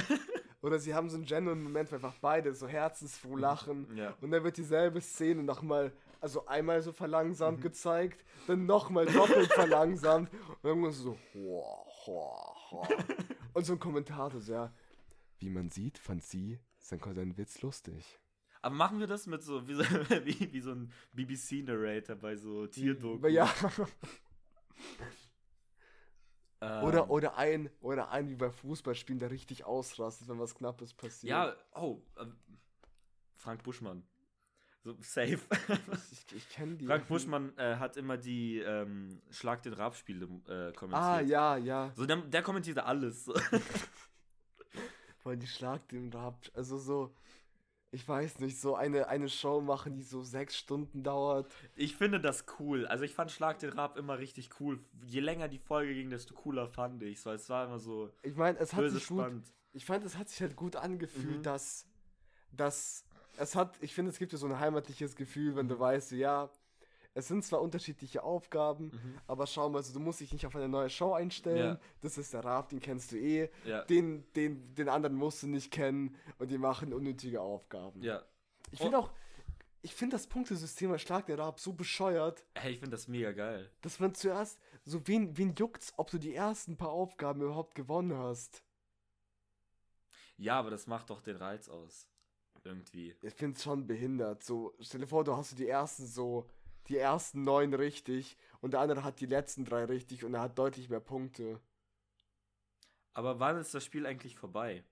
Oder 0.61 0.79
sie 0.79 0.93
haben 0.93 1.09
so 1.09 1.17
einen 1.17 1.25
genuinen 1.25 1.63
Moment, 1.63 1.91
wo 1.91 1.95
einfach 1.95 2.13
beide 2.21 2.53
so 2.53 2.67
herzensfroh 2.67 3.35
lachen. 3.35 3.87
Ja. 3.97 4.13
Und 4.21 4.31
dann 4.31 4.43
wird 4.43 4.57
dieselbe 4.57 5.01
Szene 5.01 5.43
nochmal, 5.43 5.91
also 6.21 6.45
einmal 6.45 6.81
so 6.81 6.91
verlangsamt 6.93 7.57
Mhm. 7.57 7.63
gezeigt, 7.63 8.23
dann 8.47 8.65
nochmal 8.67 9.07
doppelt 9.07 9.51
verlangsamt. 9.53 10.29
Und 10.61 10.69
irgendwann 10.69 10.91
so, 10.91 11.17
hoa, 11.33 11.85
hoa. 12.05 12.50
Und 13.53 13.65
so 13.65 13.73
ein 13.73 13.79
Kommentator 13.79 14.41
so, 14.41 14.53
ja, 14.53 14.73
wie 15.39 15.49
man 15.49 15.69
sieht, 15.69 15.97
fand 15.97 16.23
sie 16.23 16.59
sein, 16.77 16.99
sein 17.13 17.37
Witz 17.37 17.61
lustig. 17.61 18.19
Aber 18.61 18.75
machen 18.75 18.99
wir 18.99 19.07
das 19.07 19.27
mit 19.27 19.43
so, 19.43 19.67
wie 19.67 19.73
so, 19.73 19.83
wie, 20.25 20.53
wie 20.53 20.61
so 20.61 20.71
ein 20.71 20.91
BBC-Narrator 21.13 22.15
bei 22.15 22.35
so 22.35 22.67
Tierdoku. 22.67 23.27
Ja. 23.27 23.51
Ähm, 26.63 26.83
Oder, 26.83 27.09
oder 27.09 27.37
ein, 27.37 27.71
oder 27.81 28.11
ein 28.11 28.29
wie 28.29 28.35
bei 28.35 28.51
Fußballspielen, 28.51 29.19
der 29.19 29.31
richtig 29.31 29.65
ausrastet, 29.65 30.27
wenn 30.27 30.37
was 30.39 30.53
Knappes 30.53 30.93
passiert. 30.93 31.31
Ja, 31.31 31.55
oh, 31.73 32.03
ähm, 32.19 32.37
Frank 33.35 33.63
Buschmann. 33.63 34.03
So, 34.83 34.95
safe. 34.99 35.39
Ich, 36.11 36.35
ich 36.35 36.49
kenne 36.49 36.75
die. 36.75 36.87
Frank 36.87 37.07
Buschmann 37.07 37.55
äh, 37.57 37.75
hat 37.75 37.97
immer 37.97 38.17
die 38.17 38.57
ähm, 38.59 39.21
Schlag 39.29 39.61
den 39.61 39.73
Rab-Spiele 39.73 40.25
äh, 40.25 40.73
kommentiert. 40.73 40.93
Ah, 40.93 41.19
ja, 41.21 41.55
ja. 41.57 41.91
So, 41.95 42.05
der, 42.07 42.17
der 42.17 42.41
kommentierte 42.41 42.83
alles. 42.85 43.29
Weil 45.23 45.37
die 45.37 45.47
Schlag 45.47 45.87
den 45.89 46.11
Rab. 46.11 46.49
Also 46.55 46.77
so, 46.79 47.13
ich 47.91 48.07
weiß 48.07 48.39
nicht, 48.39 48.59
so 48.59 48.75
eine, 48.75 49.07
eine 49.07 49.29
Show 49.29 49.61
machen, 49.61 49.93
die 49.93 50.01
so 50.01 50.23
sechs 50.23 50.57
Stunden 50.57 51.03
dauert. 51.03 51.51
Ich 51.75 51.95
finde 51.95 52.19
das 52.19 52.45
cool. 52.59 52.87
Also 52.87 53.03
ich 53.03 53.13
fand 53.13 53.29
Schlag 53.29 53.59
den 53.59 53.73
Rab 53.73 53.97
immer 53.97 54.17
richtig 54.17 54.49
cool. 54.59 54.79
Je 55.05 55.19
länger 55.19 55.47
die 55.47 55.59
Folge 55.59 55.93
ging, 55.93 56.09
desto 56.09 56.33
cooler 56.33 56.67
fand 56.67 57.03
ich. 57.03 57.21
So, 57.21 57.29
es 57.31 57.47
war 57.49 57.65
immer 57.67 57.77
so 57.79 58.09
Ich 58.23 58.35
meine, 58.35 58.57
es 58.57 58.73
hat 58.73 58.89
sich 58.89 59.05
gut. 59.07 59.19
spannend. 59.19 59.53
Ich 59.73 59.85
fand, 59.85 60.03
es 60.05 60.17
hat 60.17 60.27
sich 60.27 60.41
halt 60.41 60.55
gut 60.55 60.75
angefühlt, 60.75 61.37
Mhm. 61.39 61.43
dass, 61.43 61.85
dass 62.51 63.05
es 63.41 63.55
hat, 63.55 63.77
ich 63.81 63.93
finde, 63.93 64.11
es 64.11 64.17
gibt 64.19 64.31
dir 64.31 64.37
so 64.37 64.45
ein 64.47 64.59
heimatliches 64.59 65.15
Gefühl, 65.15 65.55
wenn 65.55 65.67
du 65.67 65.75
Mhm. 65.75 65.79
weißt, 65.79 66.09
so, 66.09 66.15
ja, 66.15 66.49
es 67.13 67.27
sind 67.27 67.43
zwar 67.43 67.61
unterschiedliche 67.61 68.23
Aufgaben, 68.23 68.85
Mhm. 68.85 69.17
aber 69.27 69.45
schau 69.47 69.69
mal, 69.69 69.79
also, 69.79 69.93
du 69.93 69.99
musst 69.99 70.21
dich 70.21 70.31
nicht 70.31 70.45
auf 70.45 70.55
eine 70.55 70.69
neue 70.69 70.89
Show 70.89 71.13
einstellen. 71.13 71.75
Ja. 71.75 71.79
Das 72.01 72.17
ist 72.17 72.33
der 72.33 72.45
Rab, 72.45 72.69
den 72.69 72.79
kennst 72.79 73.11
du 73.11 73.17
eh. 73.17 73.49
Ja. 73.65 73.83
Den, 73.83 74.23
den, 74.33 74.73
den 74.75 74.87
anderen 74.89 75.15
musst 75.15 75.43
du 75.43 75.47
nicht 75.47 75.71
kennen 75.71 76.15
und 76.39 76.49
die 76.51 76.57
machen 76.57 76.93
unnötige 76.93 77.41
Aufgaben. 77.41 78.01
Ja. 78.01 78.23
Ich 78.71 78.79
finde 78.79 78.97
auch, 78.99 79.11
ich 79.81 79.93
finde 79.95 80.15
das 80.15 80.27
Punktesystem 80.27 80.89
bei 80.91 80.97
Schlag 80.99 81.25
der 81.25 81.37
Rab 81.39 81.59
so 81.59 81.73
bescheuert, 81.73 82.45
Hey, 82.55 82.73
ich 82.73 82.79
finde 82.79 82.95
das 82.95 83.07
mega 83.09 83.31
geil. 83.33 83.69
dass 83.81 83.99
man 83.99 84.13
zuerst, 84.13 84.59
so 84.85 85.05
wen, 85.07 85.35
wen 85.37 85.53
juckt's, 85.55 85.93
ob 85.97 86.11
du 86.11 86.17
die 86.19 86.33
ersten 86.35 86.77
paar 86.77 86.91
Aufgaben 86.91 87.41
überhaupt 87.41 87.75
gewonnen 87.75 88.15
hast. 88.17 88.63
Ja, 90.37 90.57
aber 90.59 90.69
das 90.69 90.87
macht 90.87 91.09
doch 91.09 91.21
den 91.21 91.35
Reiz 91.35 91.67
aus. 91.67 92.07
Irgendwie. 92.63 93.15
Ich 93.21 93.33
finde 93.33 93.57
es 93.57 93.63
schon 93.63 93.87
behindert. 93.87 94.43
So, 94.43 94.73
stell 94.79 95.01
dir 95.01 95.07
vor, 95.07 95.23
du 95.23 95.35
hast 95.35 95.57
die 95.57 95.67
ersten 95.67 96.05
so, 96.05 96.47
die 96.87 96.97
ersten 96.97 97.43
neun 97.43 97.73
richtig 97.73 98.37
und 98.61 98.71
der 98.73 98.81
andere 98.81 99.03
hat 99.03 99.19
die 99.19 99.25
letzten 99.25 99.65
drei 99.65 99.85
richtig 99.85 100.23
und 100.25 100.33
er 100.33 100.41
hat 100.41 100.57
deutlich 100.57 100.89
mehr 100.89 100.99
Punkte. 100.99 101.59
Aber 103.13 103.39
wann 103.39 103.57
ist 103.57 103.73
das 103.73 103.83
Spiel 103.83 104.05
eigentlich 104.05 104.35
vorbei? 104.35 104.83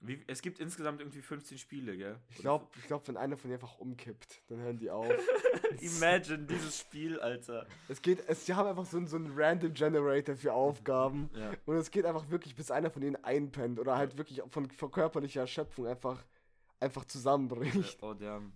Wie, 0.00 0.22
es 0.26 0.42
gibt 0.42 0.58
insgesamt 0.58 1.00
irgendwie 1.00 1.22
15 1.22 1.56
Spiele, 1.56 1.96
gell? 1.96 2.18
Ich 2.28 2.36
glaube, 2.36 2.66
ich 2.76 2.84
glaub, 2.86 3.06
wenn 3.08 3.16
einer 3.16 3.36
von 3.38 3.48
denen 3.48 3.60
einfach 3.62 3.78
umkippt, 3.78 4.42
dann 4.48 4.58
hören 4.58 4.76
die 4.76 4.90
auf. 4.90 5.06
Imagine 5.80 6.44
dieses 6.46 6.78
Spiel, 6.80 7.18
Alter. 7.20 7.66
es 7.88 8.02
geht, 8.02 8.22
es, 8.28 8.44
die 8.44 8.52
haben 8.54 8.68
einfach 8.68 8.84
so, 8.84 8.98
einen- 8.98 9.06
so 9.06 9.16
einen 9.16 9.32
Random 9.34 9.72
Generator 9.72 10.36
für 10.36 10.52
Aufgaben. 10.52 11.30
Ja. 11.34 11.52
Und 11.64 11.76
es 11.76 11.90
geht 11.90 12.04
einfach 12.04 12.28
wirklich, 12.28 12.54
bis 12.54 12.70
einer 12.70 12.90
von 12.90 13.00
denen 13.00 13.16
einpennt 13.24 13.78
oder 13.78 13.96
halt 13.96 14.18
wirklich 14.18 14.42
von, 14.50 14.70
von 14.70 14.90
körperlicher 14.90 15.42
Erschöpfung 15.42 15.86
einfach, 15.86 16.22
einfach 16.84 17.04
zusammenbricht. 17.06 18.02
Oh, 18.02 18.14
damn. 18.14 18.52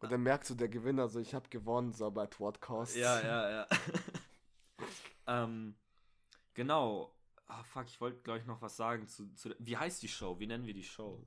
Und 0.00 0.10
dann 0.10 0.22
merkst 0.22 0.50
du, 0.50 0.54
der 0.54 0.68
Gewinner, 0.68 1.08
so, 1.08 1.20
ich 1.20 1.32
habe 1.32 1.48
gewonnen, 1.48 1.92
so, 1.92 2.06
aber 2.06 2.22
at 2.22 2.40
what 2.40 2.60
cost? 2.60 2.96
Ja, 2.96 3.20
ja, 3.20 3.50
ja. 3.50 3.68
ähm, 5.44 5.76
genau. 6.54 7.14
Ah, 7.46 7.62
fuck, 7.62 7.86
ich 7.86 8.00
wollte, 8.00 8.20
glaube 8.22 8.40
ich, 8.40 8.46
noch 8.46 8.60
was 8.60 8.76
sagen 8.76 9.06
zu, 9.06 9.32
zu. 9.34 9.54
Wie 9.58 9.76
heißt 9.76 10.02
die 10.02 10.08
Show? 10.08 10.38
Wie 10.40 10.46
nennen 10.46 10.66
wir 10.66 10.74
die 10.74 10.82
Show? 10.82 11.24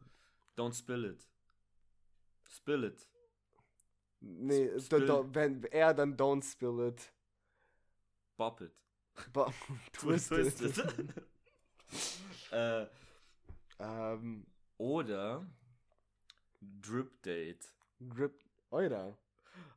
Don't 0.57 0.77
spill 0.77 1.05
it. 1.05 1.25
Spill 2.43 2.83
it. 2.83 3.07
Nee, 4.19 4.67
Sp- 4.75 4.89
do, 4.89 4.97
spill. 4.97 5.05
do, 5.05 5.29
wenn 5.33 5.63
er 5.65 5.93
dann 5.93 6.17
don't 6.17 6.43
spill 6.43 6.87
it. 6.89 7.13
Bop 8.37 8.59
it. 8.59 8.73
Bo 9.31 9.53
twist 9.93 10.31
it. 10.33 10.57
Twisted. 10.57 11.23
äh, 12.51 12.87
ähm, 13.79 14.45
oder 14.77 15.45
Drip 16.61 17.21
Date. 17.23 17.65
Grip. 18.09 18.43
Eurer. 18.71 19.17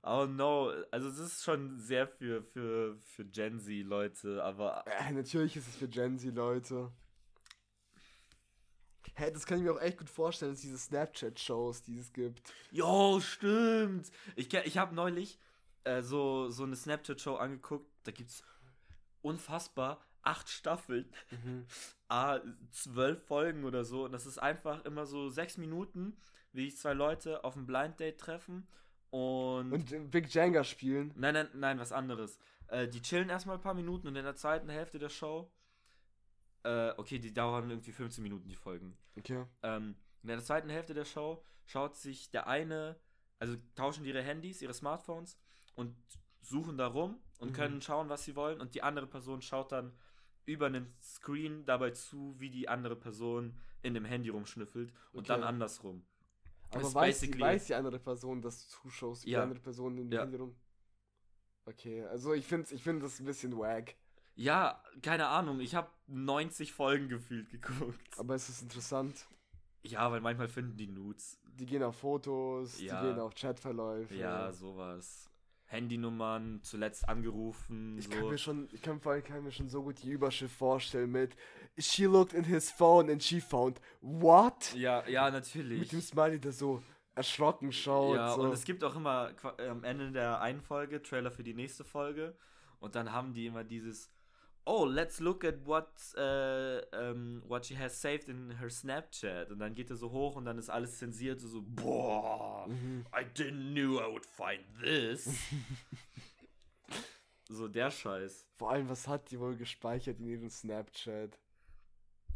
Oh 0.02 0.26
no, 0.26 0.72
also 0.90 1.08
das 1.08 1.18
ist 1.18 1.44
schon 1.44 1.78
sehr 1.78 2.08
für, 2.08 2.42
für, 2.42 2.96
für 2.98 3.24
Gen 3.24 3.60
Z 3.60 3.84
Leute, 3.84 4.42
aber 4.42 4.84
Äh, 4.86 5.12
natürlich 5.12 5.56
ist 5.56 5.68
es 5.68 5.76
für 5.76 5.88
Gen 5.88 6.18
Z 6.18 6.34
Leute. 6.34 6.90
Hä, 9.14 9.30
das 9.32 9.46
kann 9.46 9.58
ich 9.58 9.64
mir 9.64 9.72
auch 9.72 9.80
echt 9.80 9.98
gut 9.98 10.08
vorstellen, 10.08 10.52
dass 10.52 10.60
diese 10.60 10.78
Snapchat-Shows, 10.78 11.82
die 11.82 11.98
es 11.98 12.12
gibt. 12.12 12.52
Jo, 12.70 13.20
stimmt. 13.20 14.10
Ich, 14.36 14.52
ich 14.52 14.78
habe 14.78 14.94
neulich 14.94 15.38
äh, 15.84 16.02
so, 16.02 16.50
so 16.50 16.62
eine 16.62 16.76
Snapchat-Show 16.76 17.34
angeguckt. 17.36 17.90
Da 18.04 18.12
gibt's 18.12 18.42
unfassbar 19.22 20.00
acht 20.28 20.48
Staffeln. 20.48 21.10
Ah, 22.10 22.40
zwölf 22.70 23.22
Folgen 23.26 23.64
oder 23.66 23.84
so. 23.84 24.06
Und 24.06 24.12
das 24.12 24.24
ist 24.24 24.38
einfach 24.38 24.82
immer 24.86 25.04
so 25.04 25.28
sechs 25.28 25.58
Minuten, 25.58 26.16
wie 26.52 26.64
sich 26.70 26.78
zwei 26.80 26.94
Leute 26.94 27.44
auf 27.44 27.54
ein 27.54 27.66
Blind 27.66 28.00
Date 28.00 28.18
treffen. 28.18 28.66
Und. 29.10 29.72
Und 29.92 30.10
Big 30.10 30.32
Jenga 30.32 30.64
spielen. 30.64 31.12
nein, 31.16 31.34
nein, 31.34 31.48
nein, 31.52 31.78
was 31.78 31.92
anderes. 31.92 32.38
Äh, 32.68 32.88
die 32.88 33.02
chillen 33.02 33.28
erstmal 33.28 33.56
ein 33.56 33.60
paar 33.60 33.74
Minuten 33.74 34.06
und 34.08 34.16
in 34.16 34.24
der 34.24 34.36
zweiten 34.36 34.70
Hälfte 34.70 34.98
der 34.98 35.10
Show. 35.10 35.52
Äh, 36.62 36.92
okay, 36.96 37.18
die 37.18 37.32
dauern 37.34 37.68
irgendwie 37.70 37.92
15 37.92 38.22
Minuten, 38.22 38.48
die 38.48 38.56
Folgen. 38.56 38.96
Okay. 39.18 39.44
Ähm, 39.62 39.94
in 40.22 40.28
der 40.28 40.42
zweiten 40.42 40.70
Hälfte 40.70 40.94
der 40.94 41.04
Show 41.04 41.42
schaut 41.66 41.94
sich 41.96 42.30
der 42.30 42.46
eine, 42.46 42.98
also 43.38 43.54
tauschen 43.74 44.02
die 44.04 44.08
ihre 44.10 44.22
Handys, 44.22 44.62
ihre 44.62 44.72
Smartphones 44.74 45.38
und 45.74 45.94
suchen 46.40 46.78
da 46.78 46.86
rum 46.86 47.20
und 47.38 47.50
Mhm. 47.50 47.52
können 47.52 47.82
schauen, 47.82 48.08
was 48.08 48.24
sie 48.24 48.34
wollen. 48.34 48.60
Und 48.62 48.74
die 48.74 48.82
andere 48.82 49.06
Person 49.06 49.42
schaut 49.42 49.72
dann 49.72 49.92
über 50.48 50.66
einen 50.66 50.92
Screen 51.00 51.64
dabei 51.66 51.90
zu, 51.90 52.34
wie 52.38 52.50
die 52.50 52.68
andere 52.68 52.96
Person 52.96 53.54
in 53.82 53.94
dem 53.94 54.04
Handy 54.04 54.28
rumschnüffelt 54.30 54.92
und 55.12 55.20
Okay. 55.20 55.28
dann 55.28 55.44
andersrum. 55.44 56.04
Aber 56.70 56.82
ist 56.82 56.94
weiß 56.94 57.20
die, 57.20 57.38
weiß 57.40 57.66
die 57.66 57.74
andere 57.74 57.98
Person, 57.98 58.42
dass 58.42 58.64
du 58.64 58.70
zuschaust, 58.82 59.24
wie 59.24 59.30
Ja. 59.30 59.38
die 59.40 59.42
andere 59.44 59.60
Person 59.60 59.96
in 59.98 60.10
Ja. 60.10 60.22
Handy 60.22 60.36
rum. 60.36 60.56
Okay, 61.66 62.04
also 62.06 62.32
ich 62.32 62.46
finde 62.46 62.72
ich 62.74 62.82
find 62.82 63.02
das 63.02 63.20
ein 63.20 63.26
bisschen 63.26 63.56
wack. 63.58 63.94
Ja, 64.34 64.82
keine 65.02 65.26
Ahnung, 65.28 65.60
ich 65.60 65.74
habe 65.74 65.90
90 66.06 66.72
Folgen 66.72 67.08
gefühlt 67.08 67.50
geguckt. 67.50 68.18
Aber 68.18 68.34
es 68.34 68.48
ist 68.48 68.62
interessant. 68.62 69.26
ja, 69.82 70.10
weil 70.10 70.20
manchmal 70.20 70.48
finden 70.48 70.76
die 70.76 70.86
Nudes. 70.86 71.40
Die 71.58 71.66
gehen 71.66 71.82
auf 71.82 71.96
Fotos, 71.96 72.80
Ja. 72.80 73.00
die 73.02 73.08
gehen 73.08 73.18
auf 73.18 73.34
Chatverläufe. 73.34 74.14
Ja, 74.14 74.52
sowas. 74.52 75.27
Handynummern, 75.68 76.60
zuletzt 76.62 77.08
angerufen. 77.08 77.96
Ich 77.98 78.06
so. 78.06 78.10
kann 78.10 78.28
mir 78.28 78.38
schon, 78.38 78.68
ich 78.72 78.82
kann 78.82 79.00
vor 79.00 79.12
allem 79.12 79.22
kann 79.22 79.44
mir 79.44 79.52
schon 79.52 79.68
so 79.68 79.82
gut 79.82 80.02
die 80.02 80.10
Überschrift 80.10 80.54
vorstellen 80.54 81.12
mit 81.12 81.36
She 81.78 82.06
looked 82.06 82.32
in 82.32 82.44
his 82.44 82.70
phone 82.70 83.10
and 83.10 83.22
she 83.22 83.40
found 83.40 83.80
what? 84.00 84.74
ja, 84.74 85.06
ja, 85.06 85.30
natürlich. 85.30 85.80
Mit 85.80 85.92
dem 85.92 86.00
Smiley, 86.00 86.40
der 86.40 86.52
so 86.52 86.82
erschrocken 87.14 87.70
schaut. 87.72 88.16
Ja, 88.16 88.34
so. 88.34 88.42
und 88.42 88.52
es 88.52 88.64
gibt 88.64 88.82
auch 88.82 88.96
immer 88.96 89.32
äh, 89.58 89.68
am 89.68 89.84
Ende 89.84 90.10
der 90.10 90.40
einen 90.40 90.62
Folge 90.62 91.02
Trailer 91.02 91.30
für 91.30 91.42
die 91.42 91.54
nächste 91.54 91.84
Folge 91.84 92.34
und 92.80 92.94
dann 92.94 93.12
haben 93.12 93.34
die 93.34 93.46
immer 93.46 93.64
dieses 93.64 94.10
Oh, 94.70 94.84
let's 94.84 95.18
look 95.18 95.44
at 95.44 95.64
what 95.66 95.88
äh, 96.16 96.78
ähm, 96.92 97.42
what 97.48 97.64
she 97.64 97.78
has 97.78 98.02
saved 98.02 98.28
in 98.28 98.50
her 98.58 98.68
Snapchat 98.68 99.50
und 99.50 99.60
dann 99.60 99.74
geht 99.74 99.88
er 99.88 99.96
so 99.96 100.10
hoch 100.10 100.36
und 100.36 100.44
dann 100.44 100.58
ist 100.58 100.68
alles 100.68 100.98
zensiert 100.98 101.40
so, 101.40 101.48
so 101.48 101.62
boah, 101.62 102.66
Mhm. 102.68 103.06
I 103.14 103.24
didn't 103.24 103.72
knew 103.72 103.98
I 103.98 104.12
would 104.12 104.26
find 104.26 104.62
this. 104.82 105.26
so 107.48 107.68
der 107.68 107.90
Scheiß. 107.90 108.46
Vor 108.56 108.70
allem, 108.70 108.88
was 108.88 109.08
hat 109.08 109.30
die 109.30 109.40
wohl 109.40 109.56
gespeichert 109.56 110.18
in 110.20 110.26
ihrem 110.26 110.50
Snapchat? 110.50 111.38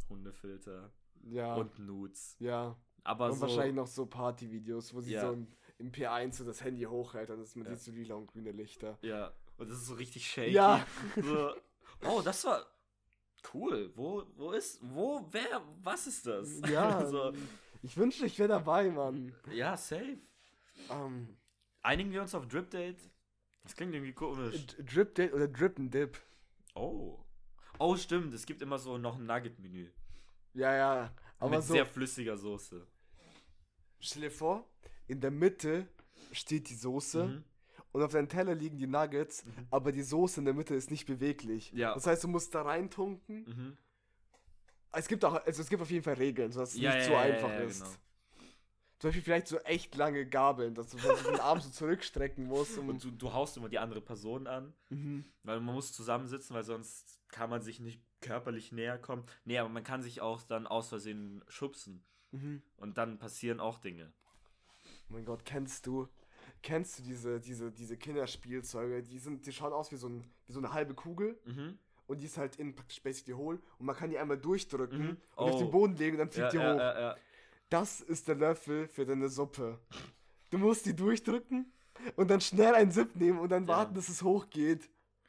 Hundefilter 0.09 0.92
Ja. 1.25 1.55
und 1.57 1.79
Nudes. 1.79 2.37
ja. 2.38 2.77
Aber 3.05 3.27
und 3.27 3.33
so 3.35 3.40
wahrscheinlich 3.42 3.75
noch 3.75 3.88
so 3.88 4.07
Partyvideos, 4.07 4.95
wo 4.95 5.01
sie 5.01 5.14
Ja. 5.14 5.23
so 5.27 5.33
im, 5.33 5.49
im 5.79 5.90
P1 5.90 6.35
so 6.35 6.45
das 6.45 6.62
Handy 6.62 6.85
hochhält 6.85 7.31
und 7.31 7.40
das, 7.40 7.57
man 7.57 7.66
Ja. 7.66 7.75
sieht 7.75 7.81
so 7.83 7.90
lila 7.90 8.14
und 8.14 8.29
grüne 8.29 8.53
Lichter. 8.53 8.97
ja, 9.03 9.33
und 9.59 9.68
das 9.68 9.79
ist 9.79 9.87
so 9.87 9.95
richtig 9.95 10.25
shaky. 10.27 10.53
Ja. 10.53 10.87
So, 11.16 11.51
oh, 12.07 12.21
das 12.23 12.45
war 12.45 12.67
cool. 13.55 13.93
Wo, 13.97 14.25
wo 14.37 14.53
ist, 14.53 14.79
wo, 14.83 15.27
wer, 15.31 15.62
was 15.83 16.07
ist 16.07 16.27
das? 16.27 16.61
Ja. 16.71 17.05
so, 17.11 17.33
Ich 17.83 17.97
wünschte, 17.97 18.27
ich 18.27 18.38
wäre 18.38 18.49
dabei, 18.49 18.91
Mann. 18.91 19.35
ja, 19.53 19.77
safe. 19.77 20.19
Ähm, 20.91 21.37
Einigen 21.83 22.12
wir 22.12 22.23
uns 22.23 22.35
auf 22.35 22.47
Drip 22.47 22.71
Date? 22.71 23.01
Das 23.65 23.75
klingt 23.75 23.93
irgendwie 23.95 24.12
komisch. 24.12 24.67
D- 24.67 24.83
Drip 24.85 25.15
Date 25.17 25.33
oder 25.33 25.49
Drip 25.49 25.79
and 25.79 25.93
Dip. 25.93 26.21
Oh. 26.75 27.19
Oh, 27.79 27.97
stimmt. 27.97 28.33
Es 28.35 28.47
gibt 28.47 28.62
immer 28.62 28.79
so 28.79 28.99
noch 28.99 29.17
ein 29.17 29.27
Nugget-Menü. 29.27 29.91
Ja, 30.55 30.75
ja. 30.77 31.15
Aber 31.41 31.51
mit 31.57 31.62
so, 31.65 31.73
sehr 31.75 31.87
flüssiger 31.87 32.37
Soße. 32.37 32.87
stell 33.99 34.23
dir 34.23 34.31
vor, 34.31 34.69
in 35.09 35.21
der 35.21 35.31
Mitte 35.33 35.88
steht 36.31 36.69
die 36.71 36.75
Soße 36.77 37.25
Mhm. 37.27 37.45
Und 37.92 38.02
auf 38.02 38.12
deinem 38.12 38.28
Teller 38.28 38.55
liegen 38.55 38.78
die 38.78 38.87
Nuggets, 38.87 39.44
Mhm. 39.44 39.66
aber 39.70 39.92
die 39.92 40.02
Soße 40.02 40.40
in 40.40 40.44
der 40.46 40.55
Mitte 40.55 40.74
ist 40.74 40.90
nicht 40.90 41.07
beweglich. 41.07 41.70
Ja. 41.72 41.94
Das 41.94 42.07
heißt, 42.07 42.24
du 42.24 42.28
musst 42.28 42.55
da 42.55 42.62
reintunken. 42.62 43.44
Mhm. 43.44 43.76
Es 44.92 45.09
gibt 45.09 45.24
auch, 45.24 45.35
also 45.35 45.62
es 45.62 45.68
gibt 45.68 45.81
auf 45.81 45.90
jeden 45.90 46.05
Fall 46.05 46.14
Regeln, 46.14 46.52
sodass 46.52 46.74
es 46.74 46.81
Ja, 46.81 46.94
nicht 46.94 47.05
ja, 47.09 47.12
so 47.12 47.16
einfach 47.16 47.59
ist. 47.61 47.81
genau. 47.81 47.94
Zum 48.98 49.09
Beispiel 49.09 49.22
vielleicht 49.22 49.48
so 49.48 49.59
echt 49.61 49.94
lange 49.96 50.26
Gabeln, 50.28 50.74
dass 50.74 50.90
du 50.90 50.96
den 50.98 51.40
Arm 51.40 51.61
so 51.61 51.70
zurückstrecken 51.70 52.44
musst. 52.46 52.78
Um, 52.78 52.88
Und 52.88 53.02
du, 53.02 53.11
du 53.11 53.33
haust 53.33 53.57
immer 53.57 53.68
die 53.68 53.78
andere 53.81 54.00
Person 54.00 54.46
an, 54.46 54.74
mhm. 54.90 55.24
weil 55.42 55.61
man 55.61 55.74
muss 55.74 55.92
zusammensitzen, 55.92 56.55
weil 56.55 56.62
sonst 56.62 57.18
kann 57.28 57.50
man 57.50 57.62
sich 57.62 57.81
nicht 57.81 58.00
körperlich 58.20 58.70
näher 58.70 58.98
kommen. 58.98 59.24
Nee, 59.44 59.59
aber 59.59 59.70
man 59.70 59.83
kann 59.83 60.02
sich 60.02 60.20
auch 60.20 60.42
dann 60.42 60.68
aus 60.68 60.88
Versehen 60.90 61.42
schubsen. 61.48 62.05
Mhm. 62.31 62.62
Und 62.76 62.96
dann 62.96 63.18
passieren 63.18 63.59
auch 63.59 63.78
Dinge. 63.78 64.12
Oh 65.09 65.14
mein 65.14 65.24
Gott, 65.24 65.44
kennst 65.44 65.87
du, 65.88 66.09
kennst 66.62 66.98
du 66.98 67.03
diese, 67.03 67.40
diese, 67.40 67.70
diese 67.72 67.96
Kinderspielzeuge? 67.96 69.03
Die 69.03 69.18
sind, 69.18 69.44
die 69.46 69.53
schauen 69.53 69.72
aus 69.72 69.90
wie 69.92 69.96
so, 69.96 70.09
ein, 70.09 70.25
wie 70.46 70.53
so 70.53 70.61
eine 70.61 70.72
halbe 70.72 70.94
Kugel 70.94 71.38
Mhm. 71.44 71.79
und 72.07 72.20
die 72.20 72.27
ist 72.27 72.38
halt 72.38 72.57
innen 72.57 72.75
praktisch 72.75 73.03
basically 73.03 73.35
hohl 73.37 73.61
und 73.79 73.87
man 73.87 73.96
kann 73.96 74.11
die 74.11 74.18
einmal 74.18 74.38
durchdrücken 74.38 75.03
Mhm. 75.03 75.09
und 75.37 75.48
auf 75.48 75.55
Oh. 75.55 75.59
den 75.59 75.70
Boden 75.70 75.96
legen 75.96 76.12
und 76.16 76.18
dann 76.20 76.29
Ja, 76.29 76.33
fliegt 76.35 76.53
die 76.53 76.57
ja, 76.59 76.75
hoch. 76.75 76.79
ja, 76.79 77.01
ja. 77.01 77.16
Das 77.68 78.01
ist 78.01 78.29
der 78.29 78.35
Löffel 78.35 78.87
für 78.88 79.05
deine 79.05 79.29
Suppe. 79.29 79.79
Du 80.51 80.59
musst 80.59 80.85
die 80.87 80.94
durchdrücken 80.94 81.72
und 82.16 82.29
dann 82.31 82.40
schnell 82.40 82.75
einen 82.75 82.90
Sip 82.92 83.16
nehmen 83.16 83.38
und 83.38 83.48
dann 83.51 83.62
Ja. 83.64 83.68
warten, 83.77 83.94
dass 83.94 84.09
es 84.09 84.22
hochgeht. 84.22 84.88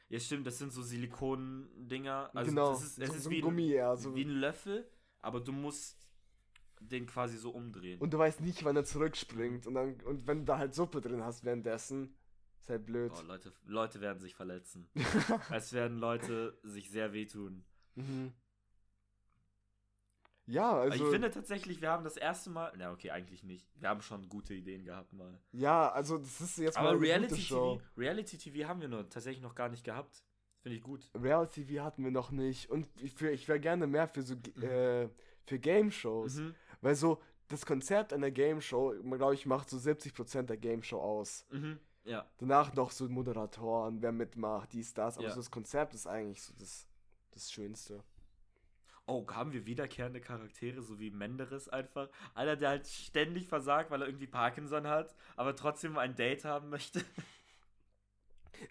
Ja, 0.10 0.20
stimmt, 0.20 0.46
das 0.46 0.58
sind 0.60 0.72
so 0.72 0.82
Silikon-Dinger. 0.84 2.30
Also 2.34 2.50
genau, 2.52 2.72
das 2.74 2.84
ist, 2.84 3.00
es 3.00 3.08
so, 3.10 3.16
ist 3.16 3.24
so 3.24 3.30
wie, 3.30 3.38
ein 3.38 3.42
Gummi, 3.42 3.68
ja. 3.70 3.96
So. 3.96 4.14
wie 4.16 4.24
ein 4.26 4.30
Löffel, 4.30 4.88
aber 5.22 5.40
du 5.40 5.52
musst 5.52 6.03
den 6.88 7.06
quasi 7.08 7.38
so 7.38 7.52
umdrehen. 7.52 8.00
Und 8.00 8.14
du 8.14 8.18
weißt 8.18 8.42
nicht, 8.42 8.64
wann 8.64 8.76
er 8.76 8.84
zurückspringt. 8.86 9.68
Und, 9.68 9.74
dann, 9.76 10.00
und 10.02 10.28
wenn 10.28 10.40
du 10.40 10.46
da 10.46 10.58
halt 10.58 10.74
Suppe 10.74 11.02
drin 11.02 11.24
hast 11.24 11.44
währenddessen, 11.44 12.16
ist 12.60 12.70
halt 12.70 12.86
blöd. 12.86 13.12
oh, 13.18 13.22
Leute, 13.28 13.52
Leute 13.66 14.02
werden 14.02 14.20
sich 14.20 14.36
verletzen. 14.36 14.88
es 15.52 15.74
werden 15.74 15.98
Leute 15.98 16.58
sich 16.64 16.90
sehr 16.90 17.14
wehtun. 17.14 17.64
Mhm. 17.96 18.34
Ja, 20.46 20.72
Aber 20.72 20.82
also. 20.92 21.06
ich 21.06 21.10
finde 21.12 21.32
tatsächlich, 21.32 21.82
wir 21.82 21.90
haben 21.90 22.04
das 22.04 22.18
erste 22.18 22.50
Mal. 22.50 22.74
Na, 22.78 22.92
okay, 22.92 23.12
eigentlich 23.12 23.44
nicht. 23.44 23.66
Wir 23.80 23.88
haben 23.88 24.02
schon 24.02 24.28
gute 24.28 24.54
Ideen 24.54 24.84
gehabt 24.84 25.14
mal. 25.14 25.40
ja, 25.54 25.90
also 25.90 26.18
das 26.18 26.42
ist 26.42 26.58
jetzt 26.58 26.76
mal 26.76 26.82
Aber 26.82 26.90
eine 26.90 26.98
gute 27.00 27.10
Reality. 27.10 27.36
TV, 27.36 27.82
Reality 27.98 28.38
TV 28.38 28.68
haben 28.68 28.82
wir 28.82 28.90
nur 28.90 29.10
tatsächlich 29.10 29.42
noch 29.42 29.56
gar 29.56 29.70
nicht 29.70 29.86
gehabt. 29.86 30.22
Finde 30.62 30.78
ich 30.78 30.84
gut. 30.84 31.10
Reality 31.16 31.66
TV 31.66 31.84
hatten 31.84 32.04
wir 32.04 32.12
noch 32.12 32.32
nicht. 32.32 32.70
Und 32.70 32.88
ich, 33.02 33.14
für- 33.14 33.32
ich 33.32 33.48
wäre 33.48 33.60
gerne 33.60 33.88
mehr 33.88 34.08
für 34.08 34.22
so 34.22 34.36
äh, 34.62 35.10
für 35.46 35.60
Game 35.60 35.92
Shows. 35.92 36.36
Mhm. 36.36 36.56
Weil 36.84 36.96
so 36.96 37.22
das 37.48 37.66
Konzept 37.66 38.14
einer 38.14 38.32
Game 38.32 38.62
Show, 38.62 38.94
glaube 39.04 39.34
ich, 39.36 39.46
macht 39.46 39.70
so 39.70 39.78
70% 39.78 40.44
der 40.44 40.58
Game 40.58 40.84
Show 40.84 41.00
aus. 41.00 41.46
Mhm. 41.52 41.80
Ja. 42.04 42.26
Danach 42.38 42.74
noch 42.74 42.92
so 42.92 43.08
Moderatoren, 43.08 44.02
wer 44.02 44.12
mitmacht, 44.12 44.74
dies, 44.74 44.94
das. 44.94 45.18
Aber 45.18 45.28
Ja. 45.28 45.34
so 45.34 45.40
das 45.40 45.50
Konzept 45.52 45.94
ist 45.94 46.06
eigentlich 46.06 46.42
so 46.42 46.54
das, 46.60 46.88
das 47.32 47.52
Schönste. 47.52 48.04
Oh, 49.06 49.26
haben 49.32 49.52
wir 49.52 49.66
wiederkehrende 49.66 50.22
Charaktere, 50.22 50.82
so 50.82 50.98
wie 51.00 51.12
Menderes 51.12 51.68
einfach? 51.68 52.10
Einer, 52.36 52.56
der 52.56 52.70
halt 52.70 52.88
ständig 52.88 53.48
versagt, 53.48 53.92
weil 53.92 54.02
er 54.02 54.08
irgendwie 54.08 54.28
Parkinson 54.28 54.88
hat, 54.88 55.14
aber 55.36 55.56
trotzdem 55.56 55.98
ein 55.98 56.16
Date 56.16 56.46
haben 56.46 56.70
möchte. 56.70 57.02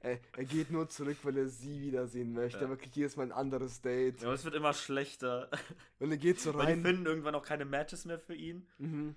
Er, 0.01 0.19
er 0.37 0.45
geht 0.45 0.71
nur 0.71 0.89
zurück, 0.89 1.19
weil 1.23 1.37
er 1.37 1.49
sie 1.49 1.81
wiedersehen 1.83 2.33
möchte. 2.33 2.61
Ja. 2.61 2.67
Aber 2.67 2.77
kriegt 2.77 2.97
jedes 2.97 3.17
Mal 3.17 3.25
ein 3.25 3.33
anderes 3.33 3.81
Date. 3.81 4.21
Ja, 4.21 4.27
aber 4.29 4.35
es 4.35 4.45
wird 4.45 4.55
immer 4.55 4.73
schlechter. 4.73 5.51
Und 5.99 6.11
er 6.11 6.17
geht 6.17 6.41
so 6.41 6.55
Weil 6.55 6.67
die 6.67 6.73
rein. 6.73 6.83
finden 6.83 7.07
irgendwann 7.07 7.35
auch 7.35 7.45
keine 7.45 7.65
Matches 7.65 8.05
mehr 8.05 8.19
für 8.19 8.35
ihn. 8.35 8.67
Mhm. 8.79 9.15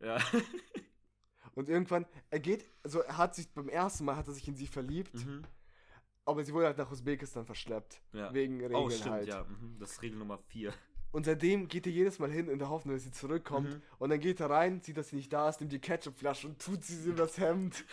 Ja. 0.00 0.18
Und 1.54 1.68
irgendwann, 1.70 2.04
er 2.28 2.40
geht, 2.40 2.68
also 2.82 3.00
er 3.00 3.16
hat 3.16 3.34
sich, 3.34 3.48
beim 3.50 3.68
ersten 3.70 4.04
Mal 4.04 4.16
hat 4.16 4.28
er 4.28 4.34
sich 4.34 4.46
in 4.46 4.56
sie 4.56 4.66
verliebt, 4.66 5.14
mhm. 5.14 5.42
aber 6.26 6.44
sie 6.44 6.52
wurde 6.52 6.66
halt 6.66 6.76
nach 6.76 6.90
Usbekistan 6.90 7.46
verschleppt. 7.46 8.02
ja. 8.12 8.32
Wegen 8.34 8.60
Regeln 8.60 8.74
Oh, 8.74 8.90
stimmt, 8.90 9.10
halt. 9.10 9.28
ja. 9.28 9.44
Mhm. 9.44 9.76
Das 9.78 9.92
ist 9.92 10.02
Regel 10.02 10.18
Nummer 10.18 10.36
4. 10.36 10.74
Und 11.12 11.24
seitdem 11.24 11.66
geht 11.68 11.86
er 11.86 11.92
jedes 11.92 12.18
Mal 12.18 12.30
hin 12.30 12.48
in 12.50 12.58
der 12.58 12.68
Hoffnung, 12.68 12.94
dass 12.94 13.04
sie 13.04 13.10
zurückkommt. 13.10 13.70
Mhm. 13.70 13.82
Und 13.98 14.10
dann 14.10 14.20
geht 14.20 14.38
er 14.40 14.50
rein, 14.50 14.82
sieht, 14.82 14.98
dass 14.98 15.08
sie 15.08 15.16
nicht 15.16 15.32
da 15.32 15.48
ist, 15.48 15.60
nimmt 15.60 15.72
die 15.72 15.78
Ketchupflasche 15.78 16.46
und 16.48 16.60
tut 16.60 16.84
sie 16.84 17.08
übers 17.08 17.38
Hemd. 17.38 17.86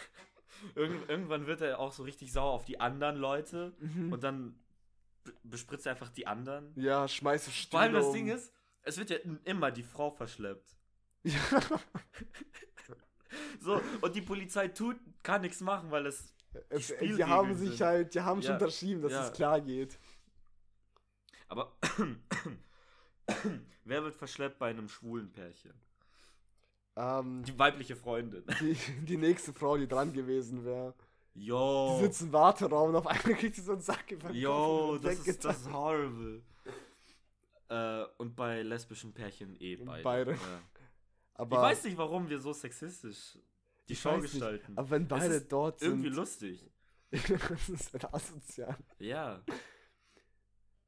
Irgend, 0.75 1.09
irgendwann 1.09 1.45
wird 1.47 1.61
er 1.61 1.79
auch 1.79 1.91
so 1.91 2.03
richtig 2.03 2.31
sauer 2.31 2.51
auf 2.51 2.65
die 2.65 2.79
anderen 2.79 3.17
Leute 3.17 3.73
Mhm. 3.79 4.13
und 4.13 4.23
dann 4.23 4.59
be- 5.23 5.33
bespritzt 5.43 5.85
er 5.85 5.91
einfach 5.93 6.09
die 6.09 6.25
anderen. 6.27 6.71
Ja, 6.75 7.07
schmeißt 7.07 7.51
Stühle 7.51 7.69
Vor 7.71 7.79
allem 7.81 7.93
das 7.93 8.05
um. 8.05 8.13
Ding 8.13 8.27
ist, 8.27 8.53
es 8.83 8.97
wird 8.97 9.09
ja 9.09 9.17
immer 9.45 9.71
die 9.71 9.83
Frau 9.83 10.11
verschleppt. 10.11 10.75
Ja. 11.23 11.39
So, 13.59 13.81
und 14.01 14.15
die 14.15 14.21
Polizei 14.21 14.67
tut, 14.67 14.95
kann 15.23 15.41
nichts 15.41 15.59
machen, 15.61 15.89
weil 15.89 16.05
es. 16.05 16.35
Es, 16.69 16.85
Spielregeln 16.89 17.17
die 17.17 17.23
haben 17.23 17.55
sich 17.55 17.69
sind. 17.69 17.81
halt, 17.81 18.13
die 18.13 18.21
haben 18.21 18.41
schon 18.41 18.49
Ja, 18.51 18.57
unterschrieben, 18.57 19.01
dass 19.01 19.11
ja. 19.11 19.25
es 19.25 19.33
klar 19.33 19.59
geht. 19.59 19.97
Aber 21.47 21.75
wer 23.85 24.03
wird 24.03 24.13
verschleppt 24.15 24.59
bei 24.59 24.69
einem 24.69 24.87
schwulen 24.87 25.31
Pärchen? 25.31 25.73
Ähm, 26.95 27.43
Die 27.45 27.57
weibliche 27.57 27.95
Freundin. 27.95 28.43
die, 28.61 28.75
die 29.05 29.17
nächste 29.17 29.53
Frau, 29.53 29.77
die 29.77 29.87
dran 29.87 30.13
gewesen 30.13 30.63
wäre. 30.65 30.93
Yo. 31.35 31.97
Die 31.99 32.05
sitzt 32.05 32.21
im 32.21 32.31
Warteraum 32.33 32.89
und 32.89 32.95
auf 32.97 33.07
einmal 33.07 33.33
kriegt 33.35 33.55
sie 33.55 33.61
so 33.61 33.71
einen 33.71 33.81
Sack 33.81 34.11
über 34.11 34.27
den 34.29 34.37
Yo, 34.37 34.97
das 35.01 35.25
ist, 35.25 35.43
das 35.43 35.61
ist 35.61 35.71
horrible. 35.73 36.43
Äh, 37.69 38.03
und 38.17 38.35
bei 38.35 38.61
lesbischen 38.61 39.13
Pärchen 39.13 39.55
eh 39.59 39.77
beide. 39.77 40.03
Beide. 40.03 40.31
Ja. 40.33 40.61
Aber, 41.35 41.55
ich 41.55 41.61
weiß 41.63 41.83
nicht, 41.85 41.97
warum 41.97 42.29
wir 42.29 42.39
so 42.39 42.53
sexistisch 42.53 43.39
die 43.89 43.95
Show 43.95 44.11
weiß 44.11 44.21
nicht, 44.21 44.31
gestalten. 44.33 44.77
aber 44.77 44.89
wenn 44.91 45.07
beide 45.07 45.41
dort 45.41 45.79
sind, 45.79 45.89
Irgendwie 45.89 46.09
lustig. 46.09 46.69
das 47.11 47.69
ist 47.69 47.93
halt 47.93 48.13
asozial. 48.13 48.77
Ja. 48.99 49.41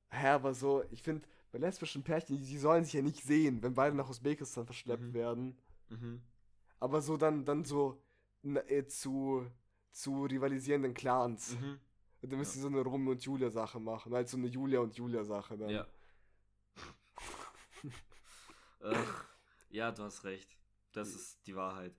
Hä, 0.09 0.27
aber 0.27 0.53
so, 0.53 0.83
ich 0.91 1.01
finde, 1.01 1.27
bei 1.51 1.57
lesbischen 1.57 2.03
Pärchen, 2.03 2.37
die, 2.37 2.45
die 2.45 2.57
sollen 2.59 2.83
sich 2.85 2.93
ja 2.93 3.01
nicht 3.01 3.23
sehen, 3.23 3.61
wenn 3.63 3.73
beide 3.73 3.95
nach 3.95 4.09
Usbekistan 4.09 4.65
verschleppt 4.65 5.01
Mhm. 5.03 5.13
werden. 5.13 5.57
Mhm. 5.89 6.21
Aber 6.79 7.01
so 7.01 7.17
dann, 7.17 7.45
dann 7.45 7.63
so 7.63 8.01
na, 8.41 8.61
äh, 8.69 8.85
zu, 8.87 9.49
zu 9.91 10.25
rivalisierenden 10.25 10.93
Clans. 10.93 11.57
Mhm. 11.59 11.79
Und 12.21 12.31
dann 12.31 12.39
müsst 12.39 12.55
ihr 12.55 12.61
so 12.61 12.67
eine 12.67 12.81
Romeo 12.81 13.11
und 13.11 13.23
Julia 13.23 13.49
Sache 13.49 13.79
machen. 13.79 14.13
Halt 14.13 14.29
so 14.29 14.37
eine 14.37 14.47
Julia 14.47 14.79
und 14.79 14.95
Julia 14.95 15.23
Sache 15.23 15.57
dann. 15.57 15.69
Ja. 15.69 15.87
Ach, 18.81 19.25
ja, 19.69 19.91
du 19.91 20.03
hast 20.03 20.23
recht. 20.23 20.57
Das 20.91 21.09
ist 21.09 21.45
die 21.45 21.55
Wahrheit. 21.55 21.93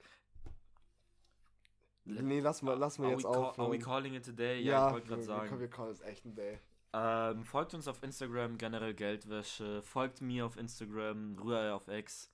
Nee, 2.05 2.41
lass 2.41 2.63
mal, 2.63 2.79
lass 2.79 2.99
mal 2.99 3.07
Are 3.07 3.13
jetzt 3.15 3.25
call, 3.25 3.53
are 3.57 3.73
we 3.73 3.79
calling 3.79 4.15
it 4.15 4.29
a 4.29 4.33
day? 4.33 4.61
Ja, 4.61 4.87
ich 4.87 4.95
wollte 4.95 5.09
gerade 5.09 5.23
sagen. 5.23 5.51
Wir, 5.51 5.61
wir 5.61 5.71
callen 5.71 5.91
es 5.91 6.01
echt 6.03 6.25
ein 6.25 6.35
Day. 6.35 6.61
Ähm, 6.93 7.45
folgt 7.45 7.75
uns 7.75 7.89
auf 7.89 8.03
Instagram, 8.03 8.57
generell 8.57 8.95
Geldwäsche. 8.95 9.83
Folgt 9.83 10.21
mir 10.21 10.47
auf 10.47 10.57
Instagram, 10.57 11.37
Rührei 11.39 11.73
auf 11.73 11.89
X. 11.89 12.31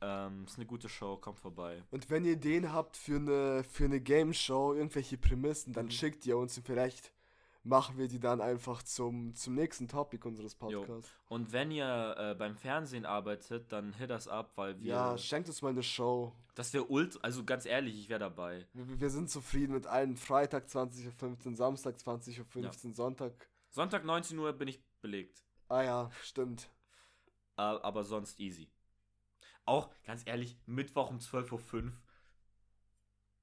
Ähm, 0.00 0.44
ist 0.44 0.56
eine 0.58 0.66
gute 0.66 0.88
Show, 0.88 1.16
kommt 1.16 1.40
vorbei. 1.40 1.82
Und 1.90 2.10
wenn 2.10 2.24
ihr 2.24 2.32
Ideen 2.32 2.72
habt 2.72 2.96
für 2.96 3.16
eine, 3.16 3.64
für 3.64 3.84
eine 3.86 4.00
Game 4.00 4.34
Show, 4.34 4.74
irgendwelche 4.74 5.16
Prämissen, 5.16 5.72
dann 5.72 5.86
Mhm. 5.86 5.90
schickt 5.90 6.26
ihr 6.26 6.36
uns 6.36 6.56
und 6.58 6.66
vielleicht 6.66 7.12
machen 7.64 7.98
wir 7.98 8.06
die 8.06 8.20
dann 8.20 8.40
einfach 8.40 8.82
zum, 8.82 9.34
zum 9.34 9.54
nächsten 9.54 9.88
Topic 9.88 10.24
unseres 10.28 10.52
Jo. 10.68 10.82
Podcasts. 10.84 11.10
Und 11.28 11.50
wenn 11.52 11.70
ihr 11.70 12.14
äh, 12.18 12.34
beim 12.34 12.54
Fernsehen 12.56 13.04
arbeitet, 13.06 13.72
dann 13.72 13.92
hit 13.94 14.10
us 14.10 14.28
up, 14.28 14.52
weil 14.56 14.78
wir. 14.80 14.86
Ja, 14.92 15.18
schenkt 15.18 15.48
uns 15.48 15.62
mal 15.62 15.70
eine 15.70 15.82
Show. 15.82 16.32
das 16.54 16.72
wäre 16.74 16.88
ult. 16.90 17.18
Also 17.24 17.42
ganz 17.42 17.64
ehrlich, 17.66 17.98
ich 17.98 18.08
wäre 18.08 18.20
dabei. 18.20 18.66
Wir, 18.74 19.00
wir 19.00 19.10
sind 19.10 19.30
zufrieden 19.30 19.72
mit 19.72 19.86
allen 19.86 20.16
Freitag 20.16 20.66
20.15 20.68 21.46
Uhr, 21.48 21.56
Samstag 21.56 21.96
20.15 21.96 22.86
Uhr, 22.88 22.94
Sonntag. 22.94 23.32
Sonntag 23.70 24.04
19 24.04 24.38
Uhr 24.38 24.52
bin 24.52 24.68
ich 24.68 24.80
belegt. 25.00 25.42
Ah 25.68 25.82
ja, 25.82 26.10
stimmt. 26.22 26.68
Äh, 27.56 27.62
aber 27.62 28.04
sonst 28.04 28.38
easy. 28.38 28.68
Auch, 29.66 29.90
ganz 30.04 30.22
ehrlich, 30.26 30.56
Mittwoch 30.66 31.10
um 31.10 31.18
12.05 31.18 31.84
Uhr. 31.84 31.92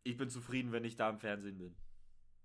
Ich 0.03 0.17
bin 0.17 0.29
zufrieden, 0.29 0.71
wenn 0.71 0.85
ich 0.85 0.95
da 0.95 1.09
im 1.09 1.19
Fernsehen 1.19 1.57
bin. 1.57 1.75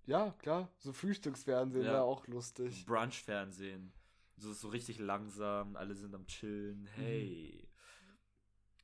Ja, 0.05 0.31
klar. 0.39 0.69
So 0.77 0.93
Frühstücksfernsehen 0.93 1.85
Ja. 1.85 1.93
wäre 1.93 2.03
auch 2.03 2.27
lustig. 2.27 2.85
Brunch-Fernsehen. 2.85 3.93
So, 4.37 4.53
so 4.53 4.69
richtig 4.69 4.99
langsam, 4.99 5.75
alle 5.75 5.95
sind 5.95 6.13
am 6.15 6.25
Chillen. 6.25 6.87
Hey. 6.95 7.69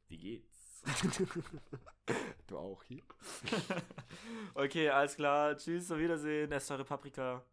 Wie 0.08 0.18
geht's? 0.18 0.84
du 2.48 2.58
auch 2.58 2.84
hier. 2.84 3.04
okay, 4.54 4.90
alles 4.90 5.16
klar. 5.16 5.58
Tschüss, 5.58 5.92
auf 5.92 5.98
Wiedersehen. 5.98 6.52
Esst 6.52 6.72
eure 6.72 6.86
Paprika. 6.86 7.44